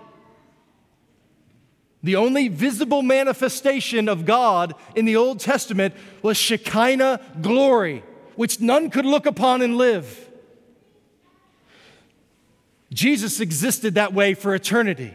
The 2.04 2.16
only 2.16 2.48
visible 2.48 3.02
manifestation 3.04 4.10
of 4.10 4.26
God 4.26 4.74
in 4.96 5.06
the 5.06 5.18
Old 5.18 5.40
Testament 5.40 5.94
was 6.22 6.38
Shekinah 6.38 7.20
glory, 7.42 8.04
which 8.36 8.60
none 8.60 8.90
could 8.90 9.06
look 9.06 9.26
upon 9.26 9.62
and 9.62 9.78
live. 9.78 10.31
Jesus 12.94 13.40
existed 13.40 13.96
that 13.96 14.14
way 14.14 14.34
for 14.34 14.54
eternity. 14.54 15.14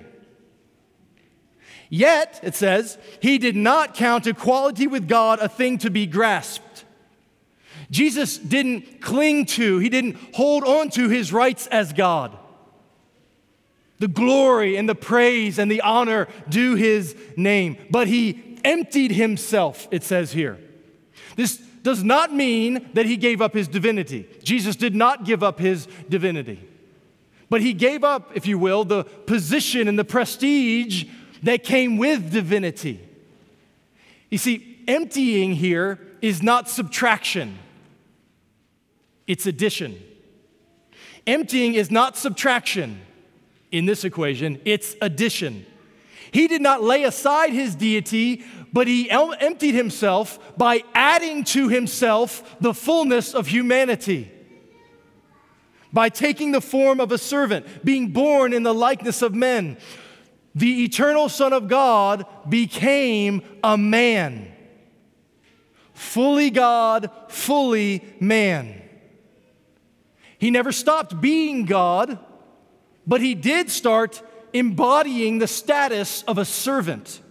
Yet, 1.88 2.40
it 2.42 2.54
says, 2.54 2.98
he 3.20 3.38
did 3.38 3.54
not 3.54 3.94
count 3.94 4.26
equality 4.26 4.86
with 4.86 5.06
God 5.06 5.38
a 5.38 5.48
thing 5.48 5.78
to 5.78 5.90
be 5.90 6.06
grasped. 6.06 6.84
Jesus 7.90 8.38
didn't 8.38 9.00
cling 9.00 9.46
to, 9.46 9.78
he 9.78 9.88
didn't 9.88 10.16
hold 10.34 10.64
on 10.64 10.90
to 10.90 11.08
his 11.08 11.32
rights 11.32 11.66
as 11.68 11.92
God. 11.92 12.36
The 13.98 14.08
glory 14.08 14.76
and 14.76 14.88
the 14.88 14.94
praise 14.94 15.58
and 15.58 15.70
the 15.70 15.80
honor 15.80 16.28
due 16.48 16.74
his 16.74 17.16
name. 17.36 17.76
But 17.90 18.08
he 18.08 18.58
emptied 18.64 19.12
himself, 19.12 19.86
it 19.90 20.02
says 20.02 20.32
here. 20.32 20.58
This 21.36 21.56
does 21.56 22.02
not 22.02 22.34
mean 22.34 22.90
that 22.94 23.06
he 23.06 23.16
gave 23.16 23.40
up 23.40 23.54
his 23.54 23.68
divinity. 23.68 24.28
Jesus 24.42 24.74
did 24.74 24.94
not 24.94 25.24
give 25.24 25.42
up 25.42 25.60
his 25.60 25.86
divinity. 26.08 26.68
But 27.48 27.60
he 27.60 27.72
gave 27.72 28.02
up, 28.02 28.32
if 28.34 28.46
you 28.46 28.58
will, 28.58 28.84
the 28.84 29.04
position 29.04 29.88
and 29.88 29.98
the 29.98 30.04
prestige 30.04 31.04
that 31.42 31.62
came 31.62 31.96
with 31.96 32.32
divinity. 32.32 33.00
You 34.30 34.38
see, 34.38 34.82
emptying 34.88 35.54
here 35.54 36.00
is 36.20 36.42
not 36.42 36.68
subtraction, 36.68 37.58
it's 39.26 39.46
addition. 39.46 40.02
Emptying 41.26 41.74
is 41.74 41.90
not 41.90 42.16
subtraction 42.16 43.00
in 43.72 43.86
this 43.86 44.04
equation, 44.04 44.60
it's 44.64 44.94
addition. 45.00 45.66
He 46.30 46.48
did 46.48 46.62
not 46.62 46.82
lay 46.82 47.04
aside 47.04 47.52
his 47.52 47.74
deity, 47.74 48.44
but 48.72 48.86
he 48.86 49.10
emptied 49.10 49.74
himself 49.74 50.38
by 50.56 50.82
adding 50.94 51.44
to 51.44 51.68
himself 51.68 52.56
the 52.60 52.74
fullness 52.74 53.34
of 53.34 53.46
humanity 53.46 54.30
by 55.96 56.10
taking 56.10 56.52
the 56.52 56.60
form 56.60 57.00
of 57.00 57.10
a 57.10 57.16
servant, 57.16 57.82
being 57.82 58.08
born 58.08 58.52
in 58.52 58.62
the 58.62 58.74
likeness 58.74 59.22
of 59.22 59.34
men. 59.34 59.78
The 60.54 60.84
eternal 60.84 61.30
Son 61.30 61.54
of 61.54 61.68
God 61.68 62.26
became 62.46 63.40
a 63.64 63.78
man, 63.78 64.52
fully 65.94 66.50
God, 66.50 67.10
fully 67.28 68.04
man. 68.20 68.82
He 70.36 70.50
never 70.50 70.70
stopped 70.70 71.18
being 71.18 71.64
God, 71.64 72.18
but 73.06 73.22
he 73.22 73.34
did 73.34 73.70
start 73.70 74.22
embodying 74.52 75.38
the 75.38 75.48
status 75.48 76.22
of 76.24 76.36
a 76.36 76.44
servant. 76.44 77.22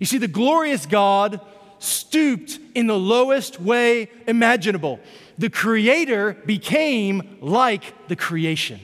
You 0.00 0.06
see, 0.06 0.16
the 0.16 0.28
glorious 0.28 0.86
God 0.86 1.42
stooped 1.78 2.58
in 2.74 2.86
the 2.86 2.98
lowest 2.98 3.60
way 3.60 4.10
imaginable 4.26 4.98
the 5.42 5.50
creator 5.50 6.34
became 6.46 7.36
like 7.40 8.06
the 8.06 8.14
creation. 8.14 8.78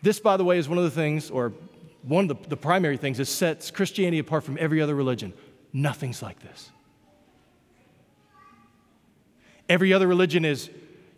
This, 0.00 0.18
by 0.18 0.38
the 0.38 0.44
way, 0.44 0.56
is 0.56 0.70
one 0.70 0.78
of 0.78 0.84
the 0.84 0.90
things, 0.90 1.30
or 1.30 1.52
one 2.04 2.30
of 2.30 2.40
the, 2.40 2.48
the 2.48 2.56
primary 2.56 2.96
things 2.96 3.18
that 3.18 3.26
sets 3.26 3.70
Christianity 3.70 4.20
apart 4.20 4.42
from 4.42 4.56
every 4.58 4.80
other 4.80 4.94
religion. 4.94 5.34
Nothing's 5.74 6.22
like 6.22 6.40
this. 6.40 6.70
Every 9.68 9.92
other 9.92 10.06
religion 10.06 10.46
is 10.46 10.70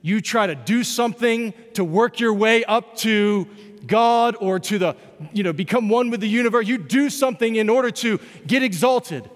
you 0.02 0.20
try 0.20 0.48
to 0.48 0.56
do 0.56 0.82
something 0.82 1.54
to 1.74 1.84
work 1.84 2.18
your 2.18 2.34
way 2.34 2.64
up 2.64 2.96
to 2.96 3.46
God 3.86 4.34
or 4.40 4.58
to 4.58 4.76
the, 4.76 4.96
you 5.32 5.44
know, 5.44 5.52
become 5.52 5.88
one 5.88 6.10
with 6.10 6.20
the 6.20 6.28
universe. 6.28 6.66
You 6.66 6.78
do 6.78 7.10
something 7.10 7.54
in 7.54 7.68
order 7.70 7.92
to 7.92 8.18
get 8.44 8.64
exalted. 8.64 9.30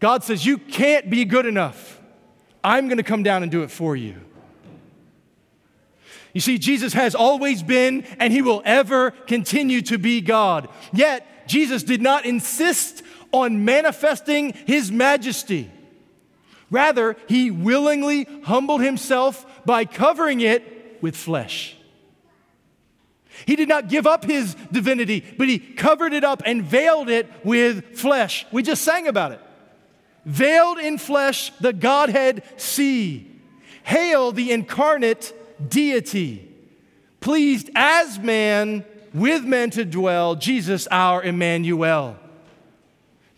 God 0.00 0.24
says, 0.24 0.44
You 0.44 0.58
can't 0.58 1.08
be 1.08 1.24
good 1.24 1.46
enough. 1.46 2.00
I'm 2.62 2.88
going 2.88 2.96
to 2.96 3.04
come 3.04 3.22
down 3.22 3.42
and 3.42 3.52
do 3.52 3.62
it 3.62 3.70
for 3.70 3.94
you. 3.94 4.20
You 6.32 6.40
see, 6.40 6.58
Jesus 6.58 6.92
has 6.94 7.14
always 7.14 7.62
been 7.62 8.02
and 8.18 8.32
he 8.32 8.42
will 8.42 8.62
ever 8.64 9.12
continue 9.12 9.82
to 9.82 9.98
be 9.98 10.20
God. 10.20 10.68
Yet, 10.92 11.46
Jesus 11.46 11.82
did 11.82 12.02
not 12.02 12.24
insist 12.24 13.02
on 13.32 13.64
manifesting 13.64 14.52
his 14.66 14.90
majesty. 14.90 15.70
Rather, 16.70 17.16
he 17.28 17.50
willingly 17.50 18.26
humbled 18.42 18.80
himself 18.80 19.46
by 19.64 19.84
covering 19.84 20.40
it 20.40 20.98
with 21.02 21.14
flesh. 21.14 21.76
He 23.46 23.56
did 23.56 23.68
not 23.68 23.88
give 23.88 24.06
up 24.06 24.24
his 24.24 24.54
divinity, 24.72 25.24
but 25.36 25.48
he 25.48 25.58
covered 25.58 26.12
it 26.12 26.24
up 26.24 26.42
and 26.46 26.62
veiled 26.62 27.08
it 27.08 27.28
with 27.44 27.98
flesh. 27.98 28.46
We 28.50 28.62
just 28.62 28.82
sang 28.82 29.06
about 29.06 29.32
it 29.32 29.40
veiled 30.24 30.78
in 30.78 30.98
flesh, 30.98 31.52
the 31.60 31.72
Godhead 31.72 32.42
see. 32.56 33.30
Hail 33.82 34.32
the 34.32 34.50
incarnate 34.50 35.34
deity, 35.68 36.50
pleased 37.20 37.70
as 37.74 38.18
man 38.18 38.84
with 39.12 39.44
men 39.44 39.70
to 39.70 39.84
dwell, 39.84 40.34
Jesus 40.34 40.88
our 40.90 41.22
Emmanuel. 41.22 42.16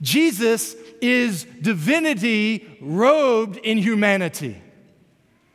Jesus 0.01 0.75
is 1.01 1.45
divinity 1.61 2.79
robed 2.81 3.57
in 3.59 3.79
humanity. 3.79 4.61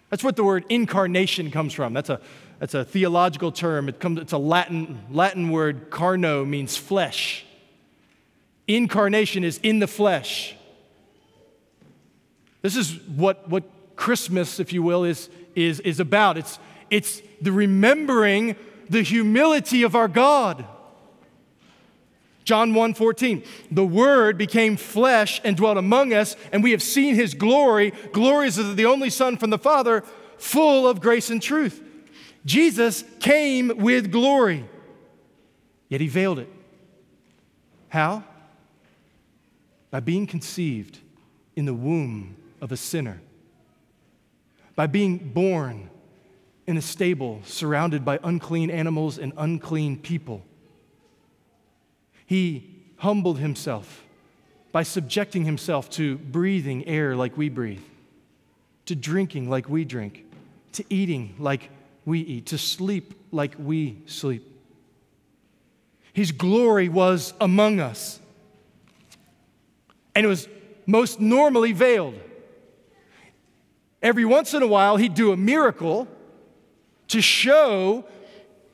That's 0.10 0.24
what 0.24 0.36
the 0.36 0.44
word 0.44 0.66
incarnation 0.70 1.52
comes 1.52 1.74
from. 1.74 1.94
That's 1.94 2.10
a, 2.10 2.20
that's 2.60 2.74
a 2.74 2.84
theological 2.84 3.52
term. 3.52 3.88
It 3.88 4.00
comes, 4.00 4.20
it's 4.20 4.34
a 4.34 4.38
Latin, 4.38 5.00
Latin 5.10 5.50
word, 5.50 5.90
carno 5.90 6.46
means 6.46 6.76
flesh. 6.76 7.46
Incarnation 8.68 9.44
is 9.44 9.60
in 9.64 9.80
the 9.80 9.88
flesh. 9.88 10.56
This 12.62 12.76
is 12.76 13.00
what, 13.08 13.50
what 13.50 13.64
Christmas, 13.96 14.60
if 14.60 14.72
you 14.74 14.84
will, 14.84 15.04
is, 15.04 15.30
is, 15.56 15.80
is 15.82 16.00
about. 16.00 16.38
It's, 16.38 16.60
it's 16.90 17.22
the 17.42 17.52
remembering 17.52 18.56
the 18.90 19.02
humility 19.02 19.84
of 19.84 19.96
our 19.96 20.08
God. 20.08 20.66
John 22.44 22.74
1 22.74 22.96
14, 22.96 23.44
the 23.72 23.86
Word 23.86 24.38
became 24.38 24.76
flesh 24.76 25.40
and 25.44 25.56
dwelt 25.56 25.78
among 25.78 26.14
us, 26.14 26.36
and 26.52 26.64
we 26.64 26.72
have 26.72 26.82
seen 26.82 27.16
His 27.16 27.34
glory, 27.34 27.94
glories 28.12 28.58
of 28.58 28.76
the 28.76 28.86
only 28.86 29.10
Son 29.10 29.38
from 29.38 29.52
the 29.52 29.58
Father, 29.58 30.04
full 30.38 30.88
of 30.88 31.00
grace 31.00 31.30
and 31.30 31.42
truth. 31.42 31.82
Jesus 32.46 33.04
came 33.20 33.72
with 33.78 34.12
glory, 34.12 34.66
yet 35.88 36.02
He 36.02 36.08
veiled 36.08 36.40
it. 36.40 36.50
How? 37.90 38.24
By 39.92 40.00
being 40.00 40.26
conceived 40.26 41.00
in 41.56 41.66
the 41.66 41.74
womb 41.74 42.36
of 42.62 42.72
a 42.72 42.78
sinner. 42.78 43.22
By 44.76 44.88
being 44.88 45.18
born 45.18 45.90
in 46.68 46.78
a 46.78 46.82
stable 46.82 47.42
surrounded 47.44 48.06
by 48.06 48.20
unclean 48.24 48.70
animals 48.70 49.18
and 49.18 49.34
unclean 49.36 49.98
people. 49.98 50.44
He 52.26 52.70
humbled 52.98 53.40
himself 53.40 54.06
by 54.72 54.84
subjecting 54.84 55.44
himself 55.44 55.90
to 55.90 56.18
breathing 56.18 56.88
air 56.88 57.16
like 57.16 57.36
we 57.36 57.50
breathe, 57.50 57.84
to 58.86 58.96
drinking 58.96 59.50
like 59.50 59.68
we 59.68 59.84
drink, 59.84 60.26
to 60.74 60.86
eating 60.90 61.36
like 61.40 61.70
we 62.06 62.22
eat, 62.22 62.46
to 62.48 62.58
sleep 62.58 63.14
like 63.32 63.56
we 63.60 63.98
sleep. 64.06 64.48
His 66.14 66.32
glory 66.32 66.90
was 66.90 67.34
among 67.42 67.80
us. 67.80 68.20
And 70.16 70.26
it 70.26 70.30
was 70.30 70.48
most 70.86 71.20
normally 71.20 71.72
veiled. 71.72 72.20
Every 74.02 74.26
once 74.26 74.54
in 74.54 74.64
a 74.64 74.68
while, 74.68 74.98
he'd 74.98 75.14
do 75.14 75.32
a 75.32 75.38
miracle 75.38 76.08
to 77.10 77.22
show 77.22 78.06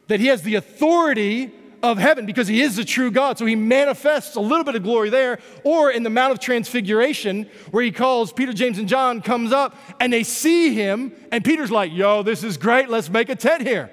that 0.07 0.19
he 0.19 0.27
has 0.27 0.41
the 0.41 0.55
authority 0.55 1.51
of 1.83 1.97
heaven 1.97 2.25
because 2.25 2.47
he 2.47 2.61
is 2.61 2.75
the 2.75 2.85
true 2.85 3.11
God. 3.11 3.37
So 3.37 3.45
he 3.45 3.55
manifests 3.55 4.35
a 4.35 4.39
little 4.39 4.63
bit 4.63 4.75
of 4.75 4.83
glory 4.83 5.09
there. 5.09 5.39
Or 5.63 5.91
in 5.91 6.03
the 6.03 6.09
Mount 6.09 6.31
of 6.31 6.39
Transfiguration, 6.39 7.49
where 7.71 7.83
he 7.83 7.91
calls 7.91 8.31
Peter, 8.31 8.53
James, 8.53 8.77
and 8.77 8.87
John, 8.87 9.21
comes 9.21 9.51
up 9.51 9.75
and 9.99 10.11
they 10.11 10.23
see 10.23 10.73
him, 10.73 11.11
and 11.31 11.43
Peter's 11.43 11.71
like, 11.71 11.91
Yo, 11.91 12.23
this 12.23 12.43
is 12.43 12.57
great. 12.57 12.89
Let's 12.89 13.09
make 13.09 13.29
a 13.29 13.35
tent 13.35 13.67
here. 13.67 13.91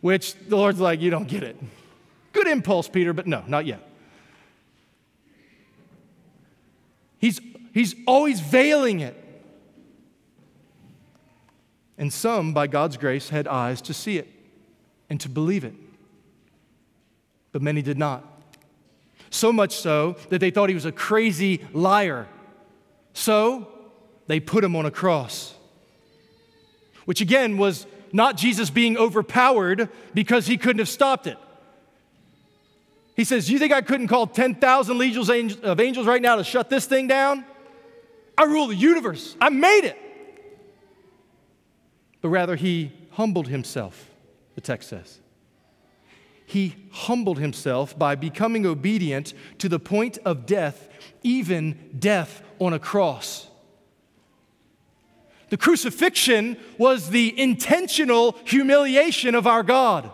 Which 0.00 0.34
the 0.34 0.56
Lord's 0.56 0.80
like, 0.80 1.00
You 1.00 1.10
don't 1.10 1.28
get 1.28 1.42
it. 1.42 1.56
Good 2.32 2.46
impulse, 2.46 2.88
Peter, 2.88 3.12
but 3.12 3.26
no, 3.26 3.42
not 3.46 3.66
yet. 3.66 3.80
He's, 7.18 7.40
he's 7.72 7.94
always 8.06 8.40
veiling 8.40 9.00
it. 9.00 9.24
And 11.98 12.12
some, 12.12 12.54
by 12.54 12.68
God's 12.68 12.96
grace, 12.96 13.28
had 13.28 13.48
eyes 13.48 13.82
to 13.82 13.92
see 13.92 14.18
it 14.18 14.28
and 15.10 15.20
to 15.20 15.28
believe 15.28 15.64
it. 15.64 15.74
But 17.50 17.60
many 17.60 17.82
did 17.82 17.98
not. 17.98 18.24
So 19.30 19.52
much 19.52 19.76
so 19.76 20.16
that 20.30 20.38
they 20.38 20.50
thought 20.50 20.68
he 20.68 20.74
was 20.74 20.84
a 20.84 20.92
crazy 20.92 21.60
liar. 21.72 22.28
So 23.12 23.68
they 24.28 24.38
put 24.40 24.62
him 24.62 24.76
on 24.76 24.86
a 24.86 24.90
cross, 24.90 25.54
which 27.04 27.20
again 27.20 27.58
was 27.58 27.86
not 28.12 28.36
Jesus 28.36 28.70
being 28.70 28.96
overpowered 28.96 29.88
because 30.14 30.46
he 30.46 30.56
couldn't 30.56 30.78
have 30.78 30.88
stopped 30.88 31.26
it. 31.26 31.36
He 33.16 33.24
says, 33.24 33.50
You 33.50 33.58
think 33.58 33.72
I 33.72 33.80
couldn't 33.80 34.08
call 34.08 34.28
10,000 34.28 34.96
legions 34.96 35.56
of 35.62 35.80
angels 35.80 36.06
right 36.06 36.22
now 36.22 36.36
to 36.36 36.44
shut 36.44 36.70
this 36.70 36.86
thing 36.86 37.08
down? 37.08 37.44
I 38.36 38.44
rule 38.44 38.68
the 38.68 38.76
universe. 38.76 39.36
I 39.40 39.48
made 39.48 39.84
it. 39.84 39.98
But 42.20 42.30
rather, 42.30 42.56
he 42.56 42.92
humbled 43.12 43.48
himself, 43.48 44.10
the 44.54 44.60
text 44.60 44.88
says. 44.88 45.20
He 46.46 46.76
humbled 46.92 47.38
himself 47.38 47.98
by 47.98 48.14
becoming 48.14 48.64
obedient 48.64 49.34
to 49.58 49.68
the 49.68 49.78
point 49.78 50.18
of 50.24 50.46
death, 50.46 50.88
even 51.22 51.90
death 51.98 52.42
on 52.58 52.72
a 52.72 52.78
cross. 52.78 53.48
The 55.50 55.56
crucifixion 55.56 56.56
was 56.76 57.10
the 57.10 57.38
intentional 57.38 58.36
humiliation 58.44 59.34
of 59.34 59.46
our 59.46 59.62
God. 59.62 60.10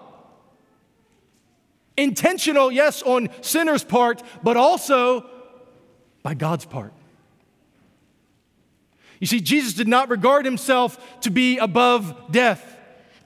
Intentional, 1.97 2.73
yes, 2.73 3.03
on 3.03 3.29
sinners' 3.41 3.85
part, 3.85 4.23
but 4.43 4.57
also 4.57 5.29
by 6.23 6.35
God's 6.35 6.65
part. 6.65 6.93
You 9.21 9.27
see, 9.27 9.41
Jesus 9.41 9.75
did 9.75 9.89
not 9.89 10.11
regard 10.11 10.45
himself 10.45 11.21
to 11.21 11.31
be 11.31 11.59
above 11.59 12.33
death. 12.33 12.77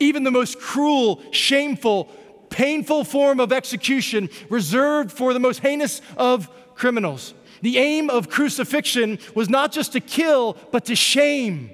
Even 0.01 0.23
the 0.23 0.31
most 0.31 0.61
cruel, 0.61 1.23
shameful, 1.33 2.05
painful 2.51 3.05
form 3.05 3.41
of 3.41 3.53
execution 3.53 4.29
reserved 4.49 5.11
for 5.11 5.33
the 5.33 5.41
most 5.41 5.61
heinous 5.61 6.01
of 6.17 6.49
criminals. 6.75 7.35
The 7.63 7.79
aim 7.79 8.11
of 8.11 8.29
crucifixion 8.29 9.19
was 9.35 9.49
not 9.49 9.73
just 9.73 9.93
to 9.93 10.01
kill, 10.01 10.57
but 10.71 10.85
to 10.87 10.95
shame. 10.95 11.71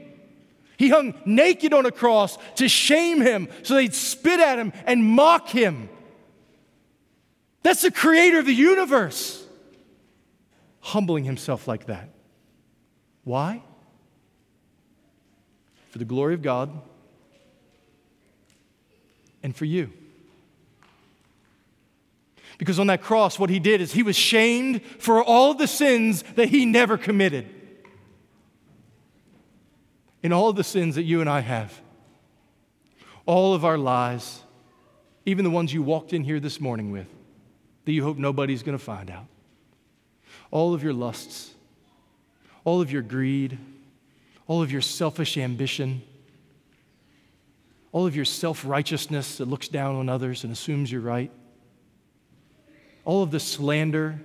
He 0.76 0.88
hung 0.88 1.14
naked 1.24 1.72
on 1.72 1.86
a 1.86 1.92
cross 1.92 2.38
to 2.56 2.68
shame 2.68 3.20
him 3.20 3.48
so 3.62 3.74
they'd 3.74 3.94
spit 3.94 4.40
at 4.40 4.58
him 4.58 4.72
and 4.86 5.04
mock 5.04 5.48
him. 5.48 5.88
That's 7.62 7.82
the 7.82 7.90
creator 7.90 8.38
of 8.38 8.46
the 8.46 8.54
universe 8.54 9.44
humbling 10.80 11.24
himself 11.24 11.66
like 11.66 11.86
that. 11.86 12.10
Why? 13.24 13.62
For 15.94 15.98
the 15.98 16.04
glory 16.04 16.34
of 16.34 16.42
God 16.42 16.72
and 19.44 19.54
for 19.54 19.64
you. 19.64 19.92
Because 22.58 22.80
on 22.80 22.88
that 22.88 23.00
cross, 23.00 23.38
what 23.38 23.48
he 23.48 23.60
did 23.60 23.80
is 23.80 23.92
he 23.92 24.02
was 24.02 24.16
shamed 24.16 24.84
for 24.98 25.22
all 25.22 25.54
the 25.54 25.68
sins 25.68 26.24
that 26.34 26.48
he 26.48 26.66
never 26.66 26.98
committed. 26.98 27.48
In 30.24 30.32
all 30.32 30.52
the 30.52 30.64
sins 30.64 30.96
that 30.96 31.04
you 31.04 31.20
and 31.20 31.30
I 31.30 31.38
have, 31.38 31.80
all 33.24 33.54
of 33.54 33.64
our 33.64 33.78
lies, 33.78 34.40
even 35.24 35.44
the 35.44 35.50
ones 35.52 35.72
you 35.72 35.80
walked 35.80 36.12
in 36.12 36.24
here 36.24 36.40
this 36.40 36.60
morning 36.60 36.90
with 36.90 37.06
that 37.84 37.92
you 37.92 38.02
hope 38.02 38.16
nobody's 38.16 38.64
going 38.64 38.76
to 38.76 38.84
find 38.84 39.12
out. 39.12 39.26
All 40.50 40.74
of 40.74 40.82
your 40.82 40.92
lusts, 40.92 41.54
all 42.64 42.80
of 42.80 42.90
your 42.90 43.02
greed, 43.02 43.58
all 44.46 44.62
of 44.62 44.70
your 44.70 44.80
selfish 44.80 45.36
ambition, 45.36 46.02
all 47.92 48.06
of 48.06 48.16
your 48.16 48.24
self 48.24 48.64
righteousness 48.64 49.38
that 49.38 49.46
looks 49.46 49.68
down 49.68 49.96
on 49.96 50.08
others 50.08 50.44
and 50.44 50.52
assumes 50.52 50.90
you're 50.90 51.00
right, 51.00 51.30
all 53.04 53.22
of 53.22 53.30
the 53.30 53.40
slander, 53.40 54.20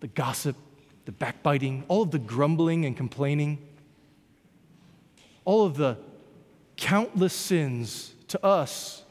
the 0.00 0.08
gossip, 0.08 0.56
the 1.04 1.12
backbiting, 1.12 1.84
all 1.88 2.02
of 2.02 2.10
the 2.10 2.18
grumbling 2.18 2.84
and 2.84 2.96
complaining, 2.96 3.58
all 5.44 5.64
of 5.64 5.76
the 5.76 5.96
countless 6.76 7.34
sins 7.34 8.14
to 8.28 8.44
us, 8.44 9.04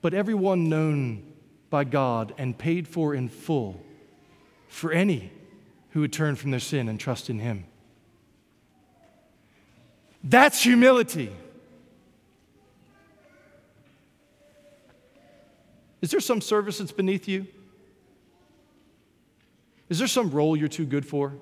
but 0.00 0.14
everyone 0.14 0.68
known 0.68 1.32
by 1.70 1.84
God 1.84 2.34
and 2.38 2.56
paid 2.56 2.88
for 2.88 3.14
in 3.14 3.28
full 3.28 3.80
for 4.68 4.92
any 4.92 5.32
who 5.90 6.00
would 6.00 6.12
turn 6.12 6.36
from 6.36 6.50
their 6.50 6.60
sin 6.60 6.88
and 6.88 6.98
trust 7.00 7.30
in 7.30 7.40
Him. 7.40 7.64
That's 10.22 10.62
humility. 10.62 11.32
Is 16.00 16.10
there 16.10 16.20
some 16.20 16.40
service 16.40 16.78
that's 16.78 16.92
beneath 16.92 17.28
you? 17.28 17.46
Is 19.88 19.98
there 19.98 20.08
some 20.08 20.30
role 20.30 20.56
you're 20.56 20.68
too 20.68 20.84
good 20.84 21.06
for? 21.06 21.34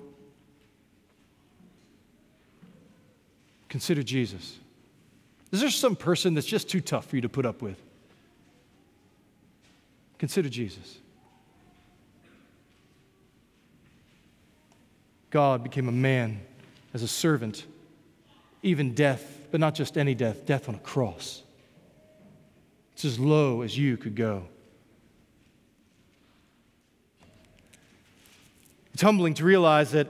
Consider 3.69 4.03
Jesus. 4.03 4.57
Is 5.51 5.61
there 5.61 5.69
some 5.69 5.95
person 5.95 6.33
that's 6.33 6.47
just 6.47 6.69
too 6.69 6.81
tough 6.81 7.05
for 7.05 7.15
you 7.15 7.21
to 7.21 7.29
put 7.29 7.45
up 7.45 7.61
with? 7.61 7.81
Consider 10.17 10.49
Jesus. 10.49 10.97
God 15.29 15.63
became 15.63 15.87
a 15.87 15.91
man 15.91 16.39
as 16.93 17.03
a 17.03 17.07
servant, 17.07 17.65
even 18.67 18.93
death, 18.93 19.47
but 19.49 19.59
not 19.59 19.73
just 19.73 19.97
any 19.97 20.13
death, 20.13 20.45
death 20.45 20.67
on 20.69 20.75
a 20.75 20.79
cross. 20.79 21.41
It's 22.93 23.05
as 23.05 23.19
low 23.19 23.61
as 23.61 23.77
you 23.77 23.97
could 23.97 24.15
go. 24.15 24.47
It's 28.93 29.01
humbling 29.03 29.35
to 29.35 29.45
realize 29.45 29.91
that 29.91 30.07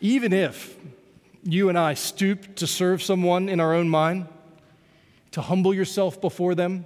even 0.00 0.32
if 0.32 0.76
you 1.44 1.68
and 1.68 1.78
I 1.78 1.94
stoop 1.94 2.56
to 2.56 2.66
serve 2.66 3.02
someone 3.02 3.48
in 3.48 3.60
our 3.60 3.74
own 3.74 3.88
mind, 3.88 4.26
to 5.32 5.40
humble 5.40 5.72
yourself 5.72 6.20
before 6.20 6.54
them, 6.54 6.84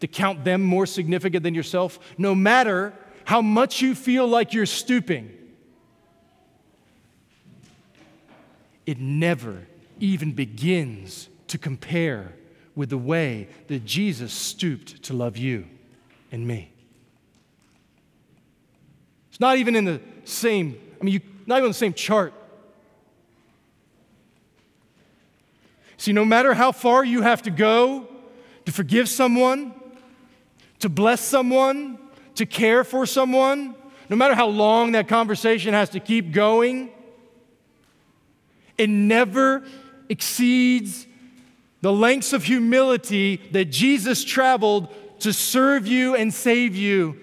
to 0.00 0.06
count 0.06 0.44
them 0.44 0.62
more 0.62 0.86
significant 0.86 1.42
than 1.42 1.54
yourself, 1.54 1.98
no 2.18 2.34
matter 2.34 2.92
how 3.24 3.40
much 3.40 3.80
you 3.80 3.94
feel 3.94 4.26
like 4.28 4.52
you're 4.52 4.66
stooping. 4.66 5.35
It 8.86 8.98
never 8.98 9.66
even 10.00 10.32
begins 10.32 11.28
to 11.48 11.58
compare 11.58 12.32
with 12.74 12.90
the 12.90 12.98
way 12.98 13.48
that 13.66 13.84
Jesus 13.84 14.32
stooped 14.32 15.02
to 15.04 15.12
love 15.12 15.36
you 15.36 15.66
and 16.30 16.46
me. 16.46 16.72
It's 19.30 19.40
not 19.40 19.58
even 19.58 19.74
in 19.76 19.84
the 19.84 20.00
same, 20.24 20.78
I 21.00 21.04
mean, 21.04 21.14
you, 21.14 21.20
not 21.46 21.56
even 21.56 21.64
on 21.64 21.70
the 21.70 21.74
same 21.74 21.94
chart. 21.94 22.32
See, 25.96 26.12
no 26.12 26.24
matter 26.24 26.54
how 26.54 26.72
far 26.72 27.04
you 27.04 27.22
have 27.22 27.42
to 27.42 27.50
go 27.50 28.06
to 28.66 28.72
forgive 28.72 29.08
someone, 29.08 29.74
to 30.80 30.88
bless 30.88 31.20
someone, 31.20 31.98
to 32.34 32.46
care 32.46 32.84
for 32.84 33.06
someone, 33.06 33.74
no 34.08 34.16
matter 34.16 34.34
how 34.34 34.48
long 34.48 34.92
that 34.92 35.08
conversation 35.08 35.72
has 35.74 35.90
to 35.90 36.00
keep 36.00 36.32
going, 36.32 36.90
it 38.78 38.88
never 38.88 39.64
exceeds 40.08 41.06
the 41.80 41.92
lengths 41.92 42.32
of 42.32 42.44
humility 42.44 43.36
that 43.52 43.66
Jesus 43.66 44.24
traveled 44.24 44.88
to 45.20 45.32
serve 45.32 45.86
you 45.86 46.14
and 46.14 46.32
save 46.32 46.74
you 46.74 47.18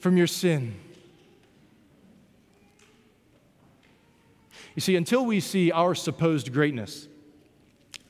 from 0.00 0.16
your 0.16 0.26
sin. 0.26 0.74
You 4.74 4.80
see, 4.80 4.96
until 4.96 5.24
we 5.24 5.40
see 5.40 5.72
our 5.72 5.94
supposed 5.94 6.52
greatness 6.52 7.08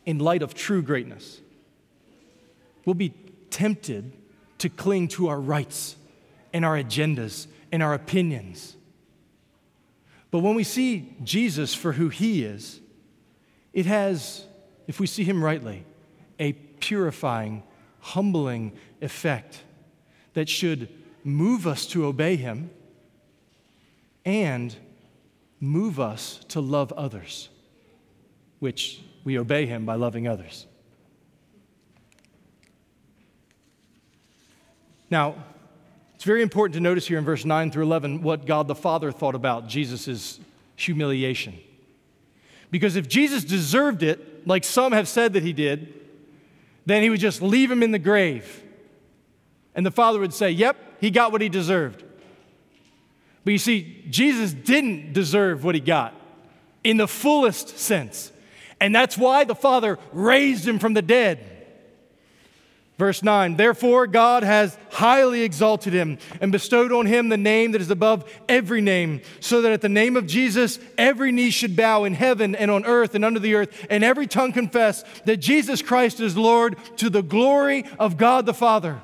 in 0.04 0.18
light 0.18 0.42
of 0.42 0.52
true 0.52 0.82
greatness, 0.82 1.40
we'll 2.84 2.94
be 2.94 3.14
tempted 3.50 4.12
to 4.58 4.68
cling 4.68 5.08
to 5.08 5.28
our 5.28 5.40
rights 5.40 5.96
and 6.52 6.64
our 6.64 6.76
agendas 6.76 7.46
and 7.70 7.82
our 7.82 7.94
opinions. 7.94 8.76
But 10.30 10.40
when 10.40 10.54
we 10.54 10.64
see 10.64 11.16
Jesus 11.22 11.74
for 11.74 11.92
who 11.92 12.08
he 12.08 12.44
is, 12.44 12.80
it 13.72 13.86
has, 13.86 14.44
if 14.86 15.00
we 15.00 15.06
see 15.06 15.24
him 15.24 15.42
rightly, 15.42 15.84
a 16.38 16.52
purifying, 16.52 17.62
humbling 18.00 18.72
effect 19.00 19.62
that 20.34 20.48
should 20.48 20.88
move 21.24 21.66
us 21.66 21.86
to 21.86 22.04
obey 22.04 22.36
him 22.36 22.70
and 24.24 24.74
move 25.60 25.98
us 25.98 26.40
to 26.48 26.60
love 26.60 26.92
others, 26.92 27.48
which 28.58 29.00
we 29.24 29.38
obey 29.38 29.66
him 29.66 29.86
by 29.86 29.94
loving 29.94 30.28
others. 30.28 30.66
Now, 35.10 35.36
it's 36.16 36.24
very 36.24 36.40
important 36.40 36.74
to 36.74 36.80
notice 36.80 37.06
here 37.06 37.18
in 37.18 37.24
verse 37.24 37.44
9 37.44 37.70
through 37.70 37.84
11 37.84 38.22
what 38.22 38.46
God 38.46 38.68
the 38.68 38.74
Father 38.74 39.12
thought 39.12 39.34
about 39.34 39.68
Jesus' 39.68 40.40
humiliation. 40.74 41.58
Because 42.70 42.96
if 42.96 43.06
Jesus 43.06 43.44
deserved 43.44 44.02
it, 44.02 44.46
like 44.48 44.64
some 44.64 44.92
have 44.92 45.08
said 45.08 45.34
that 45.34 45.42
he 45.42 45.52
did, 45.52 45.92
then 46.86 47.02
he 47.02 47.10
would 47.10 47.20
just 47.20 47.42
leave 47.42 47.70
him 47.70 47.82
in 47.82 47.90
the 47.90 47.98
grave. 47.98 48.62
And 49.74 49.84
the 49.84 49.90
Father 49.90 50.18
would 50.18 50.32
say, 50.32 50.50
Yep, 50.50 50.76
he 51.00 51.10
got 51.10 51.32
what 51.32 51.42
he 51.42 51.50
deserved. 51.50 52.02
But 53.44 53.52
you 53.52 53.58
see, 53.58 54.02
Jesus 54.08 54.54
didn't 54.54 55.12
deserve 55.12 55.64
what 55.64 55.74
he 55.74 55.80
got 55.82 56.14
in 56.82 56.96
the 56.96 57.06
fullest 57.06 57.78
sense. 57.78 58.32
And 58.80 58.94
that's 58.94 59.18
why 59.18 59.44
the 59.44 59.54
Father 59.54 59.98
raised 60.12 60.66
him 60.66 60.78
from 60.78 60.94
the 60.94 61.02
dead. 61.02 61.55
Verse 62.98 63.22
9, 63.22 63.56
therefore 63.56 64.06
God 64.06 64.42
has 64.42 64.78
highly 64.90 65.42
exalted 65.42 65.92
him 65.92 66.16
and 66.40 66.50
bestowed 66.50 66.92
on 66.92 67.04
him 67.04 67.28
the 67.28 67.36
name 67.36 67.72
that 67.72 67.82
is 67.82 67.90
above 67.90 68.24
every 68.48 68.80
name, 68.80 69.20
so 69.38 69.60
that 69.60 69.72
at 69.72 69.82
the 69.82 69.88
name 69.90 70.16
of 70.16 70.26
Jesus 70.26 70.78
every 70.96 71.30
knee 71.30 71.50
should 71.50 71.76
bow 71.76 72.04
in 72.04 72.14
heaven 72.14 72.54
and 72.54 72.70
on 72.70 72.86
earth 72.86 73.14
and 73.14 73.22
under 73.22 73.38
the 73.38 73.54
earth, 73.54 73.86
and 73.90 74.02
every 74.02 74.26
tongue 74.26 74.52
confess 74.52 75.04
that 75.26 75.36
Jesus 75.38 75.82
Christ 75.82 76.20
is 76.20 76.38
Lord 76.38 76.78
to 76.96 77.10
the 77.10 77.22
glory 77.22 77.84
of 77.98 78.16
God 78.16 78.46
the 78.46 78.54
Father. 78.54 79.02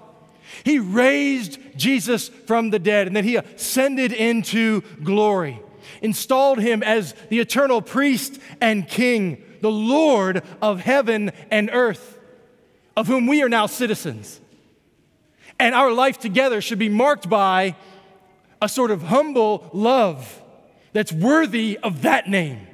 He 0.64 0.78
raised 0.78 1.58
Jesus 1.76 2.28
from 2.28 2.70
the 2.70 2.78
dead, 2.78 3.06
and 3.06 3.14
then 3.14 3.24
he 3.24 3.36
ascended 3.36 4.12
into 4.12 4.80
glory, 5.02 5.60
installed 6.00 6.60
him 6.60 6.82
as 6.82 7.14
the 7.28 7.40
eternal 7.40 7.82
priest 7.82 8.40
and 8.58 8.88
king, 8.88 9.42
the 9.60 9.70
Lord 9.70 10.42
of 10.62 10.80
heaven 10.80 11.30
and 11.50 11.68
earth 11.70 12.20
of 12.96 13.06
whom 13.06 13.26
we 13.26 13.42
are 13.42 13.48
now 13.48 13.66
citizens. 13.66 14.40
And 15.58 15.74
our 15.74 15.92
life 15.92 16.18
together 16.18 16.60
should 16.60 16.78
be 16.78 16.88
marked 16.88 17.28
by 17.28 17.76
a 18.60 18.68
sort 18.68 18.90
of 18.90 19.02
humble 19.02 19.68
love 19.72 20.42
that's 20.92 21.12
worthy 21.12 21.78
of 21.78 22.02
that 22.02 22.28
name. 22.28 22.66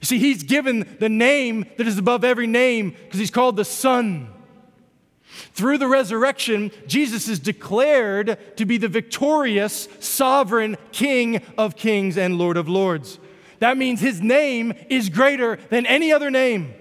You 0.00 0.06
see, 0.06 0.18
he's 0.18 0.42
given 0.42 0.96
the 0.98 1.08
name 1.08 1.66
that 1.76 1.86
is 1.86 1.98
above 1.98 2.24
every 2.24 2.46
name 2.46 2.90
because 2.90 3.20
he's 3.20 3.30
called 3.30 3.56
the 3.56 3.64
Son. 3.64 4.28
Through 5.52 5.78
the 5.78 5.88
resurrection, 5.88 6.70
Jesus 6.86 7.28
is 7.28 7.38
declared 7.38 8.38
to 8.56 8.64
be 8.64 8.78
the 8.78 8.88
victorious, 8.88 9.88
sovereign 10.00 10.76
King 10.90 11.42
of 11.58 11.76
kings 11.76 12.16
and 12.16 12.38
Lord 12.38 12.56
of 12.56 12.68
lords. 12.68 13.18
That 13.58 13.76
means 13.76 14.00
his 14.00 14.22
name 14.22 14.72
is 14.88 15.10
greater 15.10 15.56
than 15.68 15.84
any 15.86 16.12
other 16.12 16.30
name. 16.30 16.74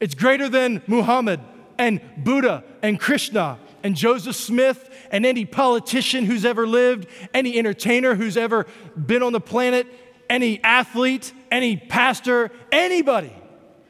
It's 0.00 0.14
greater 0.14 0.48
than 0.48 0.82
Muhammad 0.86 1.40
and 1.78 2.00
Buddha 2.16 2.64
and 2.82 2.98
Krishna 2.98 3.58
and 3.82 3.94
Joseph 3.94 4.36
Smith 4.36 4.88
and 5.10 5.24
any 5.24 5.44
politician 5.44 6.24
who's 6.24 6.44
ever 6.44 6.66
lived, 6.66 7.06
any 7.32 7.58
entertainer 7.58 8.14
who's 8.14 8.36
ever 8.36 8.66
been 8.96 9.22
on 9.22 9.32
the 9.32 9.40
planet, 9.40 9.86
any 10.28 10.62
athlete, 10.64 11.32
any 11.50 11.76
pastor, 11.76 12.50
anybody. 12.72 13.32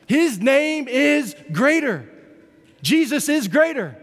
His 0.06 0.40
name 0.40 0.88
is 0.88 1.36
greater. 1.52 2.08
Jesus 2.82 3.28
is 3.28 3.48
greater. 3.48 3.96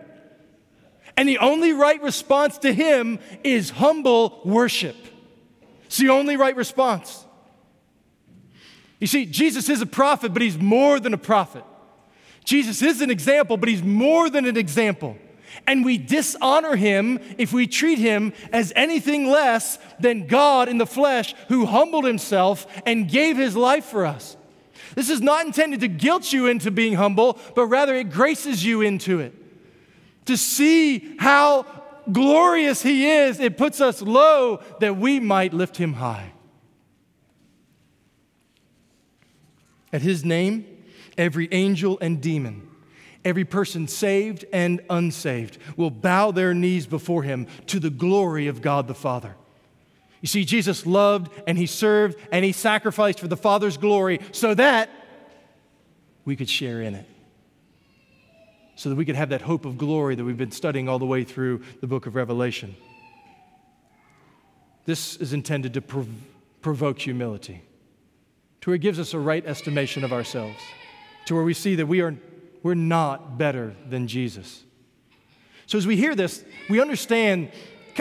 And 1.17 1.27
the 1.27 1.39
only 1.39 1.73
right 1.73 2.01
response 2.01 2.59
to 2.59 2.71
him 2.71 3.19
is 3.43 3.71
humble 3.71 4.41
worship. 4.45 4.95
It's 5.85 5.97
the 5.97 6.09
only 6.09 6.37
right 6.37 6.55
response. 6.55 7.25
You 8.99 9.07
see, 9.07 9.25
Jesus 9.25 9.67
is 9.69 9.81
a 9.81 9.85
prophet, 9.85 10.33
but 10.33 10.41
he's 10.41 10.57
more 10.57 10.99
than 10.99 11.13
a 11.13 11.17
prophet. 11.17 11.63
Jesus 12.47 12.81
is 12.81 13.01
an 13.01 13.11
example, 13.11 13.57
but 13.57 13.67
he's 13.67 13.83
more 13.83 14.29
than 14.29 14.45
an 14.45 14.55
example. 14.55 15.17
And 15.67 15.83
we 15.83 15.97
dishonor 15.97 16.77
him 16.77 17.19
if 17.37 17.51
we 17.51 17.67
treat 17.67 17.99
him 17.99 18.31
as 18.53 18.71
anything 18.73 19.29
less 19.29 19.77
than 19.99 20.27
God 20.27 20.69
in 20.69 20.77
the 20.77 20.85
flesh 20.85 21.35
who 21.49 21.65
humbled 21.65 22.05
himself 22.05 22.65
and 22.85 23.09
gave 23.09 23.35
his 23.35 23.57
life 23.57 23.83
for 23.83 24.05
us. 24.05 24.37
This 24.95 25.09
is 25.09 25.19
not 25.19 25.45
intended 25.45 25.81
to 25.81 25.89
guilt 25.89 26.31
you 26.31 26.47
into 26.47 26.71
being 26.71 26.93
humble, 26.93 27.37
but 27.53 27.65
rather 27.65 27.93
it 27.95 28.11
graces 28.11 28.63
you 28.63 28.79
into 28.79 29.19
it. 29.19 29.35
To 30.27 30.37
see 30.37 31.17
how 31.19 31.65
glorious 32.09 32.81
he 32.81 33.09
is, 33.09 33.41
it 33.41 33.57
puts 33.57 33.81
us 33.81 34.01
low 34.01 34.61
that 34.79 34.95
we 34.95 35.19
might 35.19 35.53
lift 35.53 35.75
him 35.75 35.95
high. 35.95 36.31
At 39.91 40.01
his 40.01 40.23
name, 40.23 40.76
every 41.17 41.51
angel 41.51 41.97
and 41.99 42.21
demon, 42.21 42.69
every 43.25 43.45
person 43.45 43.87
saved 43.87 44.45
and 44.53 44.81
unsaved 44.89 45.57
will 45.75 45.89
bow 45.89 46.31
their 46.31 46.53
knees 46.53 46.85
before 46.85 47.23
him 47.23 47.47
to 47.67 47.79
the 47.79 47.89
glory 47.89 48.47
of 48.47 48.61
God 48.61 48.87
the 48.87 48.95
Father. 48.95 49.35
You 50.21 50.27
see, 50.27 50.45
Jesus 50.45 50.85
loved 50.85 51.31
and 51.47 51.57
he 51.57 51.65
served 51.65 52.17
and 52.31 52.43
he 52.43 52.51
sacrificed 52.51 53.19
for 53.19 53.27
the 53.27 53.37
Father's 53.37 53.77
glory 53.77 54.19
so 54.31 54.53
that 54.55 54.89
we 56.25 56.35
could 56.35 56.49
share 56.49 56.81
in 56.81 56.95
it. 56.95 57.05
So 58.75 58.89
that 58.89 58.95
we 58.95 59.05
could 59.05 59.15
have 59.15 59.29
that 59.29 59.41
hope 59.41 59.65
of 59.65 59.77
glory 59.77 60.15
that 60.15 60.23
we've 60.23 60.37
been 60.37 60.51
studying 60.51 60.87
all 60.87 60.99
the 60.99 61.05
way 61.05 61.23
through 61.23 61.61
the 61.81 61.87
book 61.87 62.05
of 62.05 62.15
Revelation. 62.15 62.75
This 64.85 65.17
is 65.17 65.33
intended 65.33 65.73
to 65.73 65.81
prov- 65.81 66.07
provoke 66.61 66.99
humility, 66.99 67.61
to 68.61 68.69
where 68.69 68.75
it 68.75 68.81
gives 68.81 68.99
us 68.99 69.13
a 69.13 69.19
right 69.19 69.45
estimation 69.45 70.03
of 70.03 70.13
ourselves 70.13 70.57
to 71.27 71.35
where 71.35 71.43
we 71.43 71.53
see 71.53 71.75
that 71.75 71.85
we 71.85 72.01
are 72.01 72.15
we're 72.63 72.73
not 72.73 73.37
better 73.37 73.75
than 73.87 74.07
Jesus. 74.07 74.63
So 75.67 75.77
as 75.77 75.85
we 75.85 75.95
hear 75.95 76.15
this, 76.15 76.43
we 76.69 76.81
understand 76.81 77.51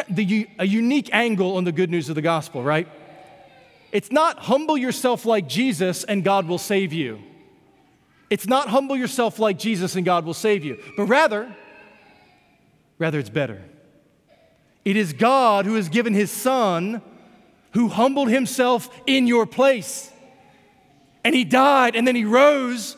the, 0.09 0.49
a 0.59 0.67
unique 0.67 1.11
angle 1.13 1.57
on 1.57 1.65
the 1.65 1.73
good 1.73 1.91
news 1.91 2.09
of 2.09 2.15
the 2.15 2.23
gospel, 2.23 2.63
right? 2.63 2.89
It's 3.93 4.11
not 4.11 4.39
humble 4.41 4.77
yourself 4.77 5.25
like 5.25 5.49
Jesus 5.49 6.05
and 6.05 6.25
God 6.25 6.47
will 6.47 6.59
save 6.59 6.93
you. 6.93 7.21
It's 8.29 8.47
not 8.47 8.69
humble 8.69 8.97
yourself 8.97 9.39
like 9.39 9.59
Jesus 9.59 9.95
and 9.95 10.05
God 10.05 10.25
will 10.25 10.35
save 10.35 10.65
you, 10.65 10.83
but 10.97 11.05
rather, 11.05 11.55
rather 12.99 13.19
it's 13.19 13.31
better. 13.31 13.63
It 14.85 14.97
is 14.97 15.13
God 15.13 15.67
who 15.67 15.75
has 15.75 15.89
given 15.89 16.15
his 16.15 16.31
son 16.31 17.03
who 17.73 17.89
humbled 17.89 18.31
himself 18.31 18.89
in 19.07 19.27
your 19.27 19.47
place. 19.47 20.11
And 21.25 21.35
he 21.35 21.45
died 21.45 21.95
and 21.95 22.07
then 22.07 22.17
he 22.17 22.25
rose 22.25 22.96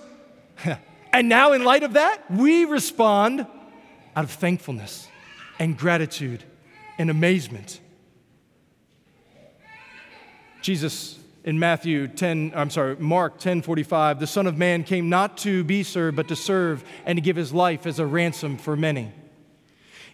and 1.13 1.29
now, 1.29 1.53
in 1.53 1.65
light 1.65 1.83
of 1.83 1.95
that, 1.95 2.31
we 2.31 2.65
respond 2.65 3.47
out 4.17 4.25
of 4.25 4.31
thankfulness 4.31 5.09
and 5.59 5.77
gratitude 5.77 6.45
and 6.99 7.11
amazement. 7.11 7.81
Jesus 10.61 11.19
in 11.45 11.59
Matthew 11.59 12.09
10, 12.09 12.53
I'm 12.55 12.69
sorry, 12.69 12.97
Mark 12.97 13.39
10 13.39 13.63
45, 13.63 14.21
the 14.21 14.27
Son 14.27 14.47
of 14.47 14.59
Man 14.59 14.85
came 14.85 15.09
not 15.09 15.39
to 15.39 15.65
be 15.65 15.83
served, 15.83 16.17
but 16.17 16.29
to 16.29 16.37
serve 16.37 16.85
and 17.07 17.17
to 17.17 17.21
give 17.23 17.37
his 17.37 17.55
life 17.55 17.87
as 17.87 17.99
a 17.99 18.07
ransom 18.07 18.59
for 18.59 18.77
many. 18.77 19.11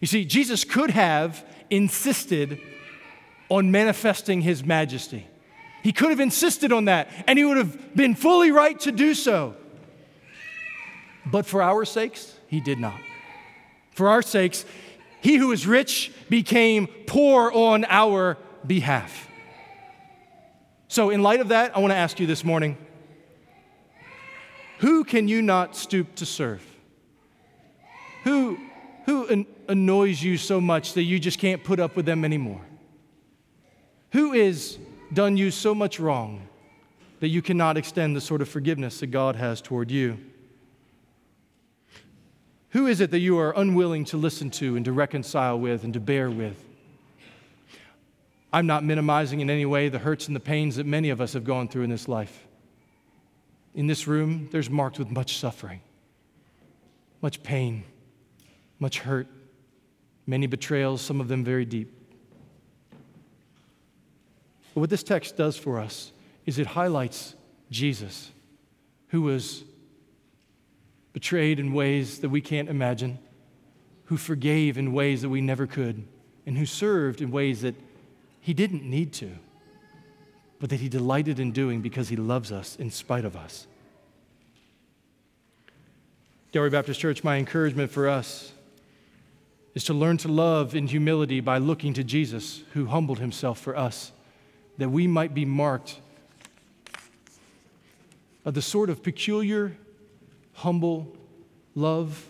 You 0.00 0.06
see, 0.06 0.24
Jesus 0.24 0.64
could 0.64 0.90
have 0.90 1.44
insisted 1.70 2.60
on 3.48 3.70
manifesting 3.70 4.42
his 4.42 4.64
majesty. 4.64 5.26
He 5.82 5.92
could 5.92 6.10
have 6.10 6.20
insisted 6.20 6.72
on 6.72 6.84
that, 6.86 7.10
and 7.26 7.38
he 7.38 7.44
would 7.44 7.56
have 7.56 7.96
been 7.96 8.14
fully 8.14 8.50
right 8.50 8.78
to 8.80 8.92
do 8.92 9.14
so. 9.14 9.56
But 11.26 11.46
for 11.46 11.62
our 11.62 11.84
sakes, 11.84 12.34
he 12.46 12.60
did 12.60 12.78
not. 12.78 13.00
For 13.92 14.08
our 14.08 14.22
sakes, 14.22 14.64
he 15.20 15.36
who 15.36 15.52
is 15.52 15.66
rich 15.66 16.12
became 16.28 16.86
poor 17.06 17.50
on 17.50 17.84
our 17.88 18.36
behalf. 18.66 19.28
So, 20.88 21.10
in 21.10 21.22
light 21.22 21.40
of 21.40 21.48
that, 21.48 21.76
I 21.76 21.80
want 21.80 21.92
to 21.92 21.96
ask 21.96 22.20
you 22.20 22.26
this 22.26 22.44
morning 22.44 22.76
who 24.78 25.04
can 25.04 25.28
you 25.28 25.40
not 25.40 25.76
stoop 25.76 26.14
to 26.16 26.26
serve? 26.26 26.62
Who, 28.24 28.58
who 29.06 29.26
an- 29.28 29.46
annoys 29.68 30.22
you 30.22 30.36
so 30.36 30.60
much 30.60 30.92
that 30.94 31.04
you 31.04 31.18
just 31.18 31.38
can't 31.38 31.62
put 31.64 31.80
up 31.80 31.96
with 31.96 32.06
them 32.06 32.24
anymore? 32.24 32.60
Who 34.12 34.32
has 34.32 34.78
done 35.12 35.36
you 35.36 35.50
so 35.50 35.74
much 35.74 35.98
wrong 35.98 36.48
that 37.20 37.28
you 37.28 37.40
cannot 37.40 37.76
extend 37.76 38.14
the 38.14 38.20
sort 38.20 38.42
of 38.42 38.48
forgiveness 38.48 39.00
that 39.00 39.08
God 39.08 39.36
has 39.36 39.60
toward 39.60 39.90
you? 39.90 40.18
Who 42.74 42.88
is 42.88 43.00
it 43.00 43.12
that 43.12 43.20
you 43.20 43.38
are 43.38 43.52
unwilling 43.56 44.04
to 44.06 44.16
listen 44.16 44.50
to 44.50 44.74
and 44.74 44.84
to 44.84 44.92
reconcile 44.92 45.56
with 45.56 45.84
and 45.84 45.94
to 45.94 46.00
bear 46.00 46.28
with? 46.28 46.56
I'm 48.52 48.66
not 48.66 48.82
minimizing 48.82 49.38
in 49.38 49.48
any 49.48 49.64
way 49.64 49.88
the 49.88 50.00
hurts 50.00 50.26
and 50.26 50.34
the 50.34 50.40
pains 50.40 50.74
that 50.74 50.84
many 50.84 51.10
of 51.10 51.20
us 51.20 51.34
have 51.34 51.44
gone 51.44 51.68
through 51.68 51.84
in 51.84 51.90
this 51.90 52.08
life. 52.08 52.48
In 53.76 53.86
this 53.86 54.08
room, 54.08 54.48
there's 54.50 54.68
marked 54.68 54.98
with 54.98 55.08
much 55.08 55.38
suffering, 55.38 55.82
much 57.22 57.44
pain, 57.44 57.84
much 58.80 58.98
hurt, 58.98 59.28
many 60.26 60.48
betrayals, 60.48 61.00
some 61.00 61.20
of 61.20 61.28
them 61.28 61.44
very 61.44 61.64
deep. 61.64 61.92
But 64.74 64.80
what 64.80 64.90
this 64.90 65.04
text 65.04 65.36
does 65.36 65.56
for 65.56 65.78
us 65.78 66.10
is 66.44 66.58
it 66.58 66.66
highlights 66.66 67.36
Jesus, 67.70 68.32
who 69.08 69.22
was 69.22 69.62
betrayed 71.14 71.58
in 71.58 71.72
ways 71.72 72.18
that 72.18 72.28
we 72.28 72.42
can't 72.42 72.68
imagine, 72.68 73.18
who 74.06 74.18
forgave 74.18 74.76
in 74.76 74.92
ways 74.92 75.22
that 75.22 75.30
we 75.30 75.40
never 75.40 75.66
could, 75.66 76.04
and 76.44 76.58
who 76.58 76.66
served 76.66 77.22
in 77.22 77.30
ways 77.30 77.62
that 77.62 77.74
he 78.44 78.52
didn't 78.52 78.84
need 78.84 79.14
to, 79.14 79.30
but 80.60 80.68
that 80.68 80.80
He 80.80 80.90
delighted 80.90 81.40
in 81.40 81.50
doing 81.50 81.80
because 81.80 82.10
He 82.10 82.16
loves 82.16 82.52
us 82.52 82.76
in 82.76 82.90
spite 82.90 83.24
of 83.24 83.36
us. 83.36 83.66
Delray 86.52 86.70
Baptist 86.70 87.00
Church, 87.00 87.24
my 87.24 87.38
encouragement 87.38 87.90
for 87.90 88.06
us 88.06 88.52
is 89.74 89.82
to 89.84 89.94
learn 89.94 90.18
to 90.18 90.28
love 90.28 90.74
in 90.74 90.86
humility 90.88 91.40
by 91.40 91.56
looking 91.56 91.94
to 91.94 92.04
Jesus, 92.04 92.62
who 92.74 92.84
humbled 92.84 93.18
himself 93.18 93.58
for 93.58 93.74
us, 93.74 94.12
that 94.76 94.90
we 94.90 95.06
might 95.06 95.32
be 95.32 95.46
marked 95.46 96.00
of 98.44 98.52
the 98.52 98.60
sort 98.60 98.90
of 98.90 99.02
peculiar, 99.02 99.74
humble 100.54 101.14
love 101.74 102.26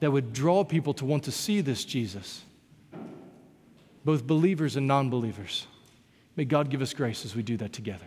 that 0.00 0.10
would 0.10 0.32
draw 0.32 0.64
people 0.64 0.94
to 0.94 1.04
want 1.04 1.24
to 1.24 1.32
see 1.32 1.60
this 1.60 1.84
Jesus, 1.84 2.44
both 4.04 4.26
believers 4.26 4.76
and 4.76 4.86
non 4.86 5.10
believers. 5.10 5.66
May 6.36 6.44
God 6.44 6.68
give 6.68 6.82
us 6.82 6.92
grace 6.92 7.24
as 7.24 7.34
we 7.34 7.42
do 7.42 7.56
that 7.58 7.72
together. 7.72 8.06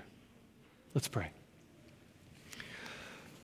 Let's 0.93 1.07
pray. 1.07 1.32